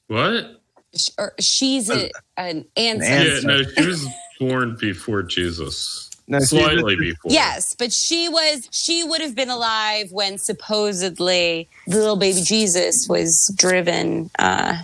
What? 0.08 0.62
Sh- 0.96 1.10
she's 1.40 1.90
a, 1.90 2.10
an 2.38 2.66
Yeah, 2.76 2.82
ancestor. 2.94 3.48
no, 3.48 3.64
she 3.64 3.86
was 3.86 4.08
born 4.40 4.76
before 4.80 5.22
Jesus. 5.24 6.10
No, 6.28 6.40
Slightly 6.40 6.96
before. 6.96 7.32
Yes, 7.32 7.76
but 7.78 7.92
she 7.92 8.28
was 8.30 8.68
she 8.72 9.04
would 9.04 9.22
have 9.22 9.34
been 9.36 9.50
alive 9.50 10.12
when 10.12 10.38
supposedly 10.38 11.68
the 11.88 11.96
little 11.98 12.16
baby 12.18 12.42
Jesus 12.42 13.08
was 13.10 13.52
driven 13.56 14.30
uh 14.38 14.78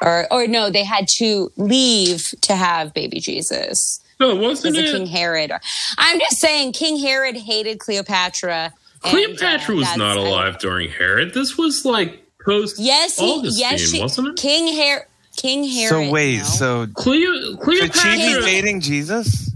or 0.00 0.26
or 0.32 0.46
no, 0.46 0.70
they 0.70 0.84
had 0.84 1.06
to 1.16 1.50
leave 1.56 2.28
to 2.42 2.54
have 2.56 2.94
baby 2.94 3.18
Jesus. 3.20 4.00
No, 4.22 4.30
It 4.36 4.40
wasn't 4.40 4.76
was 4.76 4.88
a 4.88 4.92
King 4.92 5.02
it? 5.02 5.08
Herod. 5.08 5.52
I'm 5.98 6.18
just 6.20 6.38
saying 6.38 6.72
King 6.72 6.98
Herod 6.98 7.36
hated 7.36 7.78
Cleopatra. 7.80 8.72
and, 9.04 9.10
Cleopatra 9.12 9.74
uh, 9.74 9.78
was 9.78 9.84
that's- 9.86 9.98
not 9.98 10.16
I- 10.16 10.20
alive 10.20 10.58
during 10.58 10.90
Herod. 10.90 11.34
This 11.34 11.58
was 11.58 11.84
like 11.84 12.24
post 12.44 12.76
Yes, 12.78 13.18
he, 13.18 13.40
yes, 13.54 13.80
she, 13.80 14.00
wasn't 14.00 14.28
it? 14.28 14.36
King 14.36 14.74
Herod 14.74 15.06
King 15.36 15.64
Herod. 15.68 16.06
So 16.06 16.10
wait, 16.12 16.38
no. 16.38 16.44
so 16.44 16.86
Cleo, 16.94 17.56
could 17.56 17.76
she 17.76 17.80
be 17.86 17.88
Cleopatra. 17.88 18.42
dating 18.42 18.80
Jesus? 18.80 19.50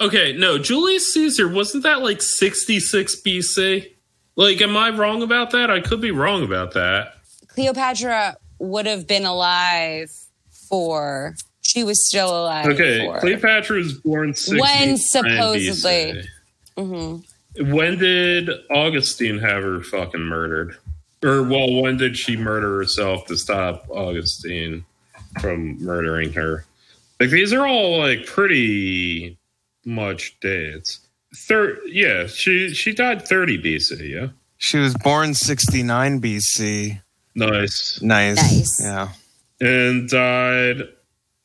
Okay, 0.00 0.32
no, 0.36 0.58
Julius 0.58 1.12
Caesar 1.14 1.48
wasn't 1.48 1.82
that 1.82 2.02
like 2.02 2.22
66 2.22 3.16
BC? 3.26 3.90
Like, 4.36 4.60
am 4.62 4.76
I 4.76 4.90
wrong 4.90 5.22
about 5.22 5.50
that? 5.50 5.70
I 5.70 5.80
could 5.80 6.00
be 6.00 6.12
wrong 6.12 6.44
about 6.44 6.72
that. 6.74 7.14
Cleopatra 7.48 8.36
would 8.60 8.86
have 8.86 9.06
been 9.08 9.24
alive 9.24 10.10
for 10.68 11.34
she 11.78 11.84
was 11.84 12.08
still 12.08 12.28
alive 12.42 12.66
Okay, 12.66 13.06
for 13.06 13.20
Cleopatra 13.20 13.76
was 13.78 13.92
born 13.94 14.34
69 14.34 14.60
When 14.88 14.96
supposedly- 14.96 16.12
BC. 16.12 16.24
Mm-hmm. 16.76 17.72
When 17.72 17.98
did 17.98 18.50
Augustine 18.70 19.38
have 19.38 19.62
her 19.62 19.82
fucking 19.82 20.20
murdered? 20.20 20.76
Or 21.24 21.42
well, 21.42 21.82
when 21.82 21.96
did 21.96 22.16
she 22.16 22.36
murder 22.36 22.76
herself 22.78 23.26
to 23.26 23.36
stop 23.36 23.86
Augustine 23.90 24.84
from 25.40 25.82
murdering 25.82 26.32
her? 26.34 26.64
Like 27.18 27.30
these 27.30 27.52
are 27.52 27.66
all 27.66 27.98
like 27.98 28.26
pretty 28.26 29.36
much 29.84 30.38
dates. 30.40 31.00
Third, 31.34 31.78
yeah, 31.86 32.26
she 32.28 32.72
she 32.74 32.92
died 32.92 33.26
30 33.26 33.60
BC. 33.60 34.08
Yeah, 34.08 34.28
She 34.58 34.78
was 34.78 34.94
born 34.94 35.34
69 35.34 36.20
BC. 36.20 37.00
nice. 37.34 38.00
Nice. 38.00 38.36
Nice. 38.36 38.80
Yeah. 38.80 39.08
and 39.60 40.08
died 40.08 40.82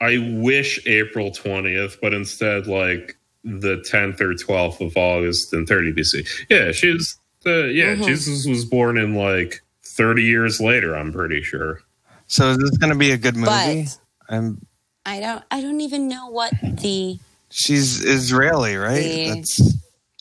i 0.01 0.17
wish 0.39 0.85
april 0.87 1.31
20th 1.31 1.97
but 2.01 2.13
instead 2.13 2.67
like 2.67 3.17
the 3.43 3.77
10th 3.91 4.21
or 4.21 4.33
12th 4.33 4.81
of 4.85 4.95
august 4.97 5.53
in 5.53 5.65
30 5.65 5.93
bc 5.93 6.27
yeah 6.49 6.71
she's 6.71 7.17
the 7.43 7.71
yeah 7.73 7.95
Mhm. 7.95 8.05
jesus 8.05 8.45
was 8.47 8.65
born 8.65 8.97
in 8.97 9.15
like 9.15 9.61
30 9.85 10.23
years 10.23 10.59
later 10.61 10.95
i'm 10.95 11.11
pretty 11.11 11.41
sure 11.43 11.81
So 12.27 12.49
is 12.51 12.57
this 12.57 12.77
going 12.77 12.91
to 12.91 12.97
be 12.97 13.11
a 13.11 13.17
good 13.17 13.35
movie? 13.35 13.85
But- 13.85 13.97
I'm. 14.29 14.65
I 15.05 15.19
don't 15.19 15.43
I 15.51 15.61
don't 15.61 15.81
even 15.81 16.07
know 16.07 16.27
what 16.29 16.53
the 16.63 17.19
She's 17.51 18.01
Israeli, 18.03 18.77
right? 18.77 18.95
The- 19.03 19.29
That's. 19.35 19.59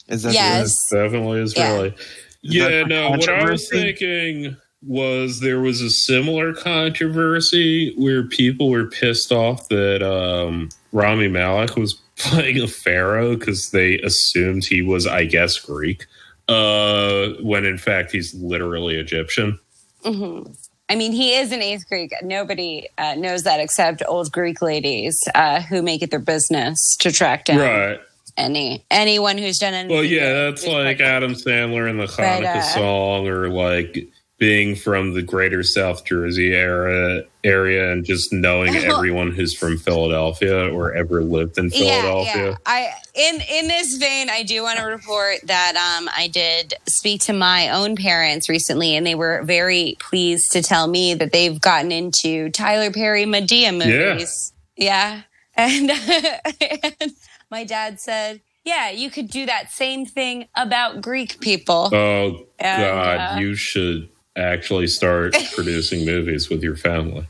Is 0.08 0.22
that 0.24 0.34
Yes. 0.34 0.88
definitely 0.90 1.40
israeli 1.40 1.94
yeah, 2.42 2.68
that 2.68 2.88
no 2.88 3.10
what 3.10 3.28
i 3.28 3.48
was 3.48 3.68
thinking 3.70 4.56
was 4.86 5.40
there 5.40 5.60
was 5.60 5.80
a 5.80 5.90
similar 5.90 6.52
controversy 6.52 7.94
where 7.96 8.24
people 8.24 8.68
were 8.70 8.86
pissed 8.86 9.30
off 9.32 9.68
that 9.68 10.02
um 10.02 10.68
rami 10.92 11.28
malek 11.28 11.76
was 11.76 11.94
playing 12.16 12.60
a 12.60 12.66
pharaoh 12.66 13.36
because 13.36 13.70
they 13.70 13.98
assumed 14.00 14.64
he 14.64 14.82
was 14.82 15.06
i 15.06 15.24
guess 15.24 15.58
greek 15.58 16.04
uh 16.48 17.28
when 17.40 17.64
in 17.64 17.78
fact 17.78 18.10
he's 18.12 18.34
literally 18.34 18.96
egyptian 18.96 19.58
Mhm. 20.04 20.56
I 20.88 20.96
mean, 20.96 21.12
he 21.12 21.36
is 21.36 21.52
an 21.52 21.62
eighth 21.62 21.88
Greek. 21.88 22.12
Nobody 22.24 22.88
uh, 22.98 23.14
knows 23.14 23.44
that 23.44 23.60
except 23.60 24.02
old 24.08 24.30
Greek 24.32 24.60
ladies 24.60 25.16
uh, 25.34 25.62
who 25.62 25.80
make 25.80 26.02
it 26.02 26.10
their 26.10 26.18
business 26.18 26.76
to 26.98 27.12
track 27.12 27.44
down 27.44 27.58
right 27.58 28.00
any 28.36 28.84
anyone 28.90 29.38
who's 29.38 29.58
done 29.58 29.74
anything. 29.74 29.94
well 29.94 30.04
yeah 30.04 30.32
that's 30.50 30.66
like 30.66 31.00
adam 31.00 31.34
sandler 31.34 31.88
in 31.88 31.98
the 31.98 32.06
But, 32.06 32.16
hanukkah 32.42 32.56
uh, 32.56 32.62
song 32.62 33.28
or 33.28 33.48
like 33.48 34.08
being 34.42 34.74
from 34.74 35.14
the 35.14 35.22
greater 35.22 35.62
south 35.62 36.04
jersey 36.04 36.52
era 36.52 37.22
area 37.44 37.92
and 37.92 38.04
just 38.04 38.32
knowing 38.32 38.74
everyone 38.92 39.30
who's 39.30 39.54
from 39.54 39.78
philadelphia 39.78 40.68
or 40.74 40.92
ever 40.94 41.22
lived 41.22 41.56
in 41.58 41.70
philadelphia 41.70 42.32
Yeah, 42.34 42.48
yeah. 42.48 42.56
I 42.66 42.92
in 43.14 43.34
in 43.40 43.68
this 43.68 43.96
vein, 43.98 44.30
I 44.30 44.42
do 44.42 44.62
want 44.62 44.78
to 44.78 44.84
report 44.84 45.36
that 45.44 45.76
um, 45.76 46.08
I 46.16 46.28
did 46.28 46.74
speak 46.88 47.20
to 47.22 47.32
my 47.32 47.68
own 47.70 47.94
parents 47.94 48.48
recently, 48.48 48.96
and 48.96 49.06
they 49.06 49.14
were 49.14 49.42
very 49.44 49.96
pleased 50.00 50.52
to 50.52 50.62
tell 50.62 50.86
me 50.86 51.14
that 51.14 51.30
they've 51.30 51.60
gotten 51.60 51.92
into 51.92 52.48
Tyler 52.50 52.90
Perry 52.90 53.26
Medea 53.26 53.72
movies. 53.72 54.52
Yeah, 54.76 55.22
And, 55.54 55.90
and 56.60 57.12
my 57.50 57.64
dad 57.64 58.00
said, 58.00 58.40
"Yeah, 58.64 58.90
you 58.90 59.10
could 59.10 59.28
do 59.28 59.44
that 59.46 59.70
same 59.70 60.06
thing 60.06 60.48
about 60.56 61.02
Greek 61.02 61.38
people." 61.40 61.90
Oh 61.92 62.46
And, 62.58 62.82
God, 62.82 63.36
uh, 63.36 63.40
you 63.40 63.54
should 63.54 64.08
actually 64.36 64.86
start 64.86 65.34
producing 65.54 66.04
movies 66.06 66.48
with 66.48 66.62
your 66.62 66.76
family. 66.76 67.26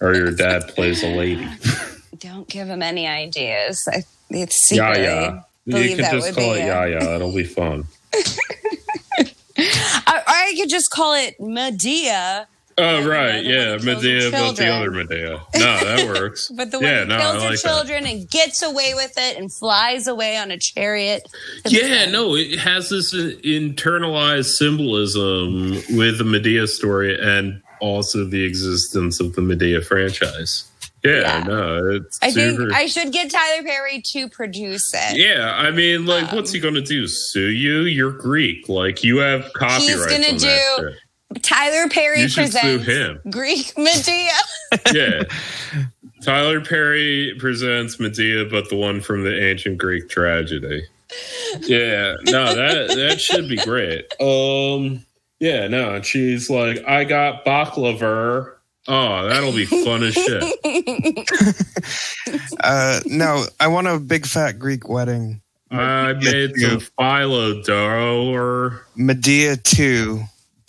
or 0.00 0.14
your 0.14 0.32
dad 0.32 0.68
plays 0.68 1.02
a 1.02 1.08
lady. 1.08 1.46
Don't 2.18 2.48
give 2.48 2.68
him 2.68 2.82
any 2.82 3.06
ideas. 3.06 3.86
I, 3.90 4.04
it's 4.30 4.70
Yeah, 4.70 4.92
secretly. 4.94 5.04
yeah. 5.04 5.42
You 5.88 5.96
can 5.96 6.10
just 6.20 6.34
call 6.34 6.52
it 6.54 6.58
yeah, 6.58 6.84
yeah. 6.86 7.14
It'll 7.16 7.34
be 7.34 7.44
fun. 7.44 7.84
I, 9.58 10.22
I 10.26 10.54
could 10.56 10.68
just 10.70 10.90
call 10.90 11.14
it 11.14 11.36
Medea, 11.38 12.48
Oh 12.80 13.06
right, 13.08 13.44
yeah, 13.44 13.76
the 13.76 13.94
one 13.94 14.02
who 14.02 14.02
kills 14.02 14.04
her 14.04 14.30
Medea, 14.30 14.30
but 14.30 14.56
the 14.56 14.66
other 14.68 14.90
Medea. 14.90 15.40
No, 15.54 15.84
that 15.84 16.06
works. 16.08 16.48
but 16.54 16.70
the 16.70 16.78
one 16.78 16.86
yeah, 16.86 17.00
who 17.00 17.06
no, 17.06 17.18
kills 17.18 17.36
I 17.36 17.38
her 17.44 17.50
like 17.50 17.60
that. 17.62 17.68
children 17.68 18.06
and 18.06 18.30
gets 18.30 18.62
away 18.62 18.94
with 18.94 19.12
it 19.16 19.36
and 19.36 19.52
flies 19.52 20.06
away 20.06 20.36
on 20.36 20.50
a 20.50 20.58
chariot. 20.58 21.22
Yeah, 21.66 22.10
no, 22.10 22.34
it 22.36 22.58
has 22.58 22.88
this 22.88 23.12
internalized 23.14 24.46
symbolism 24.56 25.72
with 25.96 26.18
the 26.18 26.24
Medea 26.24 26.66
story 26.66 27.18
and 27.20 27.62
also 27.80 28.24
the 28.24 28.44
existence 28.44 29.20
of 29.20 29.34
the 29.34 29.42
Medea 29.42 29.80
franchise. 29.80 30.64
Yeah, 31.02 31.38
Yeah. 31.38 31.44
no, 31.44 31.86
it's 31.92 32.18
I 32.20 32.28
super. 32.30 32.58
think 32.66 32.72
I 32.74 32.84
should 32.86 33.10
get 33.12 33.30
Tyler 33.30 33.62
Perry 33.62 34.02
to 34.12 34.28
produce 34.28 34.92
it. 34.92 35.16
yeah, 35.16 35.54
I 35.56 35.70
mean, 35.70 36.04
like, 36.04 36.28
Um, 36.30 36.36
what's 36.36 36.52
he 36.52 36.60
gonna 36.60 36.82
do? 36.82 37.06
Sue 37.08 37.48
you? 37.48 37.82
You're 37.84 38.10
Greek. 38.12 38.68
Like, 38.68 39.02
you 39.02 39.16
have 39.18 39.50
copyrights 39.54 40.06
gonna 40.12 40.26
on 40.28 40.36
that 40.36 40.76
do- 40.78 40.88
shit. 40.90 40.98
Tyler 41.42 41.88
Perry 41.88 42.20
You 42.22 42.28
should 42.28 42.52
sue 42.52 42.78
presents 42.78 42.86
him. 42.86 43.20
Greek 43.30 43.72
Medea. 43.78 44.30
Yeah. 44.92 45.22
Tyler 46.22 46.60
Perry 46.60 47.34
presents 47.38 47.98
Medea, 47.98 48.44
but 48.44 48.68
the 48.68 48.76
one 48.76 49.00
from 49.00 49.24
the 49.24 49.42
ancient 49.48 49.78
Greek 49.78 50.08
tragedy. 50.08 50.84
Yeah, 51.60 52.14
no, 52.24 52.54
that 52.54 52.88
that 52.94 53.20
should 53.20 53.48
be 53.48 53.56
great. 53.56 54.04
Um, 54.20 55.04
yeah, 55.40 55.66
no, 55.66 55.94
and 55.94 56.04
she's 56.06 56.50
like, 56.50 56.84
I 56.86 57.04
got 57.04 57.44
baklava. 57.44 58.52
Oh, 58.86 59.28
that'll 59.28 59.52
be 59.52 59.64
fun 59.66 60.02
as 60.02 60.14
shit. 60.14 60.44
Uh, 62.62 63.00
no, 63.06 63.44
I 63.58 63.66
want 63.68 63.86
a 63.88 63.98
big 63.98 64.26
fat 64.26 64.58
Greek 64.58 64.88
wedding. 64.88 65.40
I 65.70 66.12
made 66.12 66.54
some 66.56 66.78
phyllo 66.80 67.64
dough 67.64 68.30
or 68.32 68.86
Medea 68.96 69.56
2, 69.56 70.20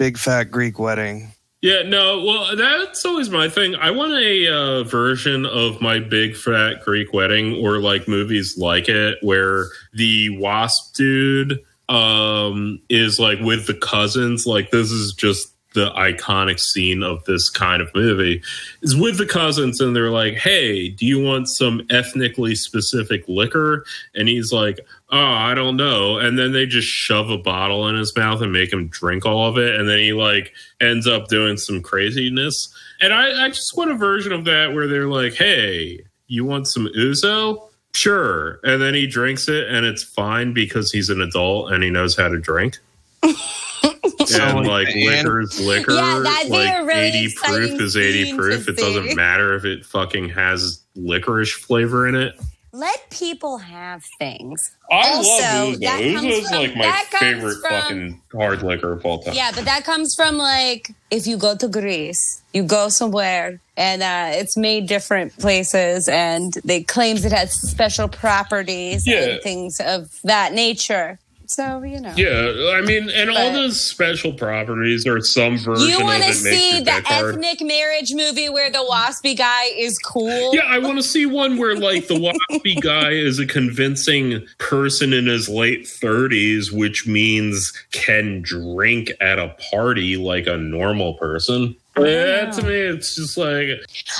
big 0.01 0.17
fat 0.17 0.45
Greek 0.45 0.79
wedding. 0.79 1.31
Yeah, 1.61 1.83
no, 1.83 2.23
well, 2.23 2.55
that's 2.55 3.05
always 3.05 3.29
my 3.29 3.49
thing. 3.49 3.75
I 3.75 3.91
want 3.91 4.13
a 4.13 4.47
uh, 4.47 4.83
version 4.83 5.45
of 5.45 5.79
my 5.79 5.99
big 5.99 6.35
fat 6.35 6.81
Greek 6.83 7.13
wedding 7.13 7.63
or 7.63 7.77
like 7.77 8.07
movies 8.07 8.57
like 8.57 8.89
it 8.89 9.19
where 9.21 9.67
the 9.93 10.35
wasp 10.39 10.95
dude 10.95 11.59
um 11.87 12.81
is 12.89 13.19
like 13.19 13.39
with 13.41 13.67
the 13.67 13.75
cousins. 13.75 14.47
Like 14.47 14.71
this 14.71 14.89
is 14.89 15.13
just 15.13 15.50
the 15.73 15.89
iconic 15.91 16.59
scene 16.59 17.01
of 17.01 17.23
this 17.25 17.49
kind 17.49 17.81
of 17.81 17.93
movie 17.95 18.41
is 18.81 18.95
with 18.95 19.17
the 19.17 19.25
cousins 19.25 19.79
and 19.79 19.95
they're 19.95 20.09
like, 20.09 20.35
"Hey, 20.35 20.89
do 20.89 21.05
you 21.05 21.21
want 21.21 21.47
some 21.47 21.85
ethnically 21.89 22.55
specific 22.55 23.23
liquor?" 23.27 23.85
And 24.13 24.27
he's 24.27 24.51
like, 24.51 24.79
"Oh, 25.09 25.17
I 25.17 25.53
don't 25.53 25.77
know." 25.77 26.17
And 26.17 26.37
then 26.37 26.51
they 26.51 26.65
just 26.65 26.87
shove 26.87 27.29
a 27.29 27.37
bottle 27.37 27.87
in 27.87 27.95
his 27.95 28.15
mouth 28.15 28.41
and 28.41 28.51
make 28.51 28.73
him 28.73 28.87
drink 28.87 29.25
all 29.25 29.47
of 29.47 29.57
it 29.57 29.75
and 29.79 29.87
then 29.87 29.99
he 29.99 30.13
like 30.13 30.53
ends 30.79 31.07
up 31.07 31.27
doing 31.27 31.57
some 31.57 31.81
craziness. 31.81 32.73
And 32.99 33.13
I, 33.13 33.45
I 33.45 33.49
just 33.49 33.75
want 33.77 33.91
a 33.91 33.95
version 33.95 34.31
of 34.33 34.45
that 34.45 34.73
where 34.73 34.87
they're 34.87 35.07
like, 35.07 35.33
"Hey, 35.33 36.01
you 36.27 36.45
want 36.45 36.67
some 36.67 36.87
ouzo?" 36.97 37.67
Sure. 37.93 38.59
And 38.63 38.81
then 38.81 38.93
he 38.93 39.05
drinks 39.05 39.47
it 39.49 39.67
and 39.67 39.85
it's 39.85 40.03
fine 40.03 40.53
because 40.53 40.91
he's 40.91 41.09
an 41.09 41.21
adult 41.21 41.71
and 41.71 41.83
he 41.83 41.89
knows 41.89 42.15
how 42.15 42.29
to 42.29 42.39
drink. 42.39 42.79
and 44.39 44.67
like 44.67 44.87
man. 44.95 45.05
liquor's 45.05 45.59
liquor, 45.59 45.93
Yeah, 45.93 46.19
that'd 46.19 46.51
be 46.51 46.57
like 46.57 46.79
a 46.79 46.85
really 46.85 47.01
80 47.25 47.35
proof 47.35 47.81
is 47.81 47.97
80 47.97 48.35
proof. 48.37 48.67
It 48.67 48.77
doesn't 48.77 49.15
matter 49.15 49.55
if 49.55 49.65
it 49.65 49.85
fucking 49.85 50.29
has 50.29 50.81
licorice 50.95 51.53
flavor 51.53 52.07
in 52.07 52.15
it. 52.15 52.35
Let 52.73 53.09
people 53.09 53.57
have 53.57 54.01
things. 54.17 54.71
I 54.89 55.09
Also, 55.09 55.29
love 55.29 55.79
that 55.81 55.99
Ouzo. 55.99 56.13
comes 56.15 56.25
Ouzo's 56.27 56.47
from- 56.49 56.57
like 56.57 56.75
my 56.77 57.03
favorite 57.19 57.57
from- 57.59 57.69
fucking 57.69 58.21
hard 58.33 58.63
liquor 58.63 58.93
of 58.93 59.05
all 59.05 59.21
time. 59.21 59.33
Yeah, 59.33 59.51
but 59.53 59.65
that 59.65 59.83
comes 59.83 60.15
from 60.15 60.37
like 60.37 60.91
if 61.09 61.27
you 61.27 61.35
go 61.35 61.53
to 61.57 61.67
Greece, 61.67 62.41
you 62.53 62.63
go 62.63 62.87
somewhere 62.87 63.59
and 63.75 64.01
uh, 64.01 64.29
it's 64.39 64.55
made 64.55 64.87
different 64.87 65.37
places 65.37 66.07
and 66.07 66.53
they 66.63 66.81
claims 66.83 67.25
it 67.25 67.33
has 67.33 67.51
special 67.69 68.07
properties 68.07 69.05
Yeah. 69.05 69.19
and 69.25 69.43
things 69.43 69.81
of 69.81 70.09
that 70.23 70.53
nature. 70.53 71.19
So, 71.51 71.83
you 71.83 71.99
know. 71.99 72.13
Yeah, 72.15 72.71
I 72.75 72.81
mean, 72.81 73.09
and 73.09 73.29
all 73.29 73.49
But- 73.49 73.53
those 73.53 73.79
special 73.81 74.31
properties 74.33 75.05
are 75.05 75.19
some 75.21 75.57
version 75.57 75.89
You 75.89 75.99
want 76.03 76.23
to 76.23 76.33
see 76.33 76.79
the 76.79 76.85
dick 76.85 77.05
hard. 77.05 77.35
ethnic 77.35 77.61
marriage 77.61 78.13
movie 78.13 78.47
where 78.49 78.69
the 78.71 78.85
waspy 78.89 79.37
guy 79.37 79.65
is 79.77 79.99
cool? 79.99 80.55
Yeah, 80.55 80.61
I 80.65 80.77
want 80.79 80.97
to 80.97 81.03
see 81.03 81.25
one 81.25 81.57
where 81.57 81.75
like 81.75 82.07
the 82.07 82.15
waspy 82.15 82.79
guy 82.81 83.11
is 83.11 83.37
a 83.39 83.45
convincing 83.45 84.45
person 84.59 85.11
in 85.13 85.25
his 85.27 85.49
late 85.49 85.87
thirties, 85.87 86.71
which 86.71 87.05
means 87.05 87.73
can 87.91 88.41
drink 88.41 89.11
at 89.19 89.37
a 89.37 89.55
party 89.71 90.15
like 90.17 90.47
a 90.47 90.57
normal 90.57 91.15
person. 91.15 91.75
Yeah, 92.07 92.51
to 92.51 92.61
me, 92.63 92.73
it's 92.75 93.15
just 93.15 93.37
like 93.37 93.67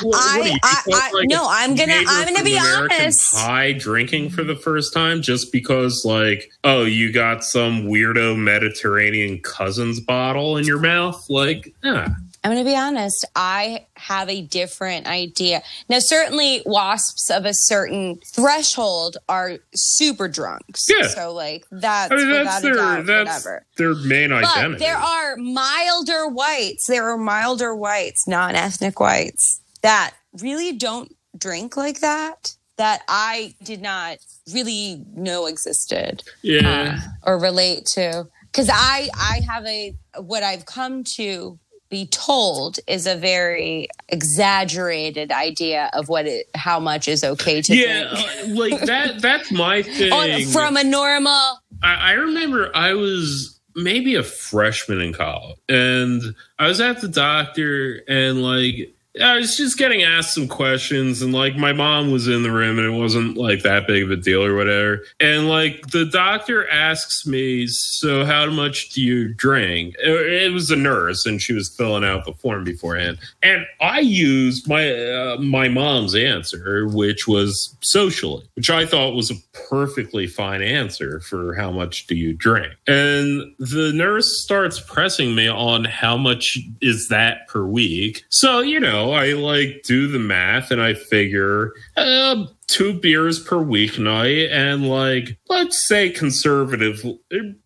what 0.04 0.16
I- 0.18 0.50
you 0.52 0.58
I- 0.64 0.82
I- 0.94 1.12
no, 1.26 1.48
I'm 1.50 1.76
gonna- 1.76 1.94
I'm 2.08 2.26
gonna 2.34 2.44
be 2.44 2.56
American 2.58 3.02
honest. 3.02 3.34
Pie 3.36 3.74
drinking 3.74 4.30
for 4.32 4.44
the 4.44 4.56
first 4.56 4.94
time 4.94 5.22
just 5.22 5.52
because, 5.52 6.04
like, 6.06 6.52
oh, 6.64 6.84
you 6.86 7.12
got 7.12 7.44
some 7.44 7.84
weirdo 7.88 8.38
Mediterranean 8.38 9.40
cousins 9.40 10.00
bottle 10.00 10.58
in 10.58 10.66
your 10.66 10.80
mouth, 10.80 11.24
like, 11.30 11.74
ah. 11.84 12.08
I'm 12.44 12.52
going 12.52 12.64
to 12.64 12.70
be 12.70 12.76
honest. 12.76 13.26
I 13.36 13.86
have 13.98 14.28
a 14.28 14.42
different 14.42 15.06
idea. 15.06 15.62
Now, 15.90 16.00
certainly, 16.00 16.64
wasps 16.66 17.30
of 17.30 17.46
a 17.46 17.54
certain 17.54 18.20
threshold 18.34 19.18
are 19.30 19.58
super 19.76 20.28
drunks. 20.28 20.88
Yeah. 20.90 21.08
So, 21.08 21.34
like, 21.34 21.66
that's, 21.72 22.12
I 22.12 22.16
mean, 22.16 22.44
that's 22.44 22.62
their 22.62 22.74
doubt, 22.74 23.06
that's 23.06 23.46
whatever. 23.46 23.66
their 23.78 23.94
main 23.94 24.30
But 24.30 24.46
identity. 24.46 24.80
there 24.80 24.98
are 24.98 25.38
milder 25.38 26.28
whites. 26.28 26.88
There 26.88 27.10
are 27.12 27.18
milder 27.18 27.76
whites, 27.76 28.28
non 28.28 28.56
ethnic 28.56 29.00
whites, 29.00 29.62
that 29.84 30.16
really 30.42 30.74
don't 30.74 31.16
drink 31.38 31.78
like 31.78 32.00
that, 32.00 32.56
that 32.78 33.04
I 33.08 33.54
did 33.64 33.82
not 33.82 34.18
really 34.52 35.06
know 35.14 35.46
existed 35.46 36.24
yeah. 36.42 37.00
uh, 37.24 37.30
or 37.30 37.38
relate 37.40 37.86
to 37.94 38.28
because 38.52 38.70
I 38.72 39.10
I 39.16 39.42
have 39.48 39.66
a 39.66 39.96
what 40.18 40.44
I've 40.44 40.66
come 40.66 41.04
to 41.16 41.60
be 41.92 42.08
told 42.08 42.80
is 42.88 43.06
a 43.06 43.16
very 43.16 43.88
exaggerated 44.10 45.32
idea 45.32 45.92
of 45.94 46.10
what 46.10 46.26
it 46.26 46.48
how 46.56 46.80
much 46.80 47.08
is 47.08 47.24
okay 47.24 47.62
to 47.62 47.74
do. 47.74 47.78
yeah, 47.78 48.10
drink. 48.10 48.28
uh, 48.58 48.60
like 48.60 48.82
that. 48.88 49.22
That's 49.22 49.52
my 49.52 49.84
thing. 49.84 50.12
On- 50.12 50.46
from 50.52 50.78
a 50.78 50.84
normal 50.84 51.60
I, 51.84 51.94
I 51.94 52.12
remember 52.14 52.72
I 52.76 52.94
was 52.94 53.60
maybe 53.76 54.16
a 54.16 54.24
freshman 54.24 55.02
in 55.02 55.14
college, 55.14 55.58
and 55.70 56.22
I 56.58 56.68
was 56.68 56.82
at 56.82 57.02
the 57.02 57.08
doctor, 57.08 58.02
and 58.08 58.42
like 58.42 58.94
I 59.20 59.36
was 59.36 59.58
just 59.58 59.78
getting 59.78 60.04
asked 60.04 60.34
some 60.34 60.48
questions, 60.48 61.22
and 61.22 61.34
like 61.34 61.58
my 61.58 61.74
mom 61.74 62.12
was 62.12 62.30
in 62.30 62.44
the 62.44 62.52
room, 62.52 62.80
and 62.80 62.88
it 62.88 62.98
wasn't 62.98 63.36
like 63.36 63.62
that 63.64 63.86
big 63.86 64.04
of 64.04 64.12
a 64.12 64.16
deal 64.16 64.44
or 64.44 64.56
whatever. 64.56 65.04
And 65.20 65.50
like 65.50 65.88
the 65.88 66.06
doctor 66.06 66.70
asks 66.70 67.26
me, 67.26 67.68
"So 67.68 68.24
how 68.24 68.50
much 68.50 68.90
do 68.90 69.02
you 69.02 69.34
drink?" 69.34 69.96
It, 70.00 70.44
it 70.44 70.54
was 70.54 70.72
a 70.72 70.78
nurse, 70.78 71.26
and 71.26 71.42
she 71.42 71.52
was 71.52 71.76
filling 71.76 72.06
out 72.06 72.24
the 72.24 72.34
form 72.34 72.64
beforehand, 72.64 73.18
and 73.44 73.66
I 73.82 74.00
used 74.00 74.70
my 74.70 74.90
uh, 74.94 75.38
my 75.40 75.68
mom's 75.68 76.16
answer, 76.16 76.88
which 76.88 77.28
was 77.28 77.76
socially, 77.82 78.46
which 78.56 78.70
I 78.70 78.86
thought 78.86 79.14
was 79.14 79.30
a 79.30 79.36
perfectly 79.70 80.26
fine 80.26 80.62
answer 80.62 81.20
for 81.20 81.54
how 81.56 81.70
much 81.70 82.08
do 82.08 82.16
you 82.16 82.34
drink. 82.34 82.74
And 82.88 83.54
the 83.60 83.92
nurse 83.94 84.42
starts 84.44 84.80
pressing 84.80 85.36
me 85.36 85.50
on 85.50 85.84
how 85.84 86.16
much 86.16 86.58
is 86.82 87.10
that 87.10 87.48
per 87.48 87.66
week. 87.66 88.24
So, 88.30 88.60
you 88.60 88.80
know, 88.80 89.01
I 89.10 89.34
like 89.34 89.82
do 89.84 90.08
the 90.08 90.20
math 90.20 90.70
and 90.70 90.82
I 90.82 90.94
figure 90.94 91.74
uh, 91.98 92.46
two 92.68 92.94
beers 92.94 93.40
per 93.40 93.58
weeknight 93.58 94.52
and 94.52 94.88
like, 94.88 95.38
let's 95.50 95.88
say 95.88 96.10
conservative. 96.10 97.04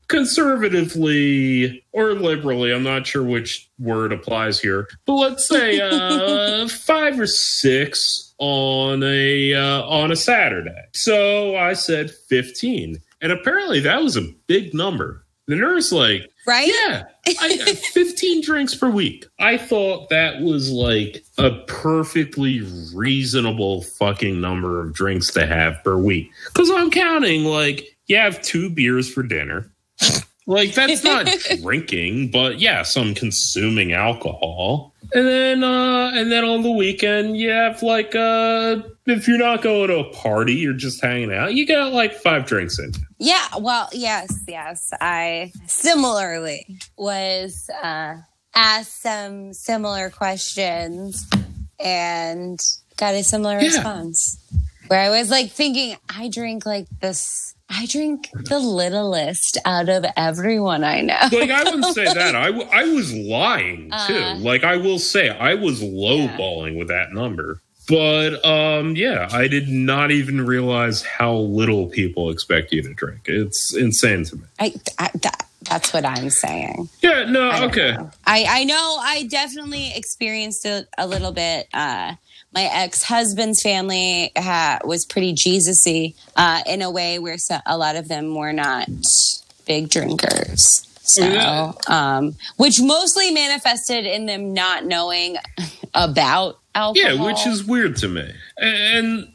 Conservatively 0.08 1.84
or 1.92 2.14
liberally, 2.14 2.72
I'm 2.72 2.84
not 2.84 3.08
sure 3.08 3.24
which 3.24 3.70
word 3.80 4.14
applies 4.14 4.60
here, 4.60 4.88
but 5.06 5.14
let's 5.14 5.48
say 5.48 5.80
uh, 5.84 6.68
five 6.68 7.20
or 7.20 7.26
six 7.26 8.34
on 8.38 9.02
a 9.04 9.54
uh, 9.54 9.82
on 9.84 10.12
a 10.12 10.16
Saturday. 10.16 10.84
So 10.94 11.56
I 11.56 11.74
said 11.74 12.12
15, 12.30 12.98
and 13.22 13.32
apparently 13.32 13.80
that 13.80 14.04
was 14.04 14.16
a 14.16 14.32
big 14.48 14.74
number. 14.74 15.25
The 15.48 15.56
nurse 15.56 15.92
like, 15.92 16.32
right? 16.48 16.68
yeah, 16.68 17.04
I, 17.28 17.76
15 17.94 18.42
drinks 18.42 18.74
per 18.74 18.90
week. 18.90 19.26
I 19.40 19.58
thought 19.58 20.10
that 20.10 20.42
was 20.42 20.72
like 20.72 21.24
a 21.38 21.52
perfectly 21.68 22.62
reasonable 22.96 23.84
fucking 23.84 24.42
number 24.42 24.82
of 24.82 24.94
drinks 24.94 25.32
to 25.34 25.46
have 25.46 25.84
per 25.84 25.98
week. 25.98 26.32
Because 26.48 26.72
I'm 26.72 26.90
counting 26.90 27.46
like 27.46 27.86
you 28.08 28.18
have 28.18 28.42
two 28.42 28.70
beers 28.70 29.12
for 29.12 29.22
dinner. 29.22 29.72
Like 30.48 30.74
that's 30.76 31.04
not 31.04 31.28
drinking, 31.62 32.30
but 32.32 32.60
yeah, 32.60 32.84
I'm 32.96 33.16
consuming 33.16 33.94
alcohol. 33.94 34.94
And 35.14 35.28
then 35.28 35.64
uh 35.64 36.12
and 36.14 36.32
then 36.32 36.44
on 36.44 36.62
the 36.64 36.72
weekend 36.72 37.38
you 37.38 37.50
have 37.50 37.82
like 37.82 38.14
uh 38.16 38.78
if 39.08 39.28
you're 39.28 39.38
not 39.38 39.62
going 39.62 39.88
to 39.90 40.00
a 40.00 40.12
party, 40.14 40.54
you're 40.56 40.74
just 40.74 41.02
hanging 41.04 41.32
out, 41.34 41.54
you 41.54 41.66
got 41.68 41.94
like 41.94 42.14
five 42.16 42.46
drinks 42.46 42.78
in. 42.80 42.92
Yeah, 43.18 43.44
well, 43.60 43.88
yes, 43.94 44.28
yes. 44.48 44.92
I 45.00 45.52
similarly 45.68 46.66
was 46.98 47.70
uh, 47.84 48.16
asked 48.54 49.02
some 49.02 49.54
similar 49.54 50.10
questions 50.10 51.28
and 51.80 52.60
got 52.98 53.14
a 53.14 53.24
similar 53.24 53.60
Yeah. 53.60 53.68
response. 53.68 54.38
Where 54.88 55.00
I 55.00 55.10
was 55.10 55.30
like 55.32 55.52
thinking, 55.52 55.98
I 56.10 56.30
drink 56.30 56.66
like 56.66 56.88
this. 57.00 57.55
I 57.78 57.86
drink 57.88 58.30
the 58.34 58.60
littlest 58.60 59.58
out 59.66 59.90
of 59.90 60.06
everyone 60.16 60.84
I 60.84 61.02
know. 61.02 61.18
like 61.32 61.50
I 61.50 61.64
wouldn't 61.64 61.94
say 61.94 62.06
that. 62.06 62.36
I, 62.36 62.48
w- 62.48 62.70
I 62.72 62.86
was 62.86 63.14
lying 63.14 63.92
too. 64.08 64.16
Uh, 64.16 64.36
like 64.38 64.64
I 64.64 64.78
will 64.78 64.98
say 65.00 65.30
I 65.30 65.56
was 65.56 65.82
lowballing 65.82 66.78
with 66.78 66.88
that 66.88 67.12
number. 67.12 67.60
But 67.88 68.44
um, 68.46 68.96
yeah, 68.96 69.28
I 69.32 69.48
did 69.48 69.68
not 69.68 70.12
even 70.12 70.46
realize 70.46 71.04
how 71.04 71.36
little 71.36 71.88
people 71.88 72.30
expect 72.30 72.72
you 72.72 72.82
to 72.82 72.94
drink. 72.94 73.22
It's 73.26 73.76
insane 73.76 74.24
to 74.26 74.38
me. 74.38 74.44
I, 74.60 74.74
I 74.98 75.12
that, 75.22 75.46
that's 75.62 75.94
what 75.94 76.06
I'm 76.06 76.30
saying. 76.30 76.90
Yeah, 77.02 77.26
no, 77.26 77.50
I 77.50 77.66
okay. 77.66 77.92
know. 77.92 78.10
I 78.26 78.46
I 78.48 78.64
know 78.64 78.98
I 79.02 79.28
definitely 79.30 79.92
experienced 79.96 80.66
it 80.66 80.88
a 80.98 81.06
little 81.06 81.32
bit. 81.32 81.68
Uh, 81.74 82.16
my 82.56 82.64
ex 82.64 83.04
husband's 83.04 83.62
family 83.62 84.32
ha- 84.38 84.80
was 84.86 85.06
pretty 85.06 85.34
Jesusy 85.34 86.16
uh, 86.38 86.62
in 86.66 86.82
a 86.82 86.90
way 86.90 87.20
where 87.20 87.38
so, 87.38 87.58
a 87.66 87.78
lot 87.78 87.96
of 87.98 88.08
them 88.08 88.34
were 88.34 88.54
not 88.54 88.88
big 89.68 89.90
drinkers. 89.90 90.82
So, 91.08 91.24
Yeah. 91.28 91.74
um, 91.88 92.36
which 92.58 92.82
mostly 92.82 93.30
manifested 93.32 94.06
in 94.08 94.26
them 94.26 94.54
not 94.54 94.86
knowing 94.86 95.36
about 95.94 96.58
alcohol. 96.74 97.12
Yeah, 97.16 97.24
which 97.26 97.46
is 97.46 97.64
weird 97.64 97.98
to 97.98 98.08
me. 98.08 98.32
And 98.58 99.32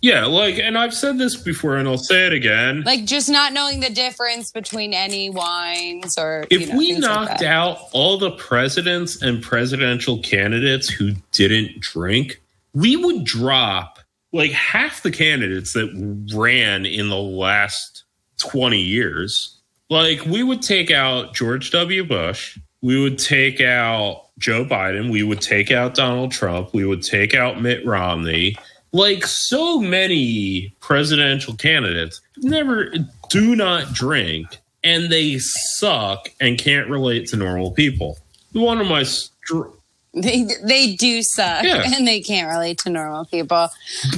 yeah, 0.00 0.24
like, 0.26 0.58
and 0.58 0.78
I've 0.78 0.94
said 0.94 1.18
this 1.18 1.36
before, 1.36 1.76
and 1.76 1.86
I'll 1.88 1.98
say 1.98 2.26
it 2.26 2.32
again. 2.32 2.82
like 2.84 3.04
just 3.04 3.28
not 3.28 3.52
knowing 3.52 3.80
the 3.80 3.90
difference 3.90 4.50
between 4.52 4.94
any 4.94 5.28
wines 5.30 6.16
or 6.18 6.46
if 6.50 6.60
you 6.62 6.66
know, 6.68 6.76
we 6.78 6.92
things 6.92 7.04
like 7.04 7.28
knocked 7.28 7.42
out 7.42 7.78
all 7.92 8.18
the 8.18 8.30
presidents 8.32 9.20
and 9.22 9.42
presidential 9.42 10.18
candidates 10.20 10.88
who 10.88 11.12
didn't 11.32 11.80
drink, 11.80 12.40
we 12.74 12.96
would 12.96 13.24
drop 13.24 13.98
like 14.32 14.52
half 14.52 15.02
the 15.02 15.10
candidates 15.10 15.74
that 15.74 15.90
ran 16.34 16.86
in 16.86 17.08
the 17.08 17.16
last 17.18 18.04
20 18.38 18.78
years. 18.78 19.58
Like, 19.90 20.24
we 20.24 20.42
would 20.42 20.62
take 20.62 20.90
out 20.90 21.34
George 21.34 21.70
W. 21.70 22.04
Bush, 22.04 22.58
we 22.80 23.00
would 23.00 23.18
take 23.18 23.60
out 23.60 24.22
Joe 24.38 24.64
Biden, 24.64 25.10
we 25.10 25.22
would 25.22 25.42
take 25.42 25.70
out 25.70 25.94
Donald 25.94 26.32
Trump, 26.32 26.72
we 26.72 26.86
would 26.86 27.02
take 27.02 27.34
out 27.34 27.60
Mitt 27.60 27.84
Romney. 27.84 28.56
Like, 28.92 29.26
so 29.26 29.78
many 29.78 30.74
presidential 30.80 31.54
candidates 31.54 32.20
never 32.38 32.92
do 33.28 33.54
not 33.54 33.92
drink 33.92 34.58
and 34.82 35.12
they 35.12 35.38
suck 35.38 36.30
and 36.40 36.58
can't 36.58 36.88
relate 36.88 37.26
to 37.28 37.36
normal 37.36 37.70
people. 37.70 38.18
One 38.52 38.80
of 38.80 38.86
my 38.86 39.02
str- 39.02 39.68
They 40.14 40.46
they 40.62 40.94
do 40.94 41.22
suck 41.22 41.64
Yeah. 41.64 41.84
and 41.86 42.06
they 42.06 42.20
can't 42.20 42.50
relate 42.50 42.78
to 42.80 42.90
normal 42.90 43.24
people. 43.24 43.68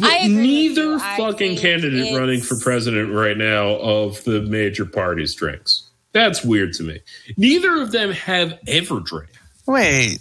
I 0.03 0.27
neither 0.27 0.83
you. 0.83 0.99
I 1.01 1.17
fucking 1.17 1.57
candidate 1.57 2.01
it's- 2.01 2.17
running 2.19 2.41
for 2.41 2.59
president 2.59 3.13
right 3.13 3.37
now 3.37 3.77
of 3.77 4.23
the 4.25 4.43
major 4.43 4.87
parties 4.87 5.35
drinks. 5.37 5.89
That's 6.13 6.45
weird 6.45 6.73
to 6.75 6.83
me. 6.83 7.01
Neither 7.37 7.81
of 7.81 7.93
them 7.93 8.11
have 8.13 8.59
ever 8.67 9.01
drank. 9.01 9.31
Wait, 9.67 10.19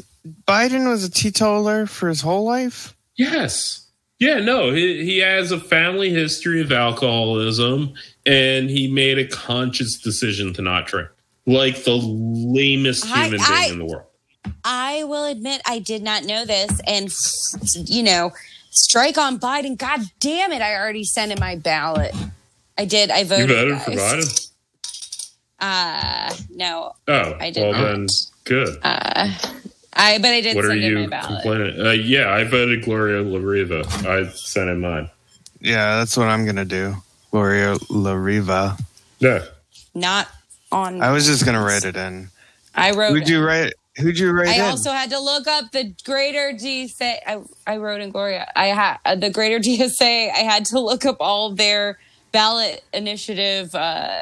Biden 0.47 0.89
was 0.89 1.03
a 1.03 1.09
teetotaler 1.11 1.85
for 1.87 2.07
his 2.09 2.21
whole 2.21 2.43
life? 2.45 2.95
Yes. 3.15 3.79
Yeah, 4.19 4.39
no, 4.39 4.71
he, 4.71 5.03
he 5.03 5.17
has 5.19 5.51
a 5.51 5.59
family 5.59 6.09
history 6.11 6.61
of 6.61 6.71
alcoholism 6.71 7.93
and 8.25 8.69
he 8.69 8.87
made 8.91 9.17
a 9.17 9.27
conscious 9.27 9.99
decision 9.99 10.53
to 10.53 10.61
not 10.61 10.87
drink. 10.87 11.09
Like 11.45 11.83
the 11.83 11.97
lamest 11.97 13.05
human 13.05 13.39
I- 13.41 13.61
being 13.67 13.73
in 13.73 13.79
the 13.79 13.85
world. 13.85 14.07
I 14.63 15.03
will 15.03 15.25
admit 15.25 15.61
I 15.65 15.79
did 15.79 16.01
not 16.03 16.23
know 16.23 16.45
this, 16.45 16.79
and 16.87 17.09
you 17.89 18.03
know, 18.03 18.31
strike 18.71 19.17
on 19.17 19.39
Biden. 19.39 19.77
God 19.77 20.01
damn 20.19 20.51
it! 20.51 20.61
I 20.61 20.75
already 20.75 21.03
sent 21.03 21.31
in 21.31 21.39
my 21.39 21.55
ballot. 21.55 22.13
I 22.77 22.85
did. 22.85 23.11
I 23.11 23.19
You 23.19 23.25
voted. 23.25 23.49
voted 23.49 23.81
for. 23.81 23.91
Biden? 23.91 24.49
Uh 25.59 26.33
no. 26.49 26.93
Oh, 27.07 27.35
I 27.39 27.49
did 27.51 27.61
well 27.61 27.71
not. 27.71 27.83
then, 27.83 28.07
good. 28.43 28.77
Uh, 28.83 29.29
I 29.93 30.17
but 30.17 30.31
I 30.31 30.41
did 30.41 30.55
what 30.55 30.65
are 30.65 30.69
send 30.69 30.83
in 30.83 30.93
my 30.95 31.01
you 31.01 31.07
ballot. 31.09 31.41
complaining? 31.43 31.85
Uh, 31.85 31.91
yeah, 31.91 32.33
I 32.33 32.43
voted 32.43 32.83
Gloria 32.83 33.21
La 33.21 33.39
Riva. 33.39 33.83
I 34.07 34.27
sent 34.33 34.69
in 34.69 34.81
mine. 34.81 35.09
Yeah, 35.61 35.97
that's 35.97 36.17
what 36.17 36.27
I'm 36.27 36.45
gonna 36.45 36.65
do. 36.65 36.95
Gloria 37.31 37.77
La 37.89 38.13
Riva. 38.13 38.77
Yeah. 39.19 39.45
Not 39.93 40.27
on. 40.71 41.01
I 41.01 41.11
was 41.11 41.25
just 41.27 41.45
gonna 41.45 41.63
write 41.63 41.85
it 41.85 41.95
in. 41.95 42.29
I 42.75 42.91
wrote. 42.91 43.13
Who'd 43.13 43.29
you 43.29 43.41
write? 43.41 43.73
Who'd 43.97 44.17
you 44.17 44.31
write 44.31 44.47
I 44.49 44.55
in? 44.55 44.61
also 44.61 44.91
had 44.91 45.09
to 45.11 45.19
look 45.19 45.45
up 45.47 45.71
the 45.71 45.93
Greater 46.03 46.51
DSA. 46.53 47.17
I, 47.27 47.41
I 47.67 47.77
wrote 47.77 48.01
in 48.01 48.09
Gloria. 48.11 48.51
I 48.55 48.67
had 48.67 48.97
uh, 49.05 49.15
the 49.15 49.29
Greater 49.29 49.59
DSA. 49.59 50.31
I 50.31 50.39
had 50.39 50.65
to 50.65 50.79
look 50.79 51.05
up 51.05 51.17
all 51.19 51.53
their 51.53 51.99
ballot 52.31 52.83
initiative 52.93 53.75
uh, 53.75 54.19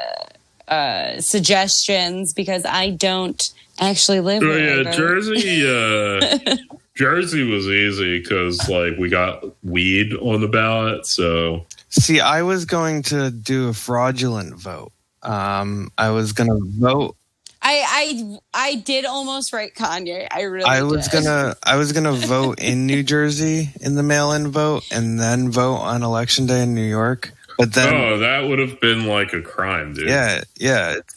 uh, 0.68 1.20
suggestions 1.20 2.34
because 2.34 2.64
I 2.66 2.90
don't 2.90 3.42
actually 3.80 4.20
live. 4.20 4.42
Oh 4.42 4.56
yeah, 4.56 4.82
vote. 4.84 4.94
Jersey. 4.94 5.66
Uh, 6.52 6.56
Jersey 6.94 7.42
was 7.50 7.66
easy 7.68 8.18
because 8.18 8.68
like 8.68 8.98
we 8.98 9.08
got 9.08 9.42
weed 9.64 10.12
on 10.20 10.42
the 10.42 10.48
ballot, 10.48 11.06
so 11.06 11.64
See, 11.88 12.20
I 12.20 12.42
was 12.42 12.66
going 12.66 13.02
to 13.04 13.30
do 13.30 13.68
a 13.68 13.72
fraudulent 13.72 14.54
vote. 14.56 14.92
Um, 15.22 15.90
I 15.96 16.10
was 16.10 16.32
gonna 16.32 16.58
vote. 16.78 17.16
I 17.64 17.84
I 17.86 18.38
I 18.54 18.74
did 18.76 19.04
almost 19.04 19.52
write 19.52 19.74
Kanye. 19.74 20.26
I 20.30 20.42
really. 20.42 20.64
I 20.64 20.82
was 20.82 21.08
did. 21.08 21.24
gonna. 21.24 21.54
I 21.62 21.76
was 21.76 21.92
gonna 21.92 22.12
vote 22.12 22.60
in 22.60 22.86
New 22.86 23.02
Jersey 23.02 23.70
in 23.80 23.94
the 23.94 24.02
mail-in 24.02 24.48
vote, 24.48 24.82
and 24.90 25.18
then 25.20 25.50
vote 25.50 25.76
on 25.76 26.02
election 26.02 26.46
day 26.46 26.62
in 26.62 26.74
New 26.74 26.82
York. 26.88 27.32
But 27.58 27.74
then, 27.74 27.94
oh, 27.94 28.18
that 28.18 28.48
would 28.48 28.58
have 28.58 28.80
been 28.80 29.06
like 29.06 29.32
a 29.32 29.42
crime, 29.42 29.92
dude. 29.94 30.08
yeah, 30.08 30.42
yeah, 30.56 30.96
it's 30.96 31.14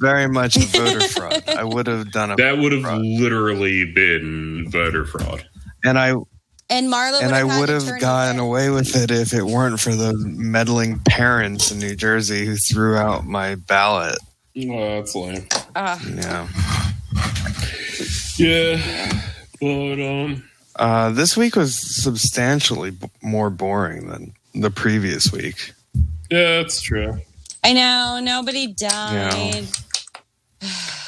very 0.00 0.26
much 0.28 0.56
a 0.56 0.60
voter 0.66 1.00
fraud. 1.08 1.44
I 1.48 1.62
would 1.64 1.86
have 1.86 2.10
done 2.10 2.32
a 2.32 2.36
That 2.36 2.58
would 2.58 2.72
have 2.72 2.82
fraud. 2.82 3.02
literally 3.02 3.84
been 3.92 4.66
voter 4.70 5.04
fraud. 5.04 5.46
and 5.84 5.98
I 5.98 6.10
And 6.68 6.92
Marla 6.92 7.22
and 7.22 7.34
I 7.34 7.44
would 7.44 7.68
have 7.68 8.00
gotten 8.00 8.36
in- 8.36 8.40
away 8.40 8.70
with 8.70 8.96
it 8.96 9.10
if 9.10 9.32
it 9.34 9.42
weren't 9.44 9.78
for 9.78 9.94
the 9.94 10.14
meddling 10.16 10.98
parents 11.00 11.70
in 11.70 11.78
New 11.78 11.94
Jersey 11.94 12.44
who 12.46 12.56
threw 12.56 12.96
out 12.96 13.24
my 13.24 13.54
ballot. 13.54 14.18
Oh, 14.58 14.96
that's 14.96 15.14
lame. 15.14 15.46
Uh, 15.74 15.98
Yeah. 16.14 16.48
Yeah, 18.38 19.22
but 19.60 20.00
um, 20.00 20.44
Uh, 20.76 21.10
this 21.10 21.36
week 21.36 21.56
was 21.56 21.74
substantially 22.02 22.90
b- 22.90 23.08
more 23.22 23.48
boring 23.50 24.08
than 24.08 24.34
the 24.54 24.70
previous 24.70 25.32
week. 25.32 25.72
yeah, 26.30 26.58
that's 26.62 26.80
true. 26.82 27.18
I 27.64 27.72
know 27.72 28.20
nobody 28.22 28.68
died. 28.68 29.66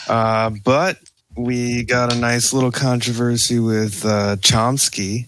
Uh, 0.09 0.49
but 0.65 0.99
we 1.37 1.83
got 1.85 2.11
a 2.11 2.17
nice 2.17 2.55
little 2.55 2.73
controversy 2.73 3.59
with 3.59 4.07
uh, 4.07 4.37
Chomsky 4.37 5.27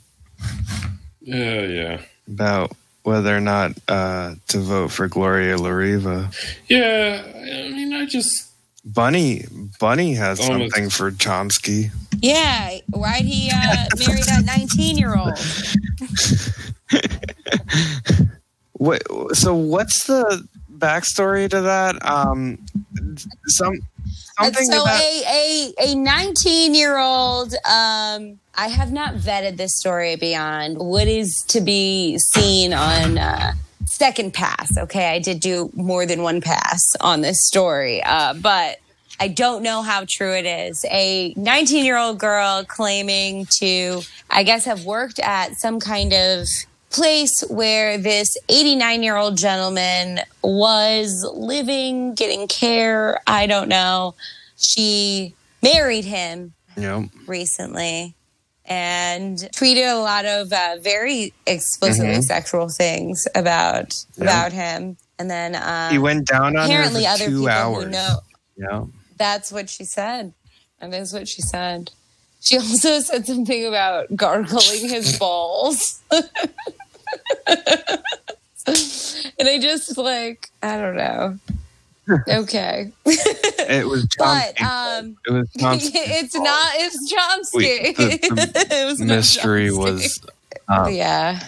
Yeah, 1.21 1.61
yeah, 1.67 2.01
about 2.27 2.73
whether 3.03 3.37
or 3.37 3.41
not 3.41 3.73
uh, 3.89 4.35
to 4.49 4.59
vote 4.59 4.89
for 4.89 5.09
Gloria 5.09 5.57
La 5.57 5.71
Riva. 5.71 6.31
Yeah. 6.69 7.23
I 7.27 7.69
mean, 7.69 7.93
I 7.93 8.07
just 8.07 8.49
Bunny, 8.85 9.45
Bunny 9.79 10.15
has 10.15 10.41
Almost. 10.41 10.75
something 10.75 10.91
for 10.91 11.11
Chomsky. 11.11 11.91
Yeah, 12.21 12.79
right. 12.95 13.25
He 13.25 13.51
uh, 13.51 13.87
married 13.99 14.25
that 14.25 14.45
19 14.47 14.97
year 14.97 15.17
old. 15.17 15.39
What? 18.81 19.03
So, 19.37 19.55
what's 19.55 20.07
the 20.07 20.49
backstory 20.79 21.51
to 21.51 21.61
that? 21.61 22.03
Um, 22.03 22.59
some 23.49 23.75
something 24.45 24.65
So 24.65 24.83
about 24.83 25.01
a 25.01 25.73
a 25.79 25.93
a 25.93 25.95
19 25.95 26.75
year 26.75 26.99
old. 26.99 27.53
Um, 27.55 28.39
I 28.55 28.69
have 28.69 28.93
not 28.93 29.15
vetted 29.15 29.57
this 29.57 29.79
story 29.79 30.17
beyond 30.17 30.79
what 30.79 31.09
is 31.09 31.45
to 31.49 31.61
be 31.61 32.19
seen 32.19 32.73
on. 32.73 33.19
Uh, 33.19 33.53
Second 33.87 34.33
pass. 34.33 34.79
Okay, 34.79 35.09
I 35.11 35.19
did 35.19 35.41
do 35.41 35.69
more 35.75 36.07
than 36.07 36.23
one 36.23 36.41
pass 36.41 36.81
on 37.01 37.23
this 37.23 37.45
story, 37.47 38.01
uh, 38.03 38.35
but 38.35 38.79
I 39.19 39.29
don't 39.29 39.63
know 39.63 39.83
how 39.83 40.05
true 40.09 40.33
it 40.33 40.47
is. 40.47 40.87
A 40.91 41.35
19 41.37 41.85
year 41.85 41.99
old 41.99 42.19
girl 42.19 42.65
claiming 42.67 43.47
to, 43.59 44.01
I 44.31 44.45
guess, 44.45 44.65
have 44.65 44.85
worked 44.87 45.19
at 45.19 45.57
some 45.57 45.81
kind 45.81 46.15
of 46.15 46.47
place 46.91 47.43
where 47.49 47.97
this 47.99 48.37
89 48.49 49.03
year 49.03 49.17
old 49.17 49.37
gentleman 49.39 50.21
was 50.43 51.25
living, 51.35 52.15
getting 52.15 52.49
care. 52.49 53.21
I 53.27 53.47
don't 53.47 53.69
know. 53.69 54.15
She 54.57 55.35
married 55.63 56.05
him 56.05 56.53
know, 56.77 57.09
recently 57.27 58.15
and 58.67 59.37
tweeted 59.55 59.91
a 59.93 59.99
lot 60.01 60.25
of 60.27 60.53
uh, 60.53 60.77
very 60.81 61.33
explicitly 61.47 62.15
Mhm. 62.17 62.23
sexual 62.25 62.69
things 62.69 63.27
about 63.35 64.05
Yeah. 64.17 64.25
about 64.25 64.53
him. 64.53 64.97
And 65.19 65.31
then 65.31 65.55
uh, 65.55 65.91
he 65.91 65.99
went 65.99 66.27
down 66.27 66.57
on 66.57 66.69
her 66.69 66.75
apparently 66.77 67.07
other 67.07 67.27
two 67.27 67.31
people 67.43 67.49
hours. 67.49 67.85
who 67.85 67.91
know 67.91 68.21
Yeah. 68.57 68.85
that's 69.17 69.51
what 69.53 69.69
she 69.69 69.85
said. 69.85 70.33
That 70.81 70.95
is 70.95 71.13
what 71.13 71.29
she 71.29 71.43
said. 71.43 71.91
She 72.41 72.57
also 72.57 73.01
said 73.01 73.27
something 73.27 73.67
about 73.67 74.15
gargling 74.17 74.89
his 74.89 75.19
balls. 75.19 76.01
and 76.11 76.29
I 79.49 79.59
just 79.61 79.97
like, 79.99 80.49
I 80.63 80.77
don't 80.79 80.97
know. 80.97 81.39
Okay. 82.29 82.91
It 83.07 83.87
was 83.87 84.07
but 84.19 84.61
um 84.61 85.17
it 85.27 85.31
was 85.33 85.49
Chomsky. 85.57 85.91
it's 85.95 86.35
not 86.35 86.73
it's 86.75 87.13
Chomsky. 87.13 87.55
Wait, 87.55 87.97
the- 87.97 88.67
it 88.71 88.85
was 88.87 89.01
mystery 89.01 89.69
Chomsky. 89.69 89.79
was 89.79 90.21
Um, 90.69 90.93
yeah. 90.93 91.39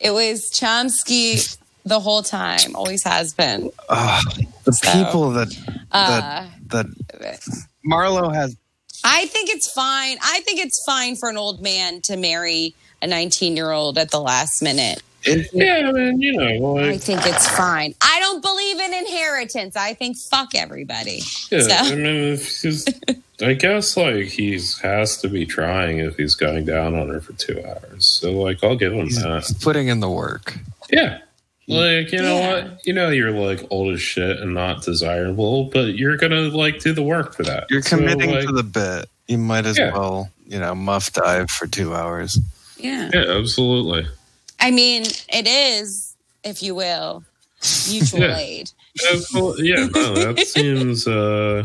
It 0.00 0.10
was 0.10 0.50
Chomsky 0.50 1.56
the 1.84 2.00
whole 2.00 2.22
time, 2.22 2.74
always 2.74 3.04
has 3.04 3.32
been. 3.34 3.70
ah, 3.88 4.20
the 4.64 4.72
So, 4.72 4.92
people 5.04 5.30
that 5.30 5.48
Uh, 5.92 6.46
that 6.68 6.86
Marlo 7.86 8.34
has. 8.34 8.56
I 9.04 9.26
think 9.26 9.50
it's 9.50 9.70
fine. 9.70 10.18
I 10.22 10.40
think 10.40 10.60
it's 10.60 10.82
fine 10.84 11.16
for 11.16 11.28
an 11.28 11.36
old 11.36 11.60
man 11.62 12.00
to 12.02 12.16
marry 12.16 12.74
a 13.02 13.06
19 13.06 13.56
year 13.56 13.70
old 13.72 13.98
at 13.98 14.10
the 14.10 14.20
last 14.20 14.62
minute. 14.62 15.02
It- 15.24 15.48
Yeah, 15.52 15.88
I 15.88 15.92
mean, 15.92 16.20
you 16.20 16.32
know, 16.32 16.78
I 16.78 16.96
think 16.96 17.20
it's 17.26 17.48
fine. 17.48 17.94
I 18.00 18.18
don't 18.20 18.42
believe 18.42 18.78
in 18.80 18.94
inheritance. 18.94 19.76
I 19.76 19.94
think 19.94 20.16
fuck 20.16 20.54
everybody. 20.54 21.20
yeah, 21.50 21.60
So- 21.60 21.74
I 21.92 21.94
mean, 21.94 22.32
if 22.34 22.60
he's, 22.62 22.86
I 23.42 23.54
guess 23.54 23.96
like 23.96 24.26
he's 24.26 24.78
has 24.80 25.16
to 25.18 25.28
be 25.28 25.46
trying 25.46 25.98
if 25.98 26.16
he's 26.16 26.34
going 26.34 26.66
down 26.66 26.94
on 26.94 27.08
her 27.08 27.20
for 27.20 27.32
two 27.34 27.62
hours. 27.66 28.06
So 28.20 28.32
like, 28.32 28.62
I'll 28.62 28.76
give 28.76 28.92
him 28.92 29.06
He's 29.06 29.22
that. 29.22 29.50
putting 29.62 29.88
in 29.88 30.00
the 30.00 30.10
work. 30.10 30.56
Yeah. 30.92 31.18
Like, 31.70 32.12
you 32.12 32.20
know 32.22 32.38
Yeah. 32.38 32.52
what? 32.64 32.86
You 32.86 32.92
know 32.92 33.10
you're 33.10 33.30
like 33.30 33.66
old 33.70 33.94
as 33.94 34.00
shit 34.02 34.38
and 34.40 34.54
not 34.54 34.82
desirable, 34.82 35.64
but 35.64 35.94
you're 35.96 36.16
gonna 36.16 36.48
like 36.48 36.80
do 36.80 36.92
the 36.92 37.02
work 37.02 37.34
for 37.34 37.42
that. 37.44 37.66
You're 37.70 37.82
So, 37.82 37.96
committing 37.96 38.30
like, 38.30 38.46
to 38.46 38.52
the 38.52 38.62
bit. 38.62 39.08
You 39.28 39.38
might 39.38 39.66
as 39.66 39.78
Yeah. 39.78 39.92
well, 39.92 40.30
you 40.46 40.58
know, 40.58 40.74
muff 40.74 41.12
dive 41.12 41.50
for 41.50 41.66
two 41.66 41.94
hours. 41.94 42.38
Yeah. 42.78 43.10
Yeah, 43.14 43.36
absolutely. 43.38 44.06
I 44.58 44.70
mean, 44.70 45.04
it 45.32 45.46
is, 45.46 46.14
if 46.44 46.62
you 46.62 46.74
will, 46.74 47.22
mutual 47.88 48.20
Yeah. 48.20 48.36
aid. 48.38 48.70
Absolutely. 49.12 49.68
Yeah, 49.68 49.86
no, 49.94 50.32
that 50.32 50.46
seems 50.46 51.06
uh 51.06 51.64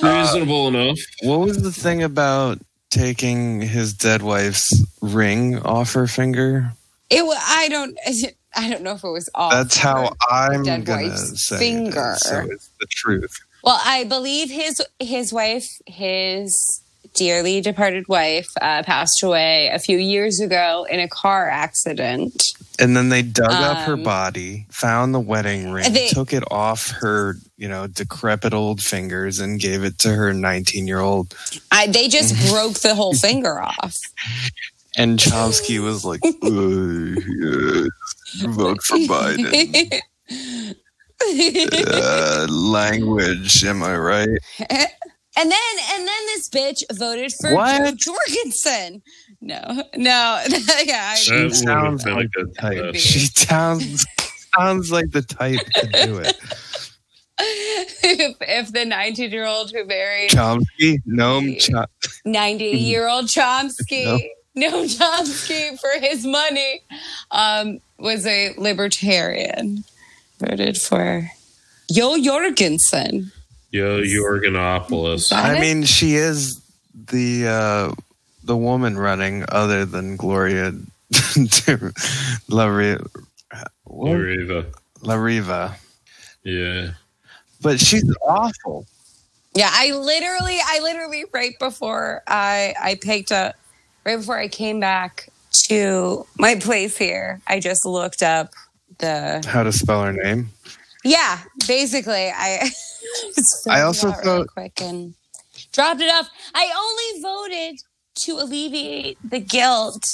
reasonable 0.00 0.68
enough. 0.68 0.98
What 1.22 1.40
was 1.40 1.62
the 1.62 1.72
thing 1.72 2.02
about 2.02 2.58
taking 2.90 3.60
his 3.60 3.92
dead 3.92 4.22
wife's 4.22 4.82
ring 5.00 5.58
off 5.60 5.92
her 5.92 6.06
finger? 6.06 6.72
It. 7.10 7.24
wa- 7.26 7.34
I 7.38 7.68
don't. 7.68 7.96
I 8.56 8.68
don't 8.70 8.82
know 8.82 8.92
if 8.92 9.04
it 9.04 9.10
was 9.10 9.28
off. 9.34 9.52
That's 9.52 9.76
how 9.76 10.12
I'm 10.30 10.62
dead 10.62 10.84
gonna 10.84 11.08
wife's 11.08 11.46
say 11.48 11.58
finger. 11.58 12.12
it. 12.12 12.18
So 12.20 12.46
it's 12.50 12.68
the 12.80 12.86
truth. 12.90 13.38
Well, 13.64 13.80
I 13.84 14.04
believe 14.04 14.50
his 14.50 14.82
his 14.98 15.32
wife, 15.32 15.68
his 15.86 16.54
dearly 17.14 17.60
departed 17.60 18.08
wife, 18.08 18.48
uh, 18.62 18.82
passed 18.82 19.22
away 19.22 19.68
a 19.72 19.78
few 19.78 19.98
years 19.98 20.40
ago 20.40 20.86
in 20.90 20.98
a 20.98 21.06
car 21.08 21.48
accident. 21.50 22.42
And 22.78 22.96
then 22.96 23.10
they 23.10 23.20
dug 23.22 23.50
up 23.52 23.86
her 23.86 23.94
Um, 23.94 24.02
body, 24.02 24.66
found 24.70 25.14
the 25.14 25.20
wedding 25.20 25.70
ring, 25.70 25.92
they- 25.92 26.08
took 26.08 26.32
it 26.32 26.42
off 26.50 26.88
her, 27.00 27.36
you 27.58 27.68
know, 27.68 27.86
decrepit 27.86 28.54
old 28.54 28.80
fingers, 28.80 29.38
and 29.40 29.60
gave 29.60 29.84
it 29.84 29.98
to 30.00 30.14
her 30.14 30.32
19 30.32 30.86
year 30.86 31.00
old. 31.00 31.34
I, 31.70 31.86
they 31.86 32.08
just 32.08 32.34
broke 32.50 32.74
the 32.80 32.94
whole 32.94 33.14
finger 33.14 33.60
off. 33.60 33.94
And 34.98 35.18
Chomsky 35.18 35.78
was 35.82 36.04
like, 36.04 36.20
"Uh, 36.24 37.20
yes, 37.26 37.88
vote 38.54 38.82
for 38.82 38.98
Biden. 38.98 40.02
Uh, 41.24 42.46
language, 42.50 43.64
am 43.64 43.82
I 43.82 43.96
right? 43.96 44.28
And 45.34 45.50
then 45.50 45.76
and 45.94 46.06
then 46.06 46.26
this 46.26 46.48
bitch 46.50 46.82
voted 46.92 47.32
for 47.40 47.54
What? 47.54 47.96
Jo 47.96 48.12
Jorgensen. 48.12 49.02
No, 49.40 49.62
no, 49.96 50.42
yeah. 50.84 51.14
She 51.14 51.32
I, 51.32 51.36
That 51.38 51.42
would 51.44 51.54
sounds 51.56 52.04
like 52.06 52.28
the 52.36 52.52
type. 52.58 52.92
test. 52.92 53.06
She 53.06 53.18
sounds 53.26 54.06
sounds 54.58 54.92
like 54.92 55.10
the 55.12 55.22
type 55.22 55.60
to 55.76 55.86
do 55.86 56.18
it. 56.18 56.36
if, 57.38 58.36
if 58.40 58.72
the 58.72 58.84
19 58.84 59.30
year 59.30 59.46
old 59.46 59.70
who 59.72 59.84
married 59.86 60.30
Chomsky, 60.30 60.98
Noam 61.08 61.56
Chom- 61.56 61.86
90 62.26 62.64
year 62.64 63.08
old 63.08 63.26
Chomsky, 63.26 64.04
no 64.04 64.18
Chomsky 64.56 65.78
for 65.80 66.00
his 66.00 66.26
money, 66.26 66.82
um, 67.30 67.80
was 67.98 68.26
a 68.26 68.54
libertarian, 68.58 69.84
voted 70.38 70.76
for 70.76 71.30
Yo 71.88 72.18
Jorgensen. 72.22 73.32
Yo, 73.70 74.02
Jorganopoulos. 74.02 75.30
That 75.30 75.44
I 75.44 75.56
it? 75.56 75.60
mean, 75.60 75.84
she 75.84 76.14
is 76.16 76.60
the 76.94 77.46
uh, 77.46 77.94
the 78.44 78.56
woman 78.56 78.98
running, 78.98 79.44
other 79.48 79.86
than 79.86 80.16
Gloria 80.16 80.72
La, 82.48 82.66
Ri- 82.66 82.98
Loriva. 83.88 84.66
La 85.02 85.14
Riva. 85.14 85.76
Yeah. 86.44 86.90
But 87.60 87.80
she's 87.80 88.04
awful. 88.26 88.86
Yeah, 89.54 89.70
I 89.70 89.92
literally, 89.92 90.58
I 90.64 90.80
literally, 90.82 91.24
right 91.32 91.58
before 91.58 92.22
I 92.26 92.74
I 92.80 92.94
picked 92.96 93.32
up, 93.32 93.54
right 94.04 94.16
before 94.16 94.38
I 94.38 94.48
came 94.48 94.80
back 94.80 95.28
to 95.68 96.26
my 96.38 96.54
place 96.56 96.96
here, 96.96 97.40
I 97.46 97.60
just 97.60 97.84
looked 97.84 98.22
up 98.22 98.50
the 98.98 99.42
How 99.46 99.62
to 99.62 99.72
spell 99.72 100.02
her 100.04 100.12
name? 100.12 100.50
yeah. 101.04 101.38
Basically, 101.66 102.30
I 102.34 102.70
I 103.68 103.80
also 103.82 104.12
thought- 104.12 104.46
quick 104.48 104.80
and 104.80 105.14
dropped 105.72 106.00
it 106.00 106.12
off. 106.12 106.28
I 106.54 106.72
only 106.76 107.22
voted 107.22 107.80
to 108.14 108.32
alleviate 108.38 109.18
the 109.28 109.40
guilt 109.40 110.04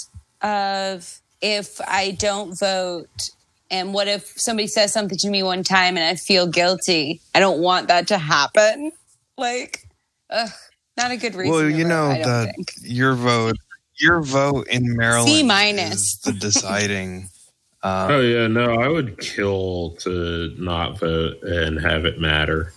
of 0.43 1.21
if 1.41 1.81
I 1.87 2.13
don't 2.13 2.59
vote. 2.59 3.31
And 3.71 3.93
what 3.93 4.09
if 4.09 4.23
somebody 4.41 4.67
says 4.67 4.93
something 4.95 5.19
to 5.19 5.29
me 5.29 5.43
one 5.43 5.63
time 5.63 5.97
and 5.99 6.05
I 6.07 6.15
feel 6.15 6.47
guilty? 6.47 7.21
I 7.35 7.41
don't 7.41 7.61
want 7.61 7.89
that 7.89 8.09
to 8.09 8.17
happen. 8.19 8.93
Like, 9.37 9.85
ugh, 10.31 10.49
not 10.97 11.11
a 11.11 11.17
good 11.19 11.35
reason. 11.35 11.53
well, 11.55 11.69
you 11.69 11.85
know 11.85 12.09
that 12.09 12.55
your 12.81 13.15
vote, 13.15 13.57
your 14.01 14.21
vote 14.23 14.67
in 14.69 14.97
Maryland, 14.97 15.29
C 15.29 15.43
minus. 15.43 15.95
is 15.95 16.19
the 16.25 16.33
deciding. 16.33 17.29
Uh, 17.81 18.09
Oh 18.11 18.21
yeah, 18.21 18.49
no, 18.49 18.75
I 18.75 18.89
would 18.89 19.21
kill 19.21 19.91
to 20.01 20.53
not 20.59 20.99
vote 20.99 21.41
and 21.45 21.81
have 21.81 22.05
it 22.07 22.19
matter. 22.21 22.73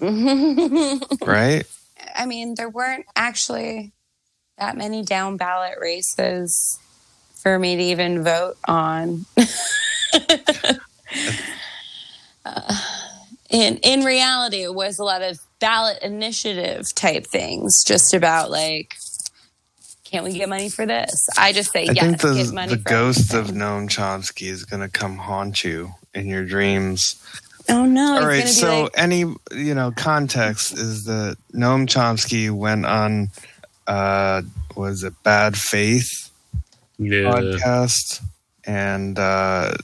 right? 0.00 1.64
I 2.14 2.26
mean, 2.26 2.54
there 2.54 2.68
weren't 2.68 3.06
actually 3.16 3.92
that 4.56 4.76
many 4.76 5.02
down 5.02 5.36
ballot 5.36 5.78
races 5.80 6.78
for 7.42 7.58
me 7.58 7.74
to 7.74 7.82
even 7.82 8.22
vote 8.22 8.56
on. 8.68 9.26
Uh, 12.44 12.78
in 13.50 13.78
in 13.78 14.04
reality, 14.04 14.62
it 14.62 14.74
was 14.74 14.98
a 15.00 15.04
lot 15.04 15.22
of 15.22 15.38
ballot 15.58 15.98
initiative 16.02 16.94
type 16.94 17.26
things, 17.26 17.82
just 17.84 18.14
about 18.14 18.50
like, 18.52 18.94
can 20.16 20.24
we 20.24 20.38
get 20.38 20.48
money 20.48 20.68
for 20.68 20.86
this? 20.86 21.28
I 21.36 21.52
just 21.52 21.72
say 21.72 21.88
I 21.88 21.92
yes, 21.92 22.06
think 22.06 22.20
the 22.22 22.34
get 22.34 22.54
money 22.54 22.74
the 22.76 22.82
for 22.82 22.88
ghost 22.88 23.34
of 23.34 23.40
everything. 23.40 23.60
Noam 23.60 23.88
Chomsky 23.88 24.48
is 24.48 24.64
going 24.64 24.80
to 24.80 24.88
come 24.88 25.18
haunt 25.18 25.62
you 25.64 25.92
in 26.14 26.26
your 26.26 26.44
dreams. 26.44 27.22
Oh 27.68 27.84
no! 27.84 28.12
All 28.12 28.16
it's 28.18 28.26
right. 28.26 28.38
gonna 28.38 28.44
be 28.44 28.52
So 28.52 28.82
like, 28.84 28.92
any 28.96 29.18
you 29.52 29.74
know 29.74 29.92
context 29.96 30.72
is 30.72 31.04
that 31.04 31.36
Noam 31.52 31.86
Chomsky 31.86 32.50
went 32.50 32.86
on 32.86 33.28
uh 33.88 34.42
was 34.76 35.02
it 35.02 35.14
Bad 35.24 35.56
Faith 35.56 36.30
Yeah. 36.98 37.22
podcast 37.22 38.22
and 38.64 39.18
uh 39.18 39.74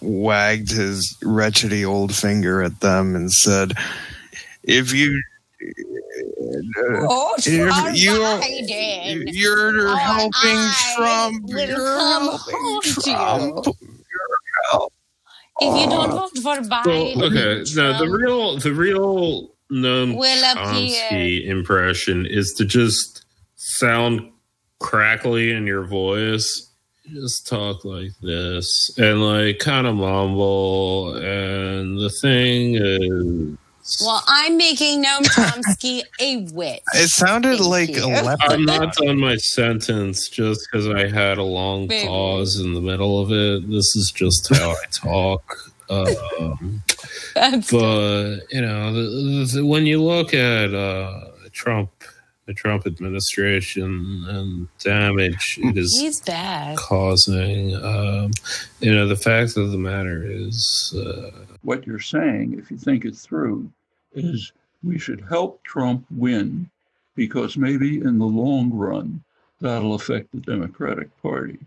wagged 0.00 0.70
his 0.70 1.16
wretchedy 1.22 1.84
old 1.86 2.14
finger 2.14 2.62
at 2.62 2.80
them 2.80 3.16
and 3.16 3.30
said, 3.32 3.72
"If 4.62 4.92
you." 4.94 5.20
Oh, 7.08 7.34
you're- 7.44 7.70
you're- 7.94 9.24
You're 9.32 9.88
Oh, 9.90 9.96
helping 9.96 10.32
I 10.42 10.94
Trump. 10.96 11.42
will 11.44 11.60
You're 11.60 11.76
come 11.76 12.22
helping 12.28 12.54
haunt 12.56 12.86
you. 12.86 13.02
Trump. 13.02 13.76
If 15.62 15.78
you 15.82 15.90
don't 15.90 16.10
vote 16.10 16.30
for 16.36 16.42
Well, 16.42 16.62
Biden, 16.62 17.22
okay. 17.22 17.64
No, 17.76 17.98
the 17.98 18.08
real 18.08 18.56
the 18.58 18.72
real 18.72 19.50
Noam 19.70 20.16
will 20.16 20.44
appear. 20.52 20.96
Chomsky 21.10 21.46
impression 21.46 22.24
is 22.26 22.54
to 22.56 22.64
just 22.64 23.24
sound 23.56 24.30
crackly 24.78 25.52
in 25.52 25.66
your 25.66 25.84
voice. 25.84 26.68
Just 27.12 27.46
talk 27.46 27.84
like 27.84 28.12
this 28.22 28.90
and 28.96 29.22
like 29.22 29.58
kind 29.58 29.86
of 29.86 29.96
mumble. 29.96 31.14
And 31.16 31.98
the 31.98 32.10
thing 32.22 32.76
is, 32.76 33.58
Well, 34.00 34.22
I'm 34.26 34.56
making 34.56 35.02
Noam 35.04 35.22
Chomsky 35.24 36.02
a 36.20 36.38
witch. 36.52 36.80
It 36.94 37.08
sounded 37.08 37.58
Thank 37.58 37.68
like 37.70 37.88
you. 37.90 38.04
a 38.04 38.06
leopard. 38.22 38.50
I'm 38.50 38.64
not 38.64 38.94
done 38.94 39.18
my 39.18 39.36
sentence 39.36 40.28
just 40.28 40.68
because 40.70 40.88
I 40.88 41.08
had 41.08 41.38
a 41.38 41.42
long 41.42 41.86
Baby. 41.88 42.06
pause 42.06 42.60
in 42.60 42.74
the 42.74 42.80
middle 42.80 43.20
of 43.20 43.30
it. 43.32 43.68
This 43.70 43.96
is 43.96 44.12
just 44.14 44.54
how 44.54 44.70
I 44.72 44.84
talk. 44.90 45.56
Um, 45.90 46.82
but 47.34 48.38
you 48.50 48.60
know, 48.60 48.92
the, 48.92 49.50
the, 49.54 49.66
when 49.66 49.86
you 49.86 50.02
look 50.02 50.32
at 50.34 50.72
uh, 50.72 51.24
Trump, 51.52 51.90
the 52.46 52.54
Trump 52.54 52.86
administration, 52.86 54.24
and 54.28 54.68
damage 54.78 55.58
it 55.62 55.76
is 55.76 55.98
he's 55.98 56.20
bad. 56.20 56.76
causing, 56.76 57.74
um, 57.76 58.30
you 58.80 58.94
know, 58.94 59.06
the 59.08 59.16
fact 59.16 59.56
of 59.56 59.72
the 59.72 59.78
matter 59.78 60.24
is, 60.24 60.94
uh, 60.96 61.30
what 61.62 61.86
you're 61.86 61.98
saying, 62.00 62.56
if 62.58 62.70
you 62.70 62.76
think 62.78 63.04
it 63.04 63.16
through, 63.16 63.70
is 64.12 64.52
we 64.82 64.98
should 64.98 65.24
help 65.28 65.62
Trump 65.62 66.04
win 66.10 66.70
because 67.14 67.56
maybe 67.56 68.00
in 68.00 68.18
the 68.18 68.26
long 68.26 68.70
run 68.72 69.22
that'll 69.60 69.94
affect 69.94 70.32
the 70.32 70.40
Democratic 70.40 71.10
Party. 71.22 71.58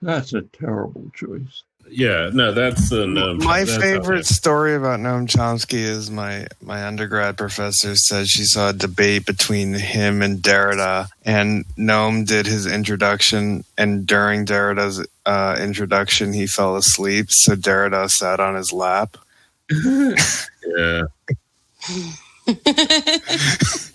That's 0.00 0.34
a 0.34 0.42
terrible 0.42 1.10
choice. 1.14 1.64
Yeah, 1.90 2.30
no, 2.32 2.52
that's 2.52 2.88
the 2.88 3.06
no. 3.06 3.34
My 3.34 3.64
that's 3.64 3.76
favorite 3.76 4.20
okay. 4.20 4.22
story 4.22 4.74
about 4.74 5.00
Noam 5.00 5.26
Chomsky 5.26 5.82
is 5.82 6.10
my 6.10 6.46
my 6.62 6.86
undergrad 6.86 7.36
professor 7.36 7.94
said 7.94 8.26
she 8.26 8.44
saw 8.44 8.70
a 8.70 8.72
debate 8.72 9.26
between 9.26 9.74
him 9.74 10.22
and 10.22 10.38
Derrida, 10.38 11.08
and 11.24 11.64
Noam 11.76 12.26
did 12.26 12.46
his 12.46 12.66
introduction, 12.66 13.64
and 13.76 14.06
during 14.06 14.46
Derrida's 14.46 15.06
uh, 15.26 15.56
introduction, 15.60 16.32
he 16.32 16.46
fell 16.46 16.76
asleep, 16.76 17.30
so 17.30 17.54
Derrida 17.54 18.08
sat 18.08 18.40
on 18.40 18.54
his 18.54 18.72
lap. 18.72 19.16
Yeah, 20.66 21.02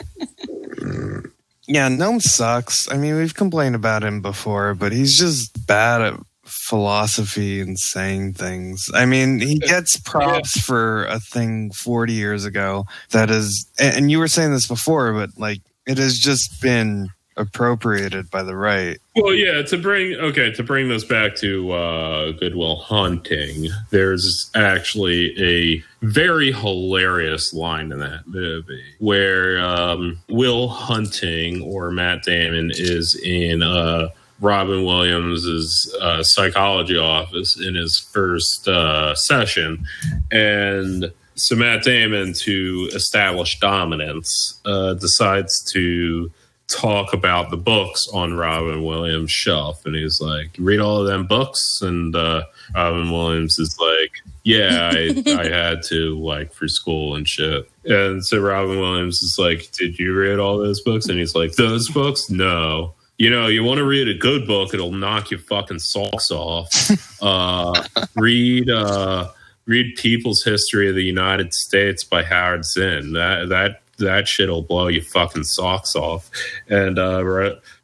Yeah, 1.69 1.87
Noam 1.87 2.19
sucks. 2.19 2.91
I 2.91 2.97
mean, 2.97 3.15
we've 3.15 3.35
complained 3.35 3.75
about 3.75 4.03
him 4.03 4.23
before, 4.23 4.73
but 4.73 4.91
he's 4.91 5.19
just 5.19 5.67
bad 5.67 6.01
at 6.01 6.15
philosophy 6.43 7.61
and 7.61 7.79
saying 7.79 8.33
things. 8.33 8.87
I 8.95 9.05
mean, 9.05 9.39
he 9.39 9.59
gets 9.59 9.95
props 9.99 10.59
for 10.59 11.05
a 11.05 11.19
thing 11.19 11.69
40 11.71 12.13
years 12.13 12.43
ago 12.43 12.85
that 13.11 13.29
is, 13.29 13.69
and 13.79 13.95
and 13.95 14.11
you 14.11 14.17
were 14.17 14.27
saying 14.27 14.51
this 14.51 14.65
before, 14.65 15.13
but 15.13 15.29
like 15.37 15.59
it 15.85 15.99
has 15.99 16.17
just 16.17 16.59
been 16.59 17.09
appropriated 17.39 18.29
by 18.29 18.43
the 18.43 18.55
right. 18.55 18.99
Well, 19.15 19.33
yeah, 19.33 19.61
to 19.63 19.77
bring 19.77 20.13
okay, 20.15 20.51
to 20.51 20.63
bring 20.63 20.89
this 20.89 21.03
back 21.03 21.35
to 21.37 21.71
uh 21.71 22.31
Good 22.33 22.55
Will 22.55 22.75
Hunting, 22.75 23.67
there's 23.89 24.51
actually 24.53 25.33
a 25.41 25.83
very 26.05 26.51
hilarious 26.51 27.53
line 27.53 27.91
in 27.91 27.99
that 27.99 28.27
movie 28.27 28.83
where 28.99 29.59
um 29.59 30.19
Will 30.29 30.67
Hunting 30.67 31.61
or 31.63 31.91
Matt 31.91 32.23
Damon 32.23 32.71
is 32.73 33.19
in 33.23 33.63
uh 33.63 34.09
Robin 34.41 34.85
Williams's 34.85 35.93
uh, 35.99 36.23
psychology 36.23 36.97
office 36.97 37.59
in 37.59 37.75
his 37.75 37.99
first 38.13 38.69
uh, 38.69 39.13
session, 39.13 39.85
and 40.31 41.11
so 41.39 41.55
Matt 41.55 41.83
Damon, 41.83 42.33
to 42.33 42.89
establish 42.93 43.59
dominance, 43.59 44.59
uh, 44.65 44.93
decides 44.95 45.63
to 45.71 46.31
talk 46.69 47.13
about 47.13 47.49
the 47.49 47.57
books 47.57 48.07
on 48.13 48.35
Robin 48.35 48.83
Williams' 48.83 49.31
shelf, 49.31 49.85
and 49.85 49.95
he's 49.95 50.21
like, 50.21 50.51
"Read 50.57 50.79
all 50.79 51.01
of 51.01 51.07
them 51.07 51.27
books?" 51.27 51.81
And 51.81 52.15
uh, 52.15 52.43
Robin 52.75 53.11
Williams 53.11 53.59
is 53.59 53.77
like, 53.79 54.11
"Yeah, 54.43 54.91
I, 54.93 55.23
I 55.39 55.47
had 55.47 55.83
to 55.83 56.17
like 56.19 56.53
for 56.53 56.67
school 56.67 57.15
and 57.15 57.27
shit." 57.27 57.69
And 57.85 58.25
so 58.25 58.39
Robin 58.39 58.79
Williams 58.79 59.21
is 59.21 59.37
like, 59.37 59.71
"Did 59.71 59.99
you 59.99 60.15
read 60.15 60.39
all 60.39 60.57
those 60.57 60.81
books?" 60.81 61.07
And 61.07 61.19
he's 61.19 61.35
like, 61.35 61.53
"Those 61.53 61.89
books? 61.89 62.29
No." 62.29 62.93
You 63.17 63.29
know, 63.29 63.47
you 63.47 63.65
want 63.65 63.79
to 63.79 63.83
read 63.83 64.07
a 64.07 64.13
good 64.13 64.47
book, 64.47 64.73
it'll 64.73 64.93
knock 64.93 65.29
your 65.29 65.41
fucking 65.41 65.79
socks 65.79 66.31
off. 66.31 66.69
Uh, 67.21 67.83
read 68.15 68.69
uh, 68.69 69.27
read 69.65 69.93
People's 69.97 70.41
History 70.41 70.87
of 70.87 70.95
the 70.95 71.03
United 71.03 71.53
States 71.53 72.01
by 72.05 72.23
Howard 72.23 72.63
Zinn. 72.63 73.11
That 73.11 73.49
that 73.49 73.81
that 73.99 74.27
shit'll 74.27 74.61
blow 74.61 74.87
your 74.87 75.03
fucking 75.03 75.43
socks 75.43 75.95
off. 75.95 76.29
And 76.67 76.97
uh, 76.97 77.23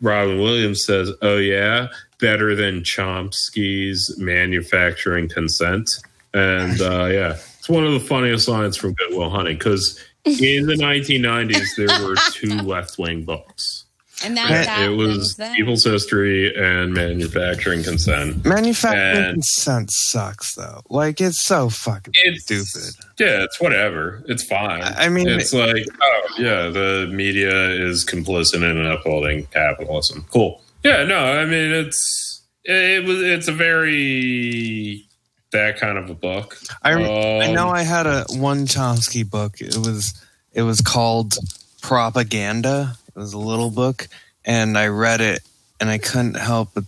Robin 0.01 0.39
Williams 0.39 0.86
says, 0.86 1.11
"Oh 1.22 1.38
yeah, 1.38 1.88
better 2.20 2.55
than 2.55 2.82
Chomsky's 2.82 4.16
manufacturing 4.18 5.30
consent." 5.30 5.89
And 6.34 6.82
uh, 6.82 7.05
yeah, 7.11 7.38
it's 7.59 7.70
one 7.70 7.86
of 7.86 7.93
the 7.93 7.99
funniest 7.99 8.47
lines 8.47 8.78
from 8.78 8.93
Good 8.93 9.18
Will 9.18 9.30
Hunting 9.30 9.57
because 9.57 9.99
in 10.26 10.66
the 10.66 10.76
1990s 10.76 11.76
there 11.78 12.07
were 12.07 12.16
two 12.32 12.61
left 12.61 12.97
wing 12.97 13.24
books. 13.24 13.85
And 14.24 14.38
that, 14.38 14.49
Right. 14.49 14.66
that 14.66 14.84
it 14.84 14.95
was 14.95 15.18
was 15.18 15.36
them. 15.36 15.53
People's 15.55 15.84
History 15.84 16.53
and 16.55 16.93
Manufacturing 16.93 17.84
Consent. 17.84 18.45
Manufacturing 18.45 19.24
And- 19.26 19.34
consent 19.36 19.89
sucks, 19.91 20.55
though. 20.55 20.82
Like 20.89 21.20
it's 21.20 21.43
so 21.45 21.70
fucking 21.70 22.13
It's 22.24 22.43
stupid. 22.43 22.95
Yeah, 23.20 23.43
it's 23.43 23.59
whatever. 23.59 24.24
It's 24.28 24.43
fine. 24.43 24.82
I 24.84 25.09
mean, 25.09 25.28
it's 25.28 25.53
like, 25.53 25.86
oh 26.01 26.22
yeah, 26.38 26.70
the 26.70 27.09
media 27.11 27.70
is 27.72 28.05
complicit 28.05 28.63
in 28.63 28.86
upholding 28.86 29.47
capitalism. 29.47 30.26
Cool. 30.32 30.61
Yeah, 30.84 31.03
no, 31.03 31.18
I 31.20 31.45
mean 31.45 31.72
it's 31.72 32.41
it 32.63 33.03
was 33.03 33.22
it's 33.22 33.47
a 33.47 33.51
very 33.53 35.05
that 35.51 35.78
kind 35.78 35.97
of 35.97 36.09
a 36.09 36.13
book. 36.16 36.57
I, 36.84 36.91
I 36.93 37.45
Um, 37.47 37.53
know 37.53 37.70
I 37.70 37.84
had 37.84 38.07
a 38.07 38.26
one 38.32 38.66
Chomsky 38.66 39.30
book. 39.30 39.59
It 39.61 39.76
was 39.78 40.13
it 40.53 40.61
was 40.63 40.80
called 40.82 41.38
Propaganda. 41.82 42.97
It 43.16 43.20
was 43.20 43.34
a 43.34 43.39
little 43.39 43.70
book, 43.70 44.07
and 44.43 44.78
I 44.78 44.88
read 44.88 45.22
it, 45.22 45.41
and 45.80 45.89
I 45.89 45.97
couldn't 45.97 46.36
help 46.36 46.72
but 46.74 46.84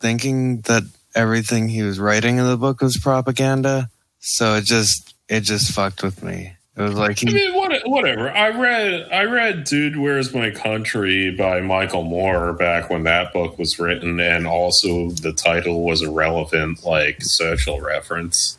thinking 0.00 0.60
that 0.62 0.82
everything 1.14 1.68
he 1.68 1.82
was 1.82 1.98
writing 1.98 2.38
in 2.38 2.46
the 2.46 2.56
book 2.56 2.80
was 2.80 2.96
propaganda. 2.96 3.88
So 4.20 4.54
it 4.54 4.64
just 4.64 5.14
it 5.28 5.40
just 5.40 5.72
fucked 5.72 6.02
with 6.02 6.22
me. 6.22 6.52
It 6.76 6.80
was 6.80 6.94
like 6.94 7.18
I 7.18 7.30
he, 7.30 7.34
mean, 7.34 7.54
what, 7.54 7.72
whatever. 7.84 8.30
I 8.30 8.48
read, 8.48 9.08
I 9.12 9.24
read 9.24 9.64
"Dude, 9.64 9.98
Where's 9.98 10.32
My 10.32 10.50
Country" 10.50 11.30
by 11.30 11.60
Michael 11.60 12.02
Moore 12.02 12.54
back 12.54 12.88
when 12.88 13.02
that 13.02 13.32
book 13.34 13.58
was 13.58 13.78
written, 13.78 14.18
and 14.20 14.46
also 14.46 15.10
the 15.10 15.34
title 15.34 15.84
was 15.84 16.00
a 16.00 16.10
relevant, 16.10 16.82
like, 16.82 17.18
social 17.20 17.80
reference. 17.80 18.56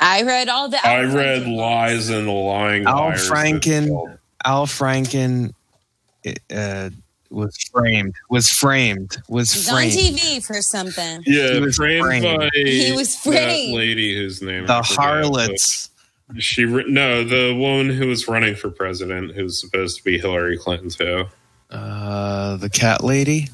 I 0.00 0.22
read 0.24 0.50
all 0.50 0.68
the. 0.68 0.86
I 0.86 1.04
read 1.04 1.46
"Lies 1.46 2.10
and 2.10 2.28
the 2.28 2.32
Lying 2.32 2.84
Al 2.84 3.12
Franken. 3.12 4.18
Al 4.44 4.66
Franken 4.66 5.54
uh, 6.54 6.90
was 7.30 7.56
framed. 7.72 8.14
Was 8.30 8.48
framed. 8.48 9.16
Was 9.28 9.52
He's 9.52 9.68
on. 9.70 9.82
TV 9.82 10.44
for 10.44 10.60
something. 10.62 11.22
Yeah, 11.26 11.54
He 11.54 11.60
was 11.60 11.76
framed, 11.76 12.04
framed. 12.06 12.24
by 12.40 12.48
He 12.54 12.92
was 12.92 13.20
that 13.24 13.32
lady 13.72 14.14
whose 14.16 14.40
name 14.42 14.66
The 14.66 14.82
harlots. 14.82 15.90
but 16.28 16.42
She 16.42 16.64
re- 16.64 16.84
no, 16.88 17.24
the 17.24 17.54
woman 17.54 17.90
who 17.90 18.06
was 18.08 18.28
running 18.28 18.54
for 18.54 18.70
president, 18.70 19.32
who's 19.34 19.60
supposed 19.60 19.96
to 19.98 20.04
be 20.04 20.18
Hillary 20.18 20.56
Clinton 20.56 20.90
too. 20.90 21.24
Uh, 21.70 22.56
the 22.56 22.70
cat 22.70 23.02
lady. 23.02 23.48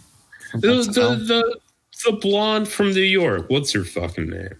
The, 0.55 0.83
the 0.83 1.17
the 1.27 1.59
the 2.05 2.13
blonde 2.13 2.69
from 2.69 2.91
New 2.93 3.01
York. 3.01 3.49
What's 3.49 3.73
her 3.73 3.85
fucking 3.85 4.29
name? 4.29 4.57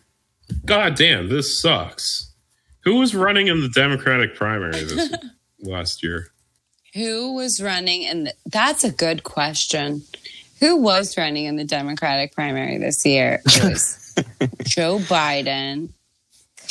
God 0.65 0.95
damn, 0.95 1.29
this 1.29 1.61
sucks. 1.61 2.31
Who 2.85 2.97
was 2.97 3.15
running 3.15 3.49
in 3.49 3.61
the 3.61 3.69
Democratic 3.69 4.35
primary 4.35 4.73
this 4.85 5.13
last 5.61 6.03
year? 6.03 6.32
Who 6.95 7.35
was 7.35 7.61
running? 7.63 8.07
And 8.07 8.33
that's 8.47 8.85
a 8.85 8.93
good 8.93 9.23
question. 9.25 10.03
Who 10.61 10.77
was 10.77 11.17
running 11.17 11.47
in 11.47 11.57
the 11.57 11.65
Democratic 11.65 12.35
primary 12.35 12.79
this 12.79 13.05
year? 13.05 13.41
It 13.57 13.65
was 13.65 13.99
Joe 14.65 14.99
Biden, 14.99 15.89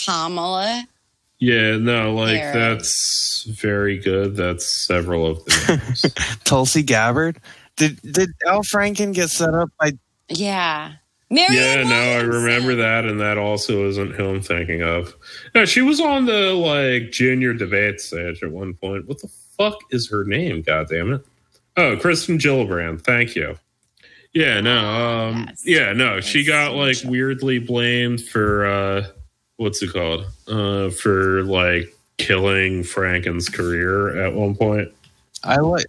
Kamala. 0.06 0.86
Yeah, 1.40 1.78
no, 1.78 2.14
like 2.14 2.38
Harris. 2.38 2.54
that's 2.54 3.60
very 3.60 3.98
good. 3.98 4.36
That's 4.36 4.86
several 4.86 5.26
of 5.26 5.44
them. 5.46 5.80
names. 5.80 6.06
Tulsi 6.44 6.84
Gabbard. 6.84 7.42
Did 7.78 8.00
did 8.04 8.30
Al 8.46 8.62
Franken 8.62 9.12
get 9.12 9.32
set 9.32 9.56
up 9.56 9.70
by? 9.80 9.94
Yeah. 10.30 10.94
Marianne 11.32 11.56
yeah, 11.56 11.84
no, 11.90 11.96
I 11.96 12.22
remember 12.22 12.76
that, 12.76 13.06
and 13.06 13.20
that 13.22 13.38
also 13.38 13.88
isn't 13.88 14.12
who 14.12 14.30
I'm 14.30 14.42
thinking 14.42 14.84
of. 14.84 15.16
No, 15.56 15.64
she 15.64 15.82
was 15.82 16.02
on 16.02 16.26
the 16.26 16.54
like 16.54 17.12
junior 17.12 17.54
debate 17.54 18.02
stage 18.02 18.44
at 18.44 18.52
one 18.52 18.74
point. 18.74 19.08
What 19.08 19.20
the 19.22 19.30
fuck 19.70 19.80
is 19.92 20.10
her 20.10 20.24
name? 20.24 20.62
God 20.62 20.88
damn 20.90 21.14
it! 21.14 21.26
Oh, 21.78 21.98
Kristen 21.98 22.38
Gillibrand. 22.38 23.02
Thank 23.04 23.36
you. 23.36 23.58
Yeah, 24.34 24.62
no, 24.62 24.78
um, 24.78 25.46
Yes. 25.50 25.64
yeah, 25.66 25.94
no. 25.94 26.22
She 26.22 26.46
got 26.46 26.74
like 26.74 26.98
weirdly 27.04 27.60
blamed 27.60 28.24
for 28.24 28.66
uh, 28.66 29.08
what's 29.58 29.82
it 29.84 29.92
called? 29.92 30.26
Uh, 30.48 30.90
for 30.90 31.44
like 31.44 31.94
killing 32.18 32.84
Franken's 32.84 33.50
career 33.50 34.24
at 34.26 34.34
one 34.34 34.56
point. 34.56 34.90
I 35.44 35.58
like. 35.58 35.86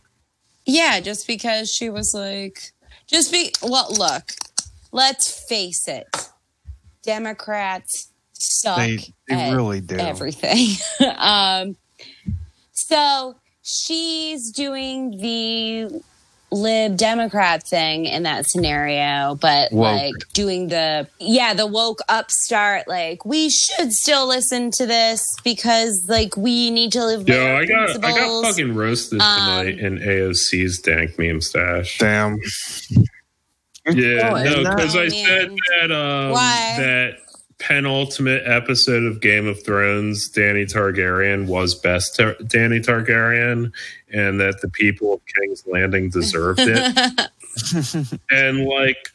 Yeah, 0.66 1.01
just 1.01 1.27
because 1.27 1.70
she 1.73 1.91
was 1.91 2.14
like, 2.14 2.73
just 3.09 3.33
be, 3.33 3.53
well, 3.62 3.89
look, 3.99 4.33
let's 4.93 5.45
face 5.49 5.87
it. 5.89 6.07
Democrats 7.03 8.09
suck 8.33 8.77
They 8.79 8.99
they 9.29 9.35
at 9.35 9.55
really 9.55 9.81
do. 9.81 9.97
everything. 9.97 10.68
um, 11.16 11.77
so 12.73 13.35
she's 13.63 14.51
doing 14.51 15.19
the 15.19 16.03
lib 16.51 16.99
Democrat 16.99 17.63
thing 17.67 18.05
in 18.05 18.25
that 18.25 18.45
scenario, 18.47 19.37
but 19.41 19.73
Woke. 19.73 19.97
like 19.97 20.15
doing 20.35 20.69
the 20.69 21.09
yeah 21.19 21.55
the 21.55 21.67
woke 21.67 22.01
upstart. 22.11 22.87
Like 22.89 23.25
we 23.25 23.49
should 23.49 23.93
still 23.93 24.27
listen 24.27 24.71
to 24.73 24.87
this 24.87 25.25
because 25.45 26.05
like 26.09 26.37
we 26.37 26.71
need 26.71 26.93
to 26.93 27.05
live. 27.05 27.25
by 27.27 27.35
Yeah, 27.35 27.57
I 27.57 27.65
got 27.65 28.05
I 28.05 28.11
got 28.11 28.43
fucking 28.45 28.75
roasted 28.75 29.21
Um, 29.23 29.39
tonight 29.65 29.79
in 29.79 29.99
AOC's 29.99 30.79
dank 30.81 31.19
meme 31.19 31.41
stash. 31.41 31.97
Damn. 31.99 32.39
Yeah, 33.87 34.31
Oh, 34.33 34.45
no, 34.63 34.71
because 34.77 34.95
I 34.95 35.09
said 35.09 35.51
that 35.81 35.91
um, 35.91 36.31
Why? 36.31 36.75
that 36.79 37.17
penultimate 37.63 38.43
episode 38.45 39.05
of 39.05 39.21
Game 39.21 39.47
of 39.47 39.65
Thrones, 39.65 40.31
Dany 40.31 40.65
Targaryen 40.65 41.47
was 41.47 41.75
best 41.75 42.17
Tar- 42.17 42.35
Dany 42.43 42.85
Targaryen, 42.85 43.73
and 44.13 44.41
that 44.41 44.61
the 44.61 44.69
people 44.69 45.15
of 45.15 45.21
King's 45.27 45.65
Landing 45.67 46.11
deserved 46.11 46.61
it. 46.61 47.31
and 48.31 48.65
like, 48.65 49.09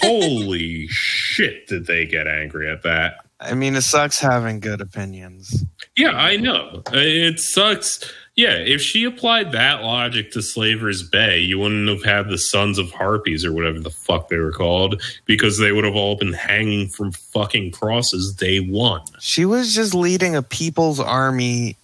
holy 0.00 0.86
shit, 0.88 1.68
did 1.68 1.86
they 1.86 2.04
get 2.04 2.26
angry 2.26 2.70
at 2.70 2.82
that? 2.82 3.24
I 3.40 3.54
mean, 3.54 3.74
it 3.74 3.82
sucks 3.82 4.18
having 4.18 4.60
good 4.60 4.80
opinions. 4.80 5.64
Yeah, 5.96 6.10
I 6.10 6.36
know. 6.36 6.82
It 6.92 7.40
sucks. 7.40 8.00
Yeah, 8.34 8.54
if 8.54 8.80
she 8.80 9.04
applied 9.04 9.52
that 9.52 9.82
logic 9.82 10.30
to 10.32 10.40
Slaver's 10.40 11.02
Bay, 11.02 11.38
you 11.38 11.58
wouldn't 11.58 11.88
have 11.88 12.02
had 12.02 12.28
the 12.28 12.38
Sons 12.38 12.78
of 12.78 12.90
Harpies 12.90 13.44
or 13.44 13.52
whatever 13.52 13.78
the 13.78 13.90
fuck 13.90 14.28
they 14.28 14.38
were 14.38 14.52
called 14.52 15.02
because 15.26 15.58
they 15.58 15.70
would 15.70 15.84
have 15.84 15.96
all 15.96 16.16
been 16.16 16.32
hanging 16.32 16.88
from 16.88 17.12
fucking 17.12 17.72
crosses 17.72 18.32
day 18.32 18.60
one. 18.60 19.02
She 19.20 19.44
was 19.44 19.74
just 19.74 19.94
leading 19.94 20.34
a 20.34 20.42
people's 20.42 20.98
army 20.98 21.76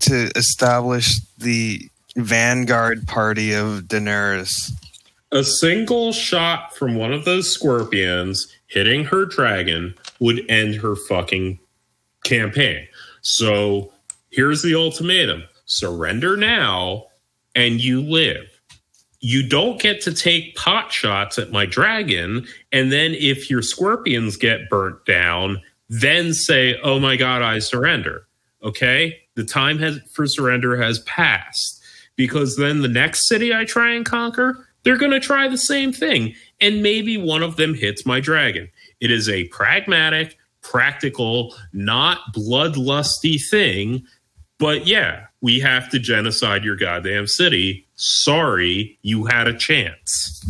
to 0.00 0.30
establish 0.36 1.18
the 1.38 1.80
vanguard 2.14 3.06
party 3.08 3.52
of 3.52 3.84
Daenerys. 3.84 4.72
A 5.32 5.42
single 5.42 6.12
shot 6.12 6.76
from 6.76 6.94
one 6.94 7.12
of 7.12 7.24
those 7.24 7.52
scorpions 7.52 8.54
hitting 8.68 9.04
her 9.04 9.24
dragon 9.24 9.94
would 10.20 10.48
end 10.48 10.76
her 10.76 10.94
fucking 10.94 11.58
campaign. 12.24 12.86
So 13.22 13.92
here's 14.30 14.62
the 14.62 14.74
ultimatum 14.74 15.42
surrender 15.68 16.36
now 16.36 17.04
and 17.54 17.80
you 17.80 18.02
live. 18.02 18.60
You 19.20 19.48
don't 19.48 19.80
get 19.80 20.00
to 20.02 20.14
take 20.14 20.56
pot 20.56 20.92
shots 20.92 21.38
at 21.38 21.50
my 21.52 21.66
dragon. 21.66 22.46
And 22.72 22.90
then 22.90 23.14
if 23.14 23.48
your 23.48 23.62
scorpions 23.62 24.36
get 24.36 24.68
burnt 24.68 25.04
down, 25.04 25.60
then 25.88 26.34
say, 26.34 26.78
oh 26.82 26.98
my 26.98 27.16
God, 27.16 27.42
I 27.42 27.60
surrender. 27.60 28.26
Okay. 28.62 29.18
The 29.34 29.44
time 29.44 29.78
has, 29.78 30.00
for 30.12 30.26
surrender 30.26 30.80
has 30.80 30.98
passed 31.00 31.80
because 32.16 32.56
then 32.56 32.82
the 32.82 32.88
next 32.88 33.28
city 33.28 33.54
I 33.54 33.64
try 33.64 33.92
and 33.92 34.04
conquer, 34.04 34.66
they're 34.82 34.96
going 34.96 35.12
to 35.12 35.20
try 35.20 35.48
the 35.48 35.58
same 35.58 35.92
thing. 35.92 36.34
And 36.60 36.82
maybe 36.82 37.16
one 37.16 37.42
of 37.42 37.56
them 37.56 37.74
hits 37.74 38.04
my 38.04 38.20
dragon. 38.20 38.68
It 39.00 39.10
is 39.10 39.28
a 39.28 39.48
pragmatic, 39.48 40.36
practical, 40.60 41.54
not 41.72 42.18
bloodlusty 42.34 43.40
thing. 43.48 44.04
But 44.58 44.86
yeah, 44.86 45.27
we 45.40 45.60
have 45.60 45.88
to 45.90 45.98
genocide 45.98 46.64
your 46.64 46.76
goddamn 46.76 47.26
city. 47.26 47.86
Sorry, 47.96 48.98
you 49.02 49.26
had 49.26 49.46
a 49.48 49.54
chance. 49.56 50.40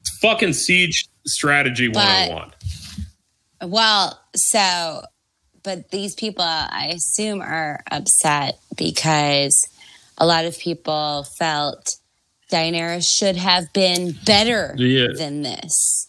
It's 0.00 0.18
fucking 0.20 0.54
siege 0.54 1.06
strategy 1.26 1.88
But- 1.88 2.30
101. 2.30 2.52
Well, 3.70 4.18
so, 4.36 5.02
but 5.62 5.90
these 5.90 6.14
people, 6.14 6.44
I 6.44 6.92
assume, 6.94 7.40
are 7.42 7.82
upset 7.90 8.58
because 8.76 9.68
a 10.16 10.26
lot 10.26 10.44
of 10.44 10.56
people 10.58 11.26
felt 11.38 11.96
Daenerys 12.50 13.06
should 13.06 13.36
have 13.36 13.72
been 13.72 14.12
better 14.24 14.74
Yeah. 14.78 15.08
than 15.16 15.42
this. 15.42 16.07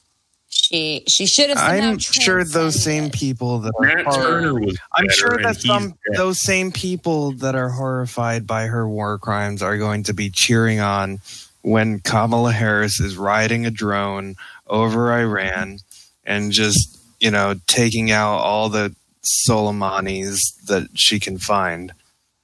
She 0.70 1.04
she 1.08 1.26
should 1.26 1.50
have. 1.50 1.58
I'm 1.58 1.98
sure 1.98 2.44
those 2.44 2.84
same 2.84 3.10
people 3.10 3.58
that 3.60 3.72
are 3.80 3.86
Matt 3.86 4.06
horror- 4.06 4.24
Turner 4.42 4.54
was 4.60 4.78
I'm 4.94 5.10
sure 5.10 5.40
that 5.42 5.56
some 5.58 5.90
dead. 5.90 6.18
those 6.18 6.40
same 6.42 6.72
people 6.72 7.32
that 7.34 7.56
are 7.56 7.70
horrified 7.70 8.46
by 8.46 8.68
her 8.68 8.88
war 8.88 9.18
crimes 9.18 9.64
are 9.64 9.80
going 9.80 10.04
to 10.04 10.14
be 10.14 10.30
cheering 10.30 10.80
on 10.80 11.22
when 11.64 12.00
Kamala 12.02 12.52
Harris 12.52 13.00
is 13.00 13.18
riding 13.18 13.66
a 13.66 13.72
drone 13.72 14.36
over 14.68 15.12
Iran 15.12 15.80
and 16.24 16.52
just 16.52 17.00
you 17.20 17.32
know 17.32 17.56
taking 17.66 18.12
out 18.12 18.38
all 18.38 18.70
the 18.70 18.94
Soleimanis 19.24 20.38
that 20.68 20.88
she 20.94 21.20
can 21.20 21.40
find. 21.40 21.92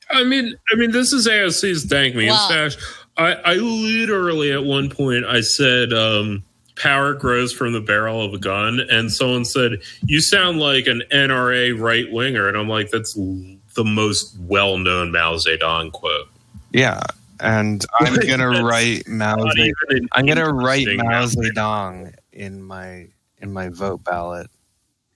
I 0.09 0.23
mean, 0.23 0.55
I 0.71 0.76
mean, 0.78 0.91
this 0.91 1.13
is 1.13 1.28
AOC's 1.28 1.84
dank 1.84 2.15
meme 2.15 2.28
Well- 2.28 2.45
stash. 2.47 2.76
I, 3.17 3.34
I 3.36 3.53
literally 3.53 4.51
at 4.51 4.63
one 4.65 4.89
point 4.89 5.26
I 5.26 5.39
said, 5.41 5.93
um, 5.93 6.43
"Power 6.76 7.13
grows 7.13 7.53
from 7.53 7.73
the 7.73 7.82
barrel 7.82 8.21
of 8.23 8.34
a 8.34 8.38
gun," 8.38 8.80
and 8.91 9.11
someone 9.11 9.45
said, 9.45 9.80
"You 10.05 10.21
sound 10.21 10.59
like 10.59 10.88
an 10.88 11.03
NRA 11.11 11.71
right 11.80 12.11
winger," 12.11 12.47
and 12.47 12.57
I'm 12.57 12.69
like, 12.69 12.89
"That's 12.91 13.13
the 13.13 13.84
most 13.84 14.36
well-known 14.39 15.11
Mao 15.11 15.36
Zedong 15.36 15.91
quote." 15.91 16.28
Yeah, 16.71 17.01
and 17.39 17.86
I'm 17.99 18.15
gonna 18.15 18.63
write 18.63 19.07
Mao. 19.07 19.36
Zedong. 19.36 20.07
I'm 20.13 20.26
gonna 20.26 20.51
write 20.53 20.88
Mao 20.88 21.03
Mao 21.03 21.26
Zedong. 21.26 21.53
Zedong 21.55 22.13
in 22.34 22.61
my 22.61 23.07
in 23.41 23.51
my 23.53 23.69
vote 23.69 24.03
ballot. 24.03 24.49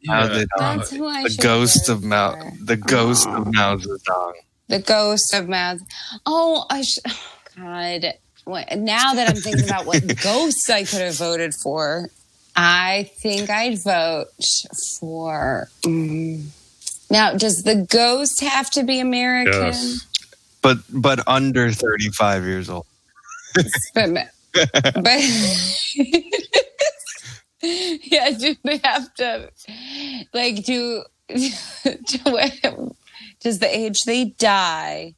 Mao 0.05 0.27
Zedong, 0.29 0.47
That's 0.57 0.91
who 0.91 1.05
I 1.07 1.23
the 1.23 1.37
ghost 1.41 1.89
of 1.89 2.03
Mao, 2.03 2.31
for. 2.39 2.51
the 2.63 2.77
ghost 2.77 3.27
Aw. 3.27 3.41
of 3.41 3.53
Mao 3.53 3.75
Zedong. 3.75 4.33
The 4.67 4.79
ghost 4.79 5.33
of 5.33 5.49
Mao. 5.49 5.77
Oh, 6.25 6.65
I 6.69 6.83
sh- 6.83 6.99
oh, 7.07 7.19
God. 7.57 8.13
What, 8.49 8.75
now 8.79 9.13
that 9.13 9.29
I'm 9.29 9.35
thinking 9.35 9.65
about 9.65 9.85
what 9.85 10.01
ghosts 10.23 10.69
I 10.69 10.83
could 10.83 11.01
have 11.01 11.15
voted 11.15 11.53
for, 11.53 12.09
I 12.55 13.11
think 13.17 13.49
I'd 13.49 13.81
vote 13.83 14.27
for. 14.99 15.69
mm. 15.83 16.47
Now, 17.11 17.33
does 17.33 17.63
the 17.63 17.87
ghost 17.89 18.41
have 18.41 18.69
to 18.71 18.83
be 18.83 18.99
American? 18.99 19.53
Yes. 19.53 20.05
But 20.61 20.77
but 20.89 21.27
under 21.27 21.71
35 21.71 22.43
years 22.43 22.69
old. 22.69 22.85
But, 23.93 24.13
but 24.93 25.21
yeah, 27.61 28.31
do 28.31 28.55
they 28.63 28.77
have 28.83 29.13
to 29.15 29.51
like 30.33 30.63
do, 30.63 31.03
do 31.27 32.91
does 33.39 33.59
the 33.59 33.69
age 33.69 34.01
they 34.05 34.25
die 34.25 35.15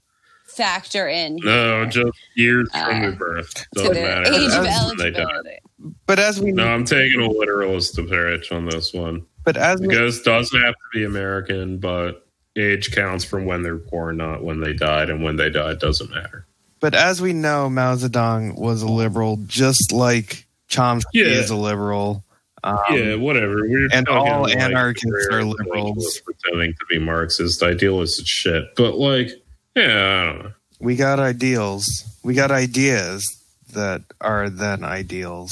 factor 0.65 1.07
in? 1.07 1.37
No, 1.43 1.85
just 1.85 2.11
years 2.35 2.69
from 2.71 2.81
Uh, 2.97 2.99
their 3.01 3.11
birth. 3.13 3.65
Doesn't 3.73 3.93
the 3.93 3.99
matter. 4.01 4.33
age 4.33 4.51
of 4.53 4.65
As 4.65 4.85
when 4.87 4.97
they 4.97 5.11
die. 5.11 5.21
eligibility. 5.21 5.57
But 6.05 6.19
as 6.19 6.39
we 6.39 6.51
No, 6.51 6.67
I'm 6.67 6.85
taking 6.85 7.19
a 7.21 7.27
literalist 7.29 7.97
approach 7.97 8.51
on 8.51 8.65
this 8.67 8.93
one. 8.93 9.23
but 9.43 9.57
as 9.57 9.79
The 9.79 9.87
we, 9.87 9.93
ghost 9.95 10.23
does 10.23 10.51
have 10.51 10.73
to 10.73 10.79
be 10.93 11.03
American, 11.03 11.77
but 11.79 12.27
age 12.55 12.91
counts 12.91 13.23
from 13.25 13.45
when 13.45 13.63
they're 13.63 13.75
born, 13.75 14.17
not 14.17 14.43
when 14.43 14.59
they 14.59 14.73
died, 14.73 15.09
and 15.09 15.23
when 15.23 15.37
they 15.37 15.49
died 15.49 15.79
doesn't 15.79 16.11
matter. 16.11 16.45
but 16.79 16.93
as 16.95 17.21
we 17.21 17.31
know, 17.33 17.69
Mao 17.69 17.95
Zedong 17.95 18.57
was 18.57 18.81
a 18.81 18.87
liberal, 18.87 19.37
just 19.47 19.91
like 19.91 20.45
Chomsky 20.69 21.03
Yeah. 21.13 21.25
is 21.25 21.49
a 21.51 21.55
liberal. 21.55 22.23
Um, 22.63 22.77
yeah, 22.91 23.15
whatever. 23.15 23.67
We're 23.67 23.87
and 23.91 24.07
all 24.07 24.41
like 24.43 24.55
anarchists 24.55 25.27
are 25.31 25.43
liberals. 25.43 26.21
pretending 26.21 26.73
to 26.73 26.85
be 26.89 26.99
Marxist 26.99 27.63
idealist 27.63 28.27
shit. 28.27 28.65
But 28.75 28.95
like, 28.99 29.29
yeah, 29.75 29.83
I 30.21 30.25
don't 30.33 30.43
know. 30.43 30.51
we 30.79 30.95
got 30.95 31.19
ideals. 31.19 31.85
We 32.23 32.33
got 32.33 32.51
ideas 32.51 33.27
that 33.73 34.01
are 34.19 34.49
then 34.49 34.83
ideals. 34.83 35.51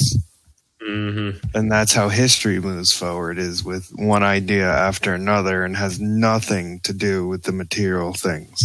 hmm 0.82 1.32
And 1.54 1.72
that's 1.72 1.94
how 1.94 2.10
history 2.10 2.60
moves 2.60 2.94
forward 2.94 3.38
is 3.38 3.64
with 3.64 3.90
one 3.96 4.24
idea 4.24 4.68
after 4.70 5.14
another 5.14 5.64
and 5.66 5.76
has 5.78 6.00
nothing 6.00 6.80
to 6.82 6.94
do 6.94 7.28
with 7.28 7.44
the 7.44 7.52
material 7.52 8.14
things. 8.14 8.60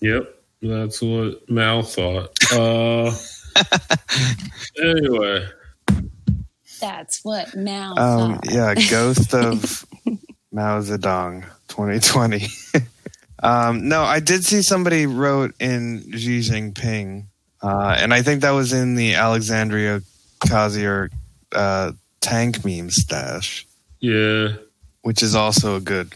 Yep, 0.00 0.34
that's 0.62 1.00
what 1.02 1.48
Mal 1.48 1.82
thought. 1.82 2.30
Uh, 2.52 3.14
anyway, 4.82 5.46
That's 6.80 7.24
what 7.24 7.56
Mao 7.56 7.94
Um, 7.96 8.34
thought. 8.38 8.52
yeah, 8.52 8.74
Ghost 8.74 9.32
of 9.34 9.86
Mao 10.52 10.80
Zedong 10.80 11.44
2020. 11.68 12.46
um, 13.42 13.88
no, 13.88 14.02
I 14.02 14.20
did 14.20 14.44
see 14.44 14.62
somebody 14.62 15.06
wrote 15.06 15.54
in 15.60 16.12
Xi 16.12 16.40
Jinping, 16.40 17.24
uh, 17.62 17.96
and 17.98 18.14
I 18.14 18.22
think 18.22 18.42
that 18.42 18.52
was 18.52 18.72
in 18.72 18.94
the 18.94 19.14
Alexandria 19.14 20.00
Kazier 20.40 21.10
uh, 21.52 21.92
tank 22.20 22.64
meme 22.64 22.90
stash, 22.90 23.66
yeah, 24.00 24.54
which 25.02 25.22
is 25.22 25.34
also 25.34 25.76
a 25.76 25.80
good. 25.80 26.14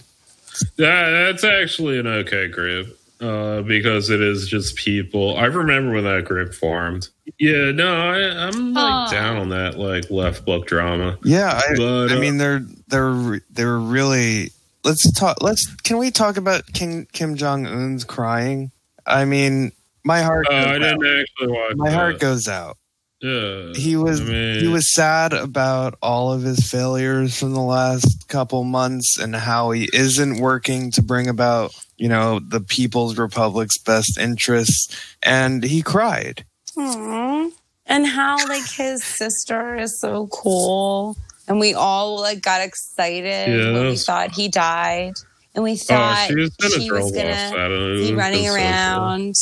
that, 0.76 1.10
that's 1.10 1.44
actually 1.44 1.98
an 1.98 2.06
okay 2.06 2.48
group 2.48 2.98
uh, 3.20 3.62
because 3.62 4.08
it 4.10 4.20
is 4.22 4.48
just 4.48 4.76
people. 4.76 5.36
I 5.36 5.44
remember 5.44 5.92
when 5.92 6.04
that 6.04 6.24
group 6.24 6.54
formed. 6.54 7.08
Yeah, 7.38 7.70
no, 7.70 7.94
I, 7.94 8.46
I'm 8.46 8.72
like 8.72 8.92
Aw. 8.92 9.10
down 9.10 9.36
on 9.36 9.50
that 9.50 9.78
like 9.78 10.10
left 10.10 10.44
book 10.44 10.66
drama. 10.66 11.18
Yeah, 11.22 11.52
I, 11.52 11.74
But, 11.76 12.10
I 12.12 12.16
uh, 12.16 12.20
mean 12.20 12.38
they're 12.38 12.64
they're 12.88 13.40
they're 13.50 13.78
really. 13.78 14.52
Let's 14.84 15.10
talk. 15.12 15.42
Let's 15.42 15.66
can 15.82 15.98
we 15.98 16.10
talk 16.10 16.36
about 16.36 16.72
King 16.72 17.06
Kim 17.12 17.36
Jong 17.36 17.66
Un's 17.66 18.04
crying? 18.04 18.70
I 19.06 19.24
mean, 19.24 19.72
my 20.04 20.22
heart. 20.22 20.46
Uh, 20.48 20.50
goes 20.50 20.66
I 20.66 20.78
didn't 20.78 21.06
actually 21.20 21.48
watch. 21.48 21.76
My 21.76 21.90
heart 21.90 22.18
goes 22.20 22.48
out. 22.48 22.76
Yeah, 23.22 23.72
he 23.74 23.96
was 23.96 24.22
I 24.22 24.24
mean- 24.24 24.60
he 24.60 24.68
was 24.68 24.94
sad 24.94 25.34
about 25.34 25.98
all 26.00 26.32
of 26.32 26.42
his 26.42 26.70
failures 26.70 27.38
from 27.38 27.52
the 27.52 27.60
last 27.60 28.28
couple 28.28 28.64
months 28.64 29.18
and 29.18 29.36
how 29.36 29.72
he 29.72 29.90
isn't 29.92 30.40
working 30.40 30.90
to 30.92 31.02
bring 31.02 31.28
about 31.28 31.74
you 31.98 32.08
know 32.08 32.38
the 32.38 32.62
people's 32.62 33.18
republic's 33.18 33.76
best 33.76 34.16
interests 34.16 34.96
and 35.22 35.62
he 35.62 35.82
cried 35.82 36.46
Aw. 36.78 37.50
And 37.84 38.06
how 38.06 38.38
like 38.48 38.70
his 38.70 39.04
sister 39.04 39.76
is 39.76 40.00
so 40.00 40.28
cool 40.28 41.14
and 41.50 41.58
we 41.60 41.74
all 41.74 42.18
like 42.20 42.40
got 42.42 42.62
excited 42.62 43.50
Yeah, 43.50 43.72
when 43.74 43.88
we 43.88 43.96
thought 43.96 44.30
he 44.30 44.48
died, 44.48 45.14
and 45.54 45.64
we 45.64 45.72
Oh, 45.72 45.76
thought 45.76 46.28
she 46.28 46.34
was 46.36 46.50
gonna 46.56 46.80
she 46.80 46.90
was 46.90 47.10
gonna 47.12 47.94
be 47.94 48.10
was 48.10 48.16
running 48.16 48.46
so 48.46 48.52
cool. 48.54 48.64
around. 48.64 49.34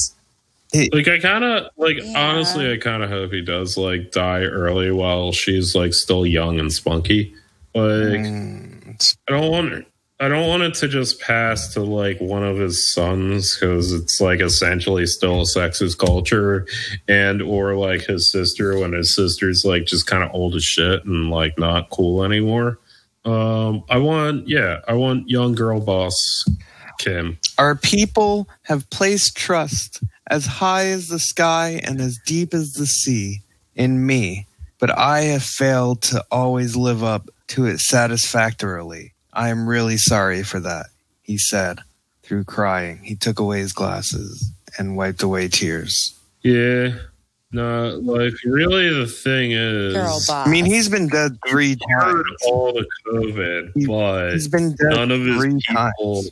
Like 0.93 1.09
I 1.09 1.19
kind 1.19 1.45
of 1.45 1.71
like 1.77 1.99
Yeah. 1.99 2.19
honestly, 2.19 2.73
I 2.73 2.77
kind 2.79 3.03
of 3.03 3.11
hope 3.11 3.33
he 3.33 3.43
does 3.43 3.77
like 3.77 4.11
die 4.11 4.43
early 4.43 4.91
while 4.91 5.33
she's 5.33 5.75
like 5.75 5.93
still 5.95 6.27
young 6.27 6.59
and 6.59 6.73
spunky. 6.73 7.35
Like 7.75 8.25
Mm, 8.25 9.17
I 9.29 9.33
don't 9.33 9.51
want 9.51 9.71
her. 9.73 9.85
I 10.21 10.27
don't 10.27 10.49
want 10.49 10.65
it 10.65 10.75
to 10.75 10.89
just 10.89 11.21
pass 11.21 11.73
to 11.75 11.81
like 11.81 12.21
one 12.21 12.43
of 12.43 12.57
his 12.57 12.93
sons 12.93 13.55
because 13.55 13.93
it's 13.93 14.21
like 14.21 14.41
essentially 14.41 15.07
still 15.07 15.43
a 15.43 15.45
sexist 15.45 15.99
culture, 15.99 16.67
and 17.07 17.41
or 17.41 17.77
like 17.77 18.03
his 18.03 18.33
sister 18.33 18.77
when 18.77 18.95
his 18.95 19.15
sister's 19.15 19.65
like 19.65 19.85
just 19.85 20.09
kind 20.09 20.25
of 20.25 20.31
old 20.35 20.57
as 20.57 20.65
shit 20.65 21.05
and 21.05 21.31
like 21.31 21.57
not 21.57 21.91
cool 21.91 22.25
anymore. 22.25 22.81
Um, 23.25 23.85
I 23.89 23.99
want 23.99 24.49
yeah, 24.49 24.81
I 24.89 24.95
want 24.95 25.31
young 25.31 25.55
girl 25.55 25.81
boss 25.81 26.45
Kim. 26.99 27.39
Our 27.57 27.77
people 27.77 28.49
have 28.63 28.91
placed 28.91 29.37
trust 29.37 30.03
as 30.29 30.47
high 30.47 30.87
as 30.87 31.09
the 31.09 31.21
sky 31.21 31.81
and 31.85 32.01
as 32.01 32.19
deep 32.27 32.55
as 32.55 32.73
the 32.73 32.87
sea 32.87 33.43
in 33.77 34.05
me, 34.05 34.49
but 34.81 34.91
I 34.97 35.21
have 35.23 35.45
failed 35.45 36.03
to 36.03 36.25
always 36.33 36.75
live 36.75 37.05
up 37.05 37.31
to 37.49 37.67
it 37.67 37.79
satisfactorily. 37.79 39.13
I 39.39 39.51
am 39.51 39.69
really 39.69 39.97
sorry 39.99 40.43
for 40.43 40.59
that, 40.61 40.87
he 41.23 41.39
said 41.39 41.79
through 42.25 42.45
crying. 42.45 42.99
He 43.05 43.15
took 43.15 43.39
away 43.39 43.61
his 43.61 43.73
glasses 43.73 44.51
and 44.79 44.97
wiped 44.97 45.23
away 45.23 45.47
tears. 45.49 46.19
Yeah, 46.43 46.97
no, 47.53 47.99
like 48.03 48.35
really 48.45 48.93
the 48.93 49.07
thing 49.07 49.53
is, 49.53 49.95
Girl 49.95 50.21
boss. 50.27 50.47
I 50.47 50.51
mean, 50.51 50.65
he's 50.65 50.89
been 50.89 51.07
dead 51.09 51.39
three 51.49 51.77
heard 51.89 52.25
times. 52.25 52.37
all 52.47 52.73
the 52.73 52.87
COVID, 53.13 53.73
He- 53.75 53.87
but 53.87 54.33
He's 54.33 54.49
been 54.49 54.75
dead 54.75 54.91
none 54.91 55.11
of 55.13 55.21
his 55.25 55.37
three 55.37 55.55
people. 55.69 56.23
times. 56.23 56.31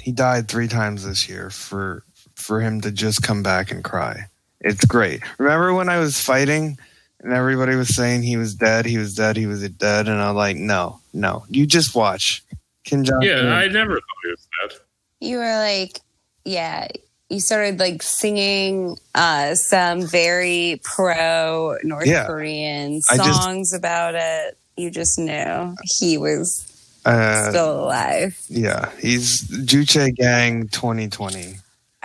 He 0.00 0.10
died 0.12 0.48
three 0.48 0.68
times 0.68 1.04
this 1.04 1.28
year 1.28 1.50
for 1.50 2.02
for 2.34 2.60
him 2.60 2.80
to 2.80 2.90
just 2.90 3.22
come 3.22 3.42
back 3.42 3.70
and 3.70 3.82
cry. 3.84 4.26
It's 4.62 4.84
great. 4.86 5.20
Remember 5.38 5.74
when 5.74 5.88
I 5.88 5.98
was 5.98 6.18
fighting 6.20 6.78
and 7.22 7.32
everybody 7.32 7.74
was 7.76 7.94
saying 7.94 8.22
he 8.22 8.36
was 8.36 8.54
dead, 8.54 8.86
he 8.86 8.98
was 8.98 9.14
dead, 9.14 9.36
he 9.36 9.46
was 9.46 9.68
dead, 9.70 10.08
and 10.08 10.20
I'm 10.20 10.34
like, 10.36 10.56
no, 10.56 11.00
no, 11.12 11.44
you 11.48 11.66
just 11.66 11.94
watch. 11.94 12.42
Kim 12.84 13.04
Jong. 13.04 13.20
Yeah, 13.22 13.48
I 13.54 13.68
never 13.68 13.94
thought 13.94 14.22
he 14.24 14.30
was 14.30 14.48
dead. 14.70 14.78
you 15.20 15.36
were 15.38 15.58
like, 15.58 16.00
yeah. 16.44 16.88
You 17.30 17.40
started 17.40 17.78
like 17.78 18.02
singing 18.02 18.96
uh, 19.14 19.54
some 19.54 20.00
very 20.06 20.80
pro 20.82 21.76
North 21.82 22.06
Yeah. 22.06 22.24
Korean 22.26 23.02
I 23.10 23.16
just- 23.18 23.42
songs 23.42 23.74
about 23.74 24.14
it. 24.14 24.56
You 24.78 24.90
just 24.90 25.18
knew 25.18 25.74
he 25.98 26.16
was 26.16 26.64
uh, 27.04 27.50
still 27.50 27.84
alive. 27.84 28.40
yeah, 28.48 28.90
he's 29.00 29.42
Juche 29.66 30.14
Gang 30.14 30.68
2020. 30.68 31.56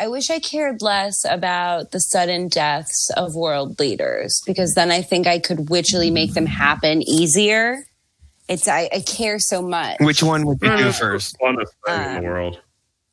I 0.04 0.08
wish 0.10 0.30
I 0.30 0.39
cared 0.39 0.82
less 0.82 1.24
about 1.24 1.91
the 1.91 1.99
sudden 2.01 2.49
deaths 2.49 3.10
of 3.16 3.36
world 3.36 3.80
leaders 3.80 4.41
because 4.45 4.74
then 4.74 4.91
I 4.91 5.01
think 5.01 5.28
I 5.28 5.39
could 5.39 5.70
witchily 5.70 6.12
make 6.12 6.34
them 6.34 6.45
happen 6.45 7.01
easier. 7.04 7.86
It's 8.49 8.68
I, 8.68 8.89
I 8.93 8.99
care 8.99 9.39
so 9.39 9.62
much. 9.62 9.95
Which 10.01 10.22
one 10.22 10.45
would 10.45 10.58
you 10.62 10.76
do 10.76 10.91
first? 10.91 11.38
funnest 11.41 11.70
thing 11.86 11.95
in 11.95 12.01
Um, 12.18 12.24
the 12.24 12.30
world. 12.30 12.60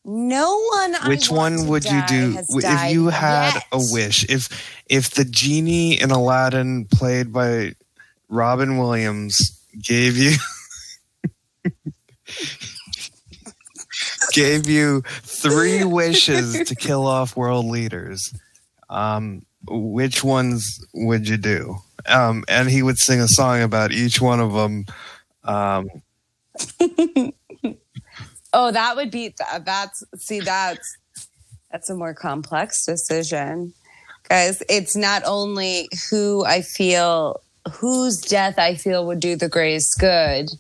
no 0.05 0.61
one. 0.75 0.95
Which 1.07 1.31
want 1.31 1.59
one 1.61 1.69
would 1.69 1.85
you 1.85 2.03
do 2.09 2.37
if 2.49 2.91
you 2.93 3.07
had 3.07 3.55
yet. 3.55 3.65
a 3.71 3.79
wish? 3.93 4.29
If 4.29 4.49
if 4.87 5.11
the 5.11 5.25
genie 5.25 6.01
in 6.01 6.11
Aladdin, 6.11 6.87
played 6.87 7.33
by 7.33 7.75
Robin 8.29 8.79
Williams, 8.79 9.63
gave 9.81 10.17
you 10.17 10.33
gave 14.35 14.69
you 14.69 15.03
three 15.23 15.85
wishes 15.85 16.69
to 16.69 16.75
kill 16.75 17.07
off 17.07 17.37
world 17.37 17.67
leaders, 17.67 18.33
um, 18.89 19.43
which 19.69 20.25
ones 20.25 20.85
would 20.95 21.29
you 21.29 21.37
do? 21.37 21.77
Um, 22.07 22.45
and 22.49 22.71
he 22.71 22.83
would 22.83 22.99
sing 22.99 23.21
a 23.21 23.29
song 23.29 23.63
about 23.63 23.93
each 23.93 24.21
one 24.21 24.41
of 24.41 24.53
them. 24.53 24.87
Um, 25.45 25.89
Oh, 28.53 28.73
that 28.73 28.97
would 28.97 29.11
be 29.11 29.35
that, 29.39 29.65
that's 29.65 30.03
see 30.17 30.41
that's 30.41 30.97
that's 31.71 31.89
a 31.89 31.95
more 31.95 32.15
complex 32.15 32.85
decision. 32.85 33.73
Guys, 34.29 34.63
it's 34.69 34.97
not 34.97 35.23
only 35.25 35.89
who 36.11 36.45
I 36.45 36.63
feel 36.63 37.41
whose 37.71 38.21
death 38.21 38.59
I 38.59 38.75
feel 38.75 39.07
would 39.07 39.21
do 39.21 39.37
the 39.37 39.49
greatest 39.49 39.99
good, 39.99 40.51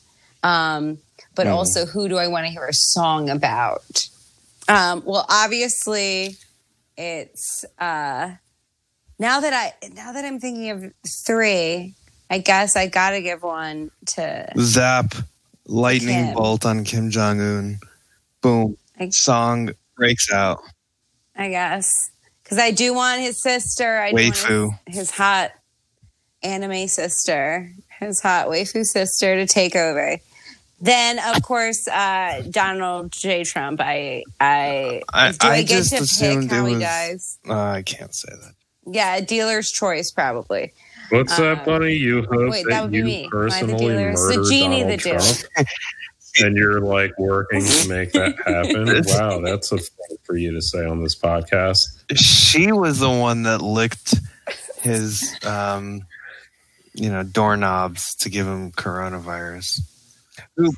um, 0.42 0.98
but 1.40 1.46
Mm. 1.46 1.54
also 1.54 1.86
who 1.86 2.06
do 2.06 2.18
I 2.18 2.28
want 2.28 2.44
to 2.44 2.50
hear 2.52 2.66
a 2.66 2.74
song 2.74 3.30
about? 3.30 4.08
Um, 4.68 5.02
well, 5.06 5.24
obviously, 5.30 6.36
it's 6.98 7.64
uh, 7.78 8.32
now 9.18 9.40
that 9.40 9.54
I 9.54 9.72
now 9.94 10.12
that 10.12 10.22
I'm 10.26 10.38
thinking 10.38 10.68
of 10.70 10.92
three, 11.26 11.94
I 12.28 12.38
guess 12.38 12.76
I 12.76 12.88
got 12.88 13.12
to 13.12 13.22
give 13.22 13.42
one 13.42 13.90
to 14.16 14.52
zap 14.58 15.14
lightning 15.66 16.26
Kim. 16.26 16.34
bolt 16.34 16.66
on 16.66 16.84
Kim 16.84 17.10
Jong 17.10 17.40
Un. 17.40 17.78
Boom. 18.42 18.76
I- 18.98 19.08
Song 19.08 19.70
breaks 19.96 20.30
out. 20.30 20.60
I 21.34 21.48
guess. 21.48 22.10
Because 22.42 22.58
I 22.58 22.70
do 22.70 22.92
want 22.92 23.22
his 23.22 23.40
sister. 23.40 23.98
I 23.98 24.10
do 24.10 24.16
want 24.16 24.34
Waifu. 24.34 24.78
his, 24.86 24.96
his 24.98 25.10
hot 25.10 25.52
anime 26.42 26.86
sister, 26.86 27.72
his 27.98 28.20
hot 28.20 28.48
waifu 28.48 28.84
sister 28.84 29.36
to 29.36 29.46
take 29.46 29.74
over. 29.74 30.18
Then, 30.80 31.18
of 31.18 31.42
course, 31.42 31.86
uh, 31.88 32.42
Donald 32.50 33.12
J. 33.12 33.44
Trump. 33.44 33.80
I, 33.82 34.24
I, 34.40 35.02
I- 35.12 35.32
do 35.32 35.36
I, 35.42 35.50
I 35.50 35.62
get 35.62 35.68
just 35.68 35.90
to 35.90 35.98
pick 36.20 36.50
how 36.50 36.64
it 36.64 36.68
he 36.68 36.74
was- 36.76 36.82
dies? 36.82 37.38
Uh, 37.48 37.54
I 37.54 37.82
can't 37.82 38.14
say 38.14 38.32
that. 38.32 38.54
Yeah, 38.86 39.20
dealer's 39.20 39.70
choice, 39.70 40.10
probably. 40.10 40.72
What's 41.10 41.38
uh, 41.38 41.42
that, 41.42 41.64
Bunny? 41.66 41.92
You 41.92 42.22
hope 42.22 42.50
wait, 42.50 42.64
that 42.64 42.70
that, 42.70 42.82
would 42.82 42.92
be 42.92 42.98
you 42.98 43.04
me. 43.04 43.24
Am 43.24 43.30
the 43.30 43.30
personally 43.30 43.74
dealer? 43.76 44.12
The 44.12 44.46
genie 44.50 44.80
Donald 44.80 45.00
that. 45.00 45.44
Trump, 45.54 45.68
and 46.40 46.56
you're 46.56 46.80
like 46.80 47.16
working 47.18 47.62
to 47.62 47.88
make 47.88 48.12
that 48.12 48.36
happen. 48.46 48.86
wow, 49.08 49.40
that's 49.40 49.70
a 49.72 49.78
thing 49.78 50.16
for 50.22 50.36
you 50.36 50.52
to 50.52 50.62
say 50.62 50.84
on 50.86 51.02
this 51.02 51.16
podcast. 51.16 51.78
She 52.14 52.72
was 52.72 53.00
the 53.00 53.10
one 53.10 53.42
that 53.42 53.60
licked 53.60 54.14
his, 54.80 55.36
um, 55.44 56.02
you 56.94 57.10
know, 57.10 57.22
doorknobs 57.22 58.14
to 58.16 58.30
give 58.30 58.46
him 58.46 58.72
coronavirus. 58.72 59.80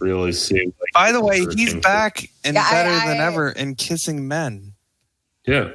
Really 0.00 0.32
seemed 0.32 0.72
like 0.80 0.92
By 0.94 1.12
the 1.12 1.20
way, 1.22 1.38
he's 1.40 1.48
working 1.74 1.80
back 1.80 2.28
and 2.44 2.54
Yeah, 2.54 2.64
I- 2.66 2.70
better 2.72 3.06
than 3.08 3.20
ever 3.20 3.50
in 3.50 3.74
kissing 3.74 4.26
men. 4.28 4.72
Yeah, 5.46 5.70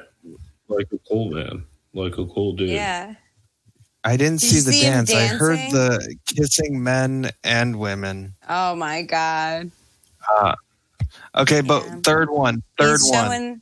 like 0.70 0.88
a 0.94 0.98
cool 1.10 1.30
man, 1.32 1.64
like 1.94 2.14
a 2.18 2.26
cool 2.26 2.54
dude. 2.54 2.70
Yeah. 2.70 3.16
I 4.04 4.16
didn't 4.16 4.40
Did 4.40 4.50
see 4.50 4.60
the 4.62 4.72
see 4.72 4.82
dance. 4.84 5.14
I 5.14 5.28
heard 5.28 5.60
the 5.72 6.16
kissing 6.28 6.82
men 6.82 7.32
and 7.44 7.78
women. 7.78 8.36
Oh, 8.48 8.74
my 8.76 9.02
God. 9.02 9.72
Okay, 11.36 11.62
but 11.62 11.84
Yeah. 11.86 12.00
third 12.04 12.30
one, 12.30 12.64
third 12.78 13.00
he's 13.02 13.12
one. 13.12 13.26
Showing, 13.26 13.62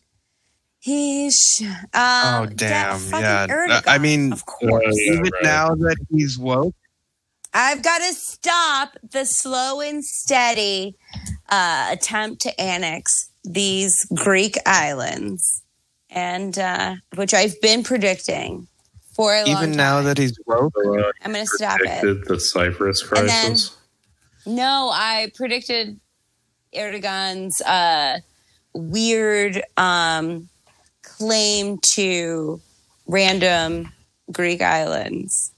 he's. 0.79 1.35
sh- 1.39 1.63
oh 1.93 2.43
Um, 2.43 2.55
damn! 2.55 2.99
Yeah, 3.09 3.47
Erdogan, 3.47 3.83
I 3.87 3.97
mean, 3.97 4.31
of 4.33 4.45
course. 4.45 4.85
Uh, 4.85 4.89
yeah, 4.93 5.13
even 5.13 5.23
right. 5.23 5.43
now 5.43 5.75
that 5.75 5.97
he's 6.11 6.37
woke, 6.37 6.75
I've 7.57 7.81
got 7.81 7.99
to 7.99 8.13
stop 8.13 8.97
the 9.11 9.25
slow 9.25 9.79
and 9.79 10.03
steady 10.03 10.97
uh, 11.47 11.87
attempt 11.89 12.41
to 12.41 12.59
annex 12.61 13.29
these 13.45 14.05
Greek 14.13 14.57
islands, 14.65 15.63
and 16.09 16.57
uh, 16.59 16.95
which 17.15 17.33
I've 17.33 17.59
been 17.61 17.81
predicting 17.83 18.67
for 19.15 19.33
a 19.33 19.45
long 19.45 19.47
even 19.63 19.71
now 19.71 19.95
time. 19.95 20.03
that 20.05 20.17
he's 20.17 20.37
broke, 20.39 20.73
uh, 20.77 21.11
I'm 21.23 21.31
going 21.31 21.45
to 21.45 21.51
stop 21.55 21.79
it. 21.79 22.01
predicted 22.01 22.25
the 22.27 22.39
Cyprus 22.41 23.01
And 23.15 23.29
then- 23.29 23.45
crisis. 23.51 23.77
No, 24.45 24.91
I 24.93 25.31
predicted 25.33 25.97
Erdogan's 26.75 27.61
uh, 27.61 28.19
weird 28.73 29.63
um, 29.77 30.49
claim 31.03 31.79
to 31.93 32.59
random 33.07 33.91
Greek 34.31 34.61
islands 34.61 35.51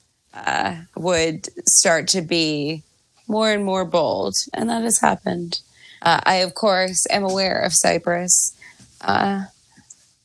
uh, 0.46 0.76
would 0.96 1.48
start 1.68 2.08
to 2.10 2.22
be 2.22 2.84
more 3.28 3.52
and 3.52 3.66
more 3.66 3.86
bold, 3.86 4.36
and 4.54 4.70
that 4.70 4.84
has 4.84 5.00
happened. 5.00 5.60
Uh, 6.02 6.20
I, 6.26 6.36
of 6.38 6.54
course, 6.54 7.06
am 7.10 7.24
aware 7.24 7.60
of 7.60 7.74
Cyprus. 7.74 8.56
Uh, 9.02 9.46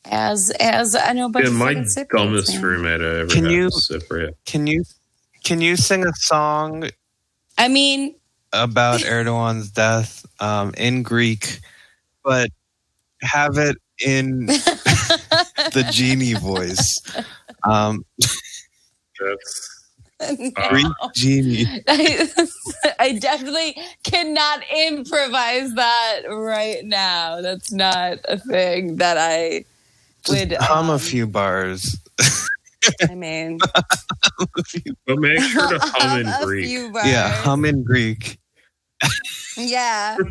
as 0.05 0.51
as 0.59 0.95
I 0.95 1.13
know, 1.13 1.29
But 1.29 1.45
yeah, 1.45 1.49
my 1.51 1.73
fucking 1.73 2.05
dumbest 2.11 2.53
man. 2.53 2.61
roommate 2.63 3.01
I 3.01 3.19
ever 3.21 3.27
Can 3.27 3.43
had 3.45 3.51
you- 3.53 3.65
was 3.65 3.89
Cypriot. 3.91 4.33
can 4.45 4.67
you 4.67 4.83
can 5.43 5.61
you 5.61 5.75
sing 5.77 6.05
a 6.05 6.11
song 6.15 6.89
I 7.57 7.67
mean, 7.69 8.15
about 8.51 9.01
Erdogan's 9.05 9.71
death 9.71 10.25
um, 10.39 10.73
in 10.77 11.03
Greek, 11.03 11.59
but 12.23 12.49
have 13.21 13.57
it 13.57 13.77
in 14.05 14.45
the 14.47 15.87
genie 15.91 16.33
voice? 16.33 17.01
Um, 17.63 18.03
That's 19.19 19.72
Greek 20.69 20.87
genie. 21.13 21.65
I, 21.87 22.29
I 22.99 23.13
definitely 23.19 23.75
cannot 24.03 24.63
improvise 24.87 25.73
that 25.75 26.21
right 26.29 26.83
now. 26.85 27.41
That's 27.41 27.71
not 27.71 28.19
a 28.27 28.37
thing 28.37 28.97
that 28.97 29.17
I 29.17 29.65
Just 30.25 30.49
would. 30.49 30.53
hum 30.53 30.89
a 30.89 30.93
um, 30.93 30.99
few 30.99 31.27
bars. 31.27 31.97
I 33.09 33.15
mean, 33.15 33.59
but 35.07 35.19
make 35.19 35.39
sure 35.41 35.67
to 35.69 35.79
hum 35.81 36.19
in 36.19 36.27
a 36.27 36.45
Greek. 36.45 36.67
few 36.67 36.91
bars. 36.91 37.07
Yeah, 37.07 37.29
hum 37.29 37.65
in 37.65 37.83
Greek. 37.83 38.39
Yeah. 39.57 40.17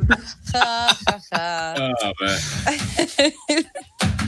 Oh, 0.55 2.13
man. 2.21 2.39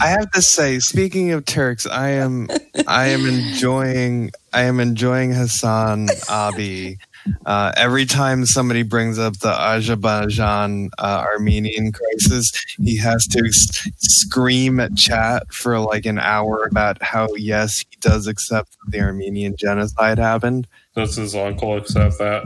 I 0.01 0.09
have 0.09 0.31
to 0.33 0.43
say, 0.43 0.79
speaking 0.81 1.33
of 1.33 1.45
Turks, 1.45 1.87
I 1.87 2.11
am 2.11 2.49
I 2.87 3.07
am 3.09 3.27
enjoying 3.27 4.31
I 4.53 4.63
am 4.63 4.81
enjoying 4.81 5.33
Hassan 5.33 6.09
Abi. 6.31 6.99
Uh, 7.47 7.73
every 7.77 8.05
time 8.05 8.45
somebody 8.47 8.83
brings 8.83 9.19
up 9.19 9.39
the 9.39 9.49
Azerbaijan 9.49 10.91
uh, 10.99 11.25
Armenian 11.35 11.91
crisis, 11.93 12.53
he 12.79 12.97
has 12.99 13.27
to 13.29 13.47
s- 13.47 13.89
scream 13.99 14.79
at 14.81 14.95
chat 14.95 15.53
for 15.53 15.79
like 15.79 16.05
an 16.07 16.19
hour 16.19 16.65
about 16.65 17.03
how 17.03 17.29
yes, 17.35 17.79
he 17.79 17.97
does 18.01 18.27
accept 18.27 18.77
that 18.85 18.91
the 18.93 19.01
Armenian 19.01 19.55
genocide 19.59 20.19
happened. 20.19 20.67
Does 20.95 21.17
his 21.17 21.35
uncle 21.35 21.77
accept 21.77 22.19
that? 22.19 22.45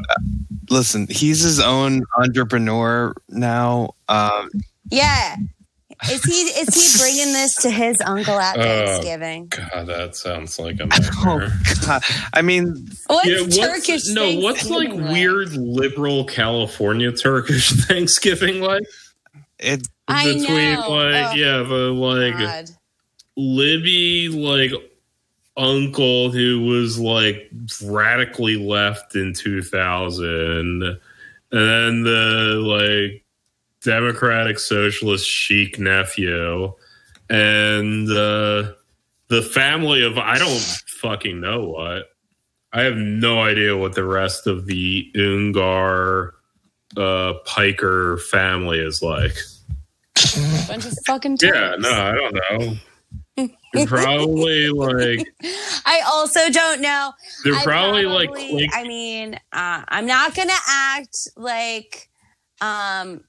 Listen, 0.70 1.06
he's 1.10 1.42
his 1.42 1.60
own 1.60 2.02
entrepreneur 2.16 3.14
now. 3.28 3.94
Um, 4.08 4.50
yeah. 4.90 5.36
Is 6.10 6.22
he 6.22 6.32
is 6.32 6.74
he 6.74 6.98
bringing 7.02 7.32
this 7.32 7.54
to 7.56 7.70
his 7.70 8.00
uncle 8.00 8.38
at 8.38 8.56
Uh, 8.58 8.62
Thanksgiving? 8.62 9.48
God, 9.48 9.86
that 9.88 10.14
sounds 10.16 10.58
like 10.58 10.78
a 10.80 10.88
oh. 11.26 11.50
God, 11.84 12.02
I 12.32 12.40
mean, 12.42 12.88
What's 13.08 13.26
yeah, 13.26 13.40
what's, 13.40 13.56
Turkish? 13.58 14.08
no, 14.08 14.36
what's 14.36 14.70
like 14.70 14.88
Thanksgiving 14.90 15.12
weird 15.12 15.52
liberal 15.54 16.24
California 16.24 17.10
Turkish 17.12 17.70
Thanksgiving 17.86 18.60
like? 18.60 18.84
it 19.58 19.86
I 20.06 20.24
Between 20.26 20.44
know. 20.44 20.88
like 20.88 21.32
Oh, 21.32 21.34
yeah, 21.34 21.58
the 21.64 21.92
like 21.92 22.38
God. 22.38 22.70
Libby 23.36 24.28
like 24.28 24.70
uncle 25.58 26.30
who 26.30 26.60
was 26.60 26.98
like 26.98 27.50
radically 27.84 28.56
left 28.56 29.16
in 29.16 29.34
2000 29.34 30.24
and 30.30 30.98
then 31.50 32.02
the 32.04 32.54
like 32.64 33.24
democratic 33.82 34.58
socialist 34.58 35.28
chic 35.28 35.78
nephew. 35.78 36.72
And 37.28 38.08
uh 38.10 38.72
the 39.28 39.42
family 39.42 40.02
of 40.02 40.16
i 40.16 40.38
don't 40.38 40.60
fucking 41.00 41.40
know 41.40 41.64
what. 41.64 42.10
I 42.72 42.82
have 42.82 42.96
no 42.96 43.40
idea 43.42 43.76
what 43.76 43.94
the 43.94 44.04
rest 44.04 44.46
of 44.46 44.66
the 44.66 45.10
Uygur 45.14 46.32
uh 46.96 47.34
Piker 47.44 48.18
family 48.18 48.78
is 48.78 49.02
like. 49.02 49.36
Bunch 50.68 50.86
of 50.86 50.94
fucking 51.06 51.38
yeah 51.42 51.74
no 51.78 51.90
i 51.90 52.12
don't 52.12 52.34
know 52.34 52.76
They're 53.72 53.86
probably 53.86 54.70
like 54.70 55.26
I 55.86 56.02
also 56.06 56.48
don't 56.50 56.80
know. 56.80 57.12
they're 57.44 57.54
I 57.54 57.62
probably, 57.64 58.06
like 58.06 58.30
probably- 58.30 58.70
I 58.72 58.84
mean, 58.84 59.34
uh, 59.52 59.82
I'm 59.88 60.06
not 60.06 60.34
gonna 60.34 60.52
act 60.68 61.16
like 61.36 62.08
um 62.60 63.22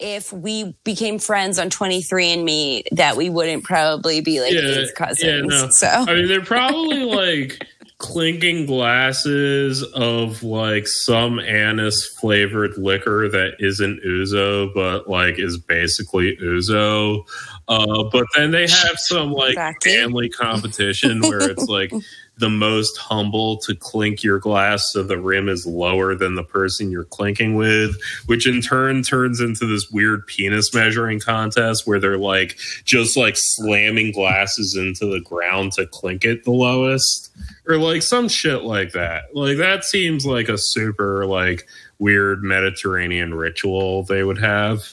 if 0.00 0.32
we 0.32 0.76
became 0.84 1.18
friends 1.20 1.58
on 1.58 1.70
23andMe 1.70 2.82
that 2.92 3.16
we 3.16 3.30
wouldn't 3.30 3.62
probably 3.62 4.20
be 4.20 4.40
like 4.40 4.52
Yeah, 4.52 4.60
his 4.62 4.88
yeah, 4.88 5.06
cousins. 5.06 5.46
no. 5.48 5.68
So 5.70 5.86
I 5.86 6.14
mean, 6.14 6.26
they're 6.28 6.40
probably 6.44 7.04
like 7.04 7.64
clinking 7.98 8.66
glasses 8.66 9.82
of 9.94 10.42
like 10.42 10.86
some 10.88 11.38
anise 11.38 12.04
flavored 12.20 12.76
liquor 12.76 13.28
that 13.28 13.54
isn't 13.60 14.00
ouzo, 14.04 14.74
but 14.74 15.08
like 15.08 15.38
is 15.38 15.58
basically 15.58 16.36
ouzo. 16.42 17.22
Uh, 17.68 18.04
but 18.12 18.26
then 18.36 18.50
they 18.50 18.66
have 18.68 18.96
some 18.96 19.32
like 19.32 19.56
family 19.82 20.28
competition 20.28 21.20
where 21.22 21.50
it's 21.50 21.64
like 21.68 21.92
the 22.36 22.50
most 22.50 22.96
humble 22.96 23.58
to 23.58 23.74
clink 23.74 24.24
your 24.24 24.38
glass 24.38 24.90
so 24.92 25.02
the 25.02 25.18
rim 25.18 25.48
is 25.48 25.66
lower 25.66 26.14
than 26.14 26.34
the 26.34 26.42
person 26.42 26.90
you're 26.90 27.04
clinking 27.04 27.54
with, 27.54 27.96
which 28.26 28.46
in 28.46 28.60
turn 28.60 29.02
turns 29.02 29.40
into 29.40 29.66
this 29.66 29.90
weird 29.90 30.26
penis 30.26 30.74
measuring 30.74 31.20
contest 31.20 31.86
where 31.86 32.00
they're 32.00 32.18
like 32.18 32.56
just 32.84 33.16
like 33.16 33.34
slamming 33.36 34.12
glasses 34.12 34.76
into 34.76 35.06
the 35.06 35.20
ground 35.20 35.72
to 35.72 35.86
clink 35.86 36.24
it 36.24 36.44
the 36.44 36.50
lowest 36.50 37.30
or 37.66 37.76
like 37.76 38.02
some 38.02 38.28
shit 38.28 38.62
like 38.62 38.92
that. 38.92 39.24
Like 39.34 39.58
that 39.58 39.84
seems 39.84 40.26
like 40.26 40.48
a 40.48 40.58
super 40.58 41.26
like 41.26 41.66
weird 41.98 42.42
Mediterranean 42.42 43.34
ritual 43.34 44.02
they 44.02 44.24
would 44.24 44.38
have. 44.38 44.92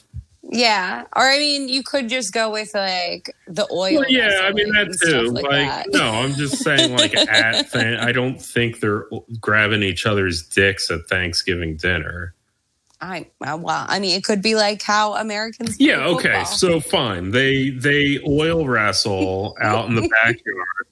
Yeah, 0.52 1.04
or 1.16 1.22
I 1.22 1.38
mean, 1.38 1.68
you 1.68 1.82
could 1.82 2.08
just 2.08 2.32
go 2.32 2.50
with 2.50 2.74
like 2.74 3.34
the 3.46 3.66
oil. 3.72 4.00
Well, 4.00 4.04
yeah, 4.10 4.40
I 4.42 4.52
mean 4.52 4.68
that 4.74 4.96
too. 5.02 5.30
Like, 5.30 5.44
Like, 5.44 5.66
that. 5.68 5.86
no, 5.92 6.10
I'm 6.10 6.34
just 6.34 6.58
saying 6.62 6.94
like 6.96 7.14
at 7.16 7.72
th- 7.72 7.98
I 7.98 8.12
don't 8.12 8.40
think 8.40 8.80
they're 8.80 9.06
grabbing 9.40 9.82
each 9.82 10.04
other's 10.06 10.46
dicks 10.46 10.90
at 10.90 11.00
Thanksgiving 11.08 11.76
dinner. 11.76 12.34
I 13.00 13.30
well, 13.40 13.86
I 13.88 13.98
mean, 13.98 14.16
it 14.16 14.24
could 14.24 14.42
be 14.42 14.54
like 14.54 14.82
how 14.82 15.14
Americans. 15.14 15.80
Yeah, 15.80 16.04
okay, 16.06 16.28
football. 16.28 16.44
so 16.44 16.80
fine. 16.80 17.30
They 17.32 17.70
they 17.70 18.20
oil 18.28 18.66
wrestle 18.68 19.56
out 19.60 19.88
in 19.88 19.96
the 19.96 20.02
backyard. 20.22 20.86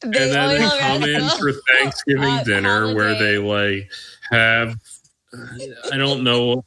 They 0.00 0.06
and 0.06 0.32
then 0.32 0.60
they 0.60 0.78
come 0.78 1.02
in 1.04 1.28
for 1.38 1.52
Thanksgiving 1.78 2.38
dinner 2.44 2.94
where 2.94 3.14
they 3.16 3.38
like 3.38 3.92
have 4.30 4.74
I 5.92 5.96
don't 5.96 6.24
know. 6.24 6.64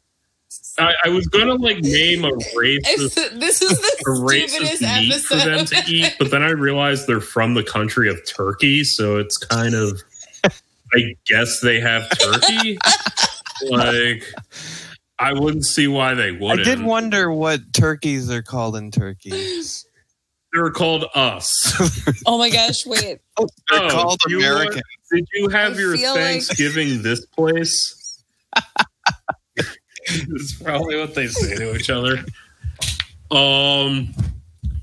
I, 0.78 0.94
I 1.06 1.10
was 1.10 1.28
gonna 1.28 1.56
like 1.56 1.80
name 1.80 2.26
a 2.26 2.32
racist 2.32 3.40
this 3.40 3.62
is 3.62 3.70
the 3.80 4.04
a 4.08 4.10
racist 4.10 4.50
stupidest 4.50 4.82
meat 4.82 5.22
for 5.22 5.36
them 5.36 5.66
to 5.66 5.84
eat, 5.88 6.16
but 6.20 6.32
then 6.32 6.44
I 6.44 6.50
realized 6.50 7.08
they're 7.08 7.22
from 7.22 7.54
the 7.54 7.64
country 7.64 8.10
of 8.10 8.20
Turkey, 8.28 8.84
so 8.84 9.18
it's 9.18 9.38
kind 9.38 9.74
of 9.74 10.02
I 10.94 11.16
guess 11.26 11.60
they 11.62 11.80
have 11.80 12.08
turkey. 12.20 12.78
like 13.70 14.24
I 15.18 15.34
wouldn't 15.34 15.66
see 15.66 15.88
why 15.88 16.14
they 16.14 16.32
wouldn't. 16.32 16.60
I 16.62 16.64
did 16.64 16.84
wonder 16.84 17.32
what 17.32 17.74
turkeys 17.74 18.30
are 18.30 18.42
called 18.44 18.76
in 18.76 18.92
Turkey. 18.92 19.62
They're 20.54 20.72
called 20.72 21.06
us. 21.16 21.50
oh 22.26 22.38
my 22.38 22.50
gosh! 22.50 22.86
Wait, 22.86 23.02
They're 23.38 23.48
Oh, 23.72 23.90
called 23.90 24.20
you 24.28 24.38
American. 24.40 24.82
Did 25.12 25.28
you 25.34 25.50
have 25.50 25.76
I 25.76 25.80
your 25.80 25.98
feel 25.98 26.14
like- 26.14 26.24
Thanksgiving 26.24 27.02
this 27.02 27.26
place? 27.26 28.24
That's 30.28 30.54
probably 30.62 30.98
what 31.00 31.16
they 31.16 31.28
say 31.28 31.56
to 31.56 31.76
each 31.76 31.90
other. 31.90 32.24
Um, 33.32 34.14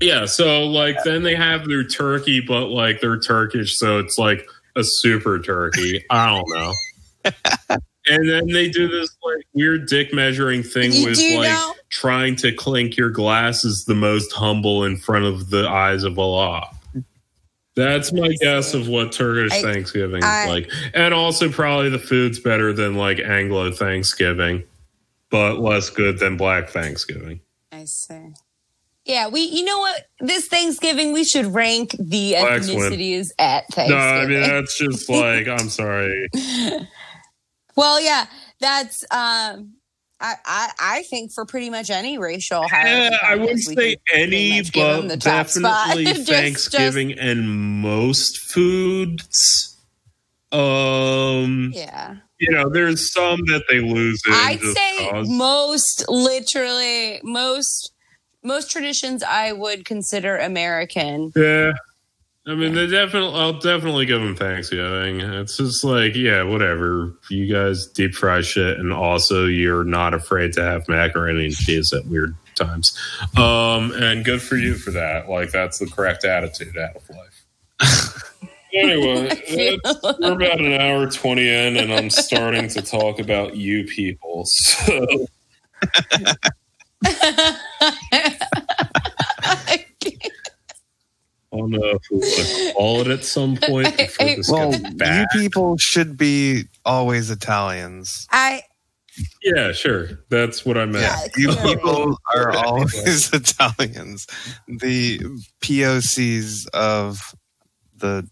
yeah. 0.01 0.25
So 0.25 0.65
like, 0.65 0.97
then 1.03 1.23
they 1.23 1.35
have 1.35 1.67
their 1.67 1.83
turkey, 1.83 2.41
but 2.41 2.67
like 2.67 3.01
they're 3.01 3.19
Turkish, 3.19 3.77
so 3.77 3.99
it's 3.99 4.17
like 4.17 4.47
a 4.75 4.83
super 4.83 5.39
turkey. 5.39 6.03
I 6.09 6.29
don't 6.29 6.49
know. 6.53 6.73
and 8.07 8.29
then 8.29 8.47
they 8.47 8.69
do 8.69 8.87
this 8.87 9.15
like 9.23 9.45
weird 9.53 9.87
dick 9.87 10.13
measuring 10.13 10.61
thing 10.63 10.91
You 10.91 11.05
with 11.07 11.19
like 11.19 11.49
know- 11.49 11.73
trying 11.89 12.35
to 12.37 12.51
clink 12.51 12.97
your 12.97 13.09
glasses 13.09 13.85
the 13.85 13.95
most 13.95 14.33
humble 14.33 14.83
in 14.83 14.97
front 14.97 15.25
of 15.25 15.49
the 15.51 15.69
eyes 15.69 16.03
of 16.03 16.19
Allah. 16.19 16.67
That's 17.75 18.11
my 18.13 18.29
guess 18.41 18.73
of 18.75 18.87
what 18.87 19.11
Turkish 19.13 19.51
I- 19.53 19.61
Thanksgiving 19.61 20.17
is 20.19 20.25
I- 20.25 20.47
like. 20.47 20.69
And 20.93 21.13
also 21.13 21.49
probably 21.49 21.89
the 21.89 21.99
food's 21.99 22.39
better 22.39 22.73
than 22.73 22.95
like 22.95 23.19
Anglo 23.19 23.71
Thanksgiving, 23.71 24.63
but 25.33 25.57
less 25.59 25.89
good 25.89 26.19
than 26.19 26.37
Black 26.37 26.69
Thanksgiving. 26.69 27.39
I 27.71 27.85
see. 27.85 28.33
Yeah, 29.03 29.29
we. 29.29 29.41
You 29.41 29.65
know 29.65 29.79
what? 29.79 30.05
This 30.19 30.47
Thanksgiving, 30.47 31.11
we 31.11 31.23
should 31.23 31.47
rank 31.47 31.95
the 31.97 32.35
Blacks 32.39 32.67
win. 32.67 32.77
ethnicities 32.77 33.31
at 33.39 33.65
No, 33.75 33.97
I 33.97 34.27
mean 34.27 34.41
that's 34.41 34.77
just 34.77 35.09
like 35.09 35.47
I'm 35.47 35.69
sorry. 35.69 36.29
well, 37.75 37.99
yeah, 37.99 38.27
that's. 38.59 39.03
um 39.11 39.73
I, 40.21 40.35
I, 40.45 40.69
I 40.79 41.03
think 41.09 41.33
for 41.33 41.45
pretty 41.45 41.69
much 41.69 41.89
any 41.89 42.17
racial 42.17 42.65
Yeah, 42.71 43.17
I 43.21 43.35
wouldn't 43.35 43.59
say 43.59 43.97
any, 44.13 44.61
but 44.73 45.19
definitely 45.19 46.05
Just- 46.05 46.29
Thanksgiving 46.29 47.11
and 47.19 47.81
most 47.81 48.37
foods. 48.37 49.77
Um, 50.53 51.71
yeah, 51.75 52.17
you 52.47 52.51
know, 52.51 52.69
there's 52.69 53.11
some 53.11 53.39
that 53.45 53.63
they 53.69 53.79
lose 53.79 54.21
in. 54.25 54.33
I'd 54.33 54.59
say 54.59 55.09
cause. 55.09 55.29
most 55.29 56.05
literally 56.07 57.19
most 57.23 57.93
most 58.43 58.69
traditions 58.71 59.23
I 59.23 59.53
would 59.53 59.85
consider 59.85 60.37
American. 60.37 61.31
Yeah. 61.35 61.73
I 62.45 62.55
mean, 62.55 62.73
they 62.73 62.87
definitely. 62.87 63.39
I'll 63.39 63.57
definitely 63.57 64.05
give 64.05 64.19
them 64.19 64.35
Thanksgiving. 64.35 65.21
It's 65.21 65.55
just 65.55 65.85
like, 65.85 66.13
yeah, 66.13 66.43
whatever. 66.43 67.17
You 67.29 67.51
guys 67.51 67.87
deep 67.87 68.13
fry 68.15 68.41
shit, 68.41 68.79
and 68.79 68.91
also 68.91 69.45
you're 69.45 69.85
not 69.85 70.13
afraid 70.13 70.51
to 70.53 70.61
have 70.61 70.89
macaroni 70.89 71.45
and 71.45 71.55
cheese 71.55 71.93
at 71.93 72.05
weird 72.05 72.35
times. 72.55 72.99
Um, 73.37 73.93
and 73.93 74.25
good 74.25 74.41
for 74.41 74.57
you 74.57 74.75
for 74.75 74.91
that. 74.91 75.29
Like, 75.29 75.51
that's 75.51 75.79
the 75.79 75.85
correct 75.85 76.25
attitude 76.25 76.77
out 76.77 76.97
of 76.97 77.09
life. 77.09 77.45
Anyway, 78.75 79.27
it's- 79.47 79.95
we're 80.19 80.31
about 80.33 80.59
an 80.59 80.73
hour 80.73 81.07
20 81.09 81.47
in, 81.47 81.77
and 81.77 81.93
I'm 81.93 82.09
starting 82.09 82.67
to 82.69 82.81
talk 82.81 83.19
about 83.19 83.55
you 83.55 83.83
people. 83.85 84.45
So, 84.45 85.27
I 91.51 91.57
don't 91.57 91.69
know 91.69 91.83
if 91.83 92.01
we 92.09 92.17
want 92.17 92.47
to 92.47 92.73
call 92.73 93.01
it 93.01 93.07
at 93.07 93.23
some 93.25 93.57
point 93.57 93.95
before 93.97 94.25
this 94.25 94.49
Well, 94.49 94.71
gets 94.71 95.35
you 95.35 95.41
people 95.41 95.77
should 95.77 96.17
be 96.17 96.63
always 96.83 97.29
Italians. 97.29 98.27
I 98.31 98.63
Yeah, 99.43 99.71
sure. 99.71 100.23
That's 100.29 100.65
what 100.65 100.77
I 100.79 100.85
meant. 100.85 101.03
Yeah, 101.05 101.27
You 101.37 101.55
people 101.57 102.17
are 102.33 102.51
always 102.65 103.31
Italians. 103.31 104.25
The 104.67 105.19
POCs 105.61 106.67
of 106.69 107.35
the 107.97 108.07
Really, 108.15 108.29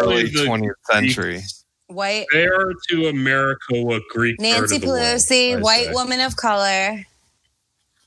early 0.00 0.24
20th 0.24 0.70
century. 0.90 1.40
white 1.88 2.26
They 2.32 2.46
are 2.46 2.72
to 2.90 3.08
America 3.08 3.82
what 3.82 4.02
Greek 4.10 4.38
are 4.38 4.42
Nancy 4.42 4.78
to 4.78 4.80
the 4.80 4.86
world, 4.92 5.00
Pelosi, 5.00 5.56
I 5.56 5.60
white 5.60 5.86
say. 5.86 5.92
woman 5.92 6.20
of 6.20 6.36
color. 6.36 7.04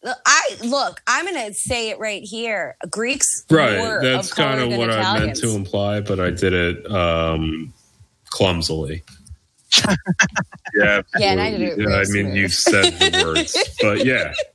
Look, 0.03 0.17
I 0.25 0.57
look. 0.63 0.99
I'm 1.05 1.25
gonna 1.25 1.53
say 1.53 1.89
it 1.91 1.99
right 1.99 2.23
here. 2.23 2.75
Greeks, 2.89 3.45
Right. 3.51 3.77
More 3.77 4.01
That's 4.01 4.31
of 4.31 4.35
kind 4.35 4.59
of 4.59 4.69
than 4.71 4.79
what 4.79 4.89
I 4.89 5.19
meant 5.19 5.35
to 5.37 5.49
imply, 5.51 6.01
but 6.01 6.19
I 6.19 6.31
did 6.31 6.53
it 6.53 6.91
um, 6.91 7.71
clumsily. 8.29 9.03
yeah. 10.75 11.01
Yeah, 11.17 11.31
and 11.31 11.39
I 11.41 11.51
did 11.51 11.61
it 11.61 11.65
absolutely. 11.79 11.85
real 11.85 11.95
I 11.95 11.99
mean, 11.99 12.07
smooth. 12.07 12.35
you 12.35 12.47
said 12.49 12.93
the 12.93 13.23
words, 13.23 13.57
but 13.81 14.03
yeah. 14.05 14.33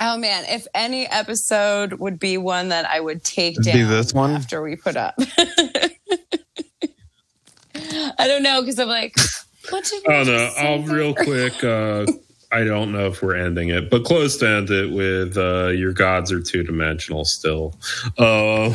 Oh 0.00 0.16
man, 0.18 0.44
if 0.48 0.66
any 0.74 1.06
episode 1.06 1.94
would 1.94 2.18
be 2.18 2.36
one 2.36 2.68
that 2.70 2.84
I 2.86 2.98
would 3.00 3.22
take 3.24 3.54
It'd 3.54 3.64
down 3.64 3.74
be 3.74 3.82
this 3.84 4.12
one? 4.12 4.32
after 4.32 4.60
we 4.62 4.74
put 4.76 4.96
up. 4.96 5.14
I 8.18 8.26
don't 8.26 8.42
know 8.42 8.60
because 8.60 8.78
I'm 8.78 8.88
like, 8.88 9.16
what 9.70 9.84
did 9.84 10.02
we 10.06 10.14
Oh 10.14 10.24
no! 10.24 10.48
say 10.48 10.54
I'll 10.58 10.82
there? 10.82 10.96
real 10.96 11.14
quick. 11.14 11.62
Uh, 11.62 12.06
I 12.52 12.64
don't 12.64 12.92
know 12.92 13.06
if 13.08 13.20
we're 13.22 13.34
ending 13.36 13.70
it, 13.70 13.90
but 13.90 14.04
close 14.04 14.36
to 14.38 14.48
end 14.48 14.70
it 14.70 14.92
with 14.92 15.36
uh, 15.36 15.68
your 15.68 15.92
gods 15.92 16.30
are 16.30 16.40
two 16.40 16.62
dimensional 16.62 17.24
still. 17.24 17.78
Uh, 18.18 18.72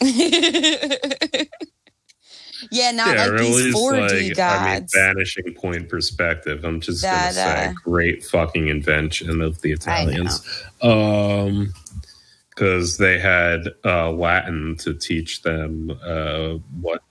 yeah, 2.70 2.90
not 2.90 3.14
yeah, 3.16 3.22
like 3.24 3.30
or 3.32 3.34
at 3.36 3.40
these 3.40 3.56
least 3.74 3.76
4D 3.78 4.00
like 4.00 4.12
I 4.12 4.14
mean, 4.20 4.32
gods. 4.34 4.94
vanishing 4.94 5.54
point 5.54 5.88
perspective. 5.88 6.64
I'm 6.64 6.80
just 6.80 7.02
That, 7.02 7.34
gonna 7.34 7.34
say, 7.34 7.66
uh, 7.66 7.72
great 7.84 8.24
fucking 8.24 8.68
invention 8.68 9.40
of 9.42 9.60
the 9.62 9.72
Italians. 9.72 10.42
Um, 10.82 11.72
because 12.50 12.96
they 12.96 13.18
had 13.18 13.68
uh, 13.84 14.10
Latin 14.12 14.76
to 14.78 14.94
teach 14.94 15.42
them 15.42 15.90
uh, 16.02 16.54
what. 16.80 17.02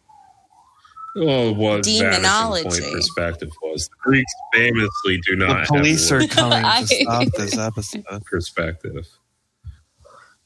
Well, 1.16 1.56
what 1.56 1.86
vanishing 1.86 2.02
Demonology. 2.02 2.82
point 2.82 2.92
perspective 2.94 3.52
was. 3.62 3.88
The 3.88 3.96
Greeks 4.02 4.34
famously 4.54 5.22
do 5.26 5.36
not 5.38 5.62
The 5.68 5.78
police 5.78 6.12
a 6.12 6.16
are 6.16 6.28
coming 6.28 6.64
to 6.64 6.88
stop 7.02 7.26
this 7.36 7.58
episode. 7.58 8.06
perspective. 8.26 9.08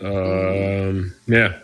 Um, 0.02 1.14
yeah. 1.28 1.60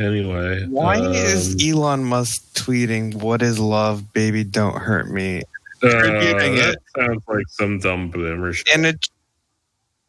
Anyway, 0.00 0.64
Why 0.68 0.98
um, 0.98 1.12
is 1.12 1.56
Elon 1.62 2.04
Musk 2.04 2.42
tweeting, 2.54 3.14
What 3.16 3.42
is 3.42 3.58
love? 3.58 4.12
Baby, 4.12 4.44
don't 4.44 4.76
hurt 4.76 5.10
me? 5.10 5.42
uh, 5.82 5.88
attributing 5.88 6.54
that 6.56 6.74
it- 6.74 6.78
sounds 6.96 7.22
like 7.28 7.46
some 7.50 7.78
dumb 7.78 8.08
boomer 8.10 8.52
shit. 8.52 8.68
And, 8.74 8.86
it, 8.86 9.06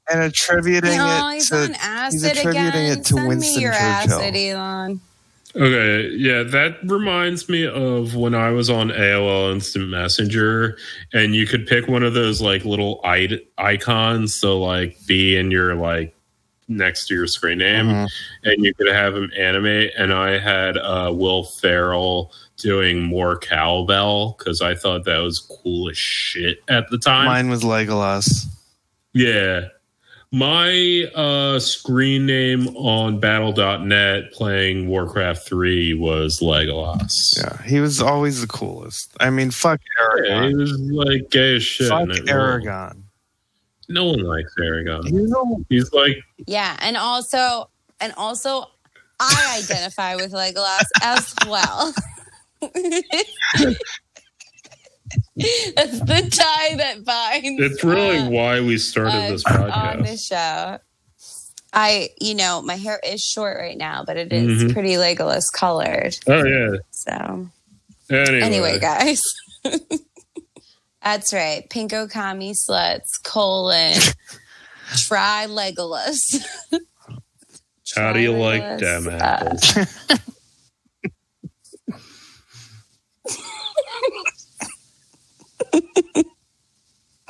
and 0.09 0.23
attributing 0.23 0.95
no, 0.97 1.29
it 1.29 1.33
he's 1.35 1.49
to. 1.49 1.63
on 1.63 1.75
acid 1.79 2.37
attributing 2.37 2.67
again. 2.67 2.99
it 2.99 3.05
to 3.05 3.13
Send 3.15 3.27
Winston 3.27 3.55
me 3.57 3.61
your 3.61 3.73
Churchill. 3.73 4.19
acid, 4.19 4.35
Elon. 4.35 5.01
Okay, 5.53 6.09
yeah, 6.15 6.43
that 6.43 6.77
reminds 6.83 7.49
me 7.49 7.67
of 7.67 8.15
when 8.15 8.33
I 8.33 8.51
was 8.51 8.69
on 8.69 8.87
AOL 8.89 9.51
Instant 9.51 9.89
Messenger, 9.89 10.77
and 11.13 11.35
you 11.35 11.45
could 11.45 11.67
pick 11.67 11.89
one 11.89 12.03
of 12.03 12.13
those 12.13 12.41
like 12.41 12.63
little 12.63 13.01
I- 13.03 13.41
icons, 13.57 14.33
so 14.33 14.61
like 14.61 14.97
be 15.07 15.35
in 15.35 15.51
your 15.51 15.75
like 15.75 16.15
next 16.77 17.07
to 17.07 17.13
your 17.15 17.27
screen 17.27 17.59
name, 17.59 17.85
Mhm. 17.87 18.07
and 18.43 18.63
you 18.65 18.73
could 18.73 18.87
have 18.87 19.15
him 19.15 19.31
animate. 19.37 19.91
And 19.97 20.13
I 20.13 20.37
had 20.39 20.77
uh, 20.77 21.11
Will 21.13 21.43
Ferrell 21.43 22.31
doing 22.57 23.01
more 23.01 23.37
cowbell 23.37 24.35
because 24.37 24.61
I 24.61 24.75
thought 24.75 25.05
that 25.05 25.17
was 25.19 25.39
cool 25.39 25.89
as 25.89 25.97
shit 25.97 26.59
at 26.67 26.89
the 26.89 26.97
time. 26.97 27.25
Mine 27.25 27.49
was 27.49 27.63
Legolas. 27.63 28.45
Yeah. 29.13 29.67
My 30.33 31.09
uh, 31.13 31.59
screen 31.59 32.25
name 32.25 32.69
on 32.77 33.19
battle.net 33.19 34.31
playing 34.31 34.87
Warcraft 34.87 35.45
3 35.45 35.93
was 35.95 36.39
Legolas. 36.39 37.11
Yeah, 37.37 37.61
he 37.63 37.81
was 37.81 38.01
always 38.01 38.39
the 38.39 38.47
coolest. 38.47 39.11
I 39.19 39.29
mean, 39.29 39.51
fuck 39.51 39.81
Yeah, 40.23 40.47
he 40.47 40.55
was 40.55 40.71
like 40.79 41.29
gay 41.31 41.57
as 41.57 41.63
shit. 41.63 41.89
fuck. 41.89 42.07
Aragorn. 42.07 43.00
No 43.91 44.05
one 44.05 44.21
likes 44.23 44.53
Aragorn. 44.59 45.11
You 45.11 45.27
know, 45.27 45.63
He's 45.69 45.91
like, 45.93 46.17
Yeah, 46.47 46.77
and 46.81 46.95
also, 46.97 47.69
and 47.99 48.13
also, 48.17 48.65
I 49.19 49.61
identify 49.63 50.15
with 50.15 50.31
Legolas 50.31 50.79
as 51.01 51.33
well. 51.47 51.93
That's 55.75 55.99
the 55.99 56.29
tie 56.31 56.75
that 56.77 57.03
binds. 57.05 57.61
it's 57.61 57.83
really 57.83 58.17
uh, 58.19 58.29
why 58.29 58.61
we 58.61 58.77
started 58.77 59.31
this 59.33 59.45
us 59.45 59.55
on 59.71 60.03
the 60.03 60.17
show. 60.17 60.77
I, 61.73 62.09
you 62.19 62.35
know, 62.35 62.61
my 62.61 62.75
hair 62.75 62.99
is 63.05 63.21
short 63.23 63.57
right 63.57 63.77
now, 63.77 64.03
but 64.05 64.17
it 64.17 64.31
is 64.33 64.63
Mhm. 64.63 64.73
pretty 64.73 64.93
Legolas 64.95 65.51
colored. 65.51 66.15
Oh, 66.27 66.43
yeah. 66.45 66.77
So, 66.91 67.47
Anyway, 68.09 68.41
anyway, 68.41 68.79
guys. 68.79 69.21
That's 71.03 71.33
right. 71.33 71.67
Pinko 71.69 72.09
Commie 72.11 72.53
sluts, 72.53 73.21
colon, 73.23 73.93
try 74.95 75.47
Legolas. 75.47 76.19
how 77.95 78.13
do 78.13 78.19
you 78.19 78.33
like 78.33 78.61
Legolas. 78.61 78.79
them 78.79 79.07
Uh, 79.07 79.11
apples? 79.19 79.77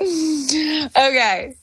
okay. 0.98 1.56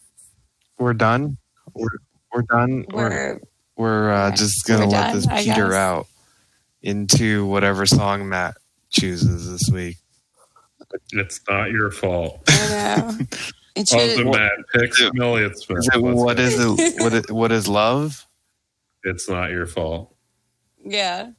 we're 0.79 0.95
done. 0.95 1.37
We're, 1.75 1.89
we're 2.33 2.43
done. 2.43 2.87
We're, 2.91 3.11
We're 3.11 3.41
we're 3.77 4.11
uh, 4.11 4.29
okay. 4.29 4.37
just 4.37 4.67
going 4.67 4.81
to 4.81 4.87
let 4.87 5.13
done, 5.13 5.15
this 5.15 5.27
peter 5.27 5.73
out 5.75 6.07
into 6.83 7.47
whatever 7.47 7.87
song 7.87 8.29
Matt 8.29 8.57
chooses 8.91 9.51
this 9.51 9.71
week. 9.73 9.99
It's 11.13 11.41
not 11.49 11.71
your 11.71 11.91
fault. 11.91 12.41
I 12.49 12.97
know. 12.97 13.19
It 13.75 13.93
Also, 13.93 14.09
should, 14.17 14.27
Matt 14.27 14.53
picks 14.75 15.01
Is 15.01 15.07
it- 15.15 15.21
Elliott 15.23 15.59
Smith. 15.59 15.79
Is 15.79 15.89
it, 15.93 15.99
Let's 16.01 16.17
what 16.19 16.37
go. 16.39 16.43
is 16.43 16.59
it? 16.59 16.95
What 17.03 17.13
is, 17.15 17.25
what 17.31 17.53
is 17.53 17.69
love? 17.69 18.27
It's 19.05 19.29
not 19.29 19.51
your 19.51 19.67
fault. 19.67 20.15
yeah. 20.85 21.31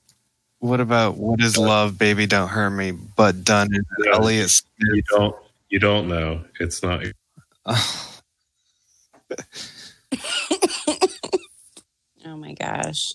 What 0.60 0.80
about 0.82 1.16
what 1.18 1.42
is 1.42 1.58
love, 1.58 1.98
baby? 1.98 2.26
Don't 2.28 2.50
hurt 2.50 2.72
me, 2.72 2.92
but 2.92 3.44
done 3.46 3.74
in 3.74 3.82
No. 4.00 4.12
Elliott 4.12 4.52
You 4.80 5.02
don't. 5.10 5.36
You 5.70 5.80
don't 5.80 6.08
know. 6.10 6.44
It's 6.60 6.84
not. 6.84 7.02
Your, 7.04 7.14
Oh 12.26 12.36
my 12.38 12.54
gosh. 12.54 13.14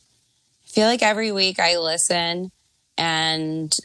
I 0.64 0.66
feel 0.68 0.86
like 0.86 1.02
every 1.02 1.30
week 1.32 1.58
I 1.60 1.76
listen 1.78 2.50
and 2.96 3.76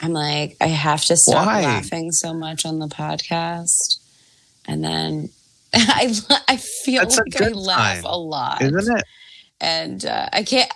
I'm 0.00 0.12
like, 0.12 0.56
I 0.60 0.66
have 0.68 1.04
to 1.06 1.16
stop 1.16 1.46
Why? 1.46 1.62
laughing 1.62 2.10
so 2.12 2.32
much 2.32 2.64
on 2.64 2.78
the 2.78 2.86
podcast. 2.88 3.98
And 4.66 4.82
then 4.82 5.28
I, 5.74 6.14
I 6.48 6.56
feel 6.56 7.02
That's 7.02 7.18
like 7.18 7.40
I 7.42 7.48
laugh 7.48 8.02
a 8.04 8.18
lot. 8.18 8.62
Isn't 8.62 8.96
it? 8.98 9.04
and 9.60 10.04
uh, 10.06 10.26
I 10.32 10.42
can't 10.42 10.70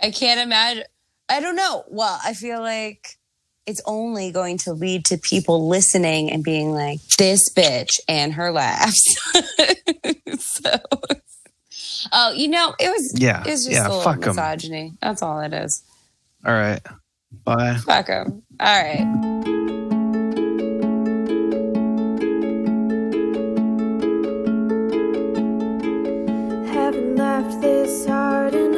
I 0.00 0.10
can't 0.10 0.40
imagine 0.40 0.84
I 1.28 1.40
don't 1.40 1.56
know. 1.56 1.84
Well, 1.88 2.18
I 2.24 2.32
feel 2.32 2.60
like 2.60 3.18
it's 3.66 3.82
only 3.84 4.30
going 4.32 4.56
to 4.58 4.72
lead 4.72 5.04
to 5.06 5.18
people 5.18 5.68
listening 5.68 6.32
and 6.32 6.42
being 6.42 6.72
like, 6.72 7.00
this 7.18 7.52
bitch 7.52 8.00
and 8.08 8.32
her 8.32 8.50
laughs. 8.50 9.04
so 10.38 10.70
Oh, 12.12 12.32
you 12.32 12.48
know, 12.48 12.74
it 12.80 12.88
was 12.88 13.12
Yeah. 13.20 13.42
it 13.44 13.50
was 13.50 13.64
just 13.66 13.72
yeah. 13.76 13.82
a 13.86 13.88
little 13.88 14.00
Fuck 14.02 14.22
'em. 14.26 14.36
misogyny. 14.36 14.92
That's 15.02 15.20
all 15.22 15.40
it 15.40 15.52
is. 15.52 15.82
All 16.46 16.54
right. 16.54 16.80
Bye. 17.32 17.76
Fuck 17.78 18.08
'em. 18.10 18.42
All 18.60 18.82
right. 18.82 19.06
Haven't 26.72 27.16
laughed 27.16 27.60
this 27.60 28.06
hard 28.06 28.54
in 28.54 28.77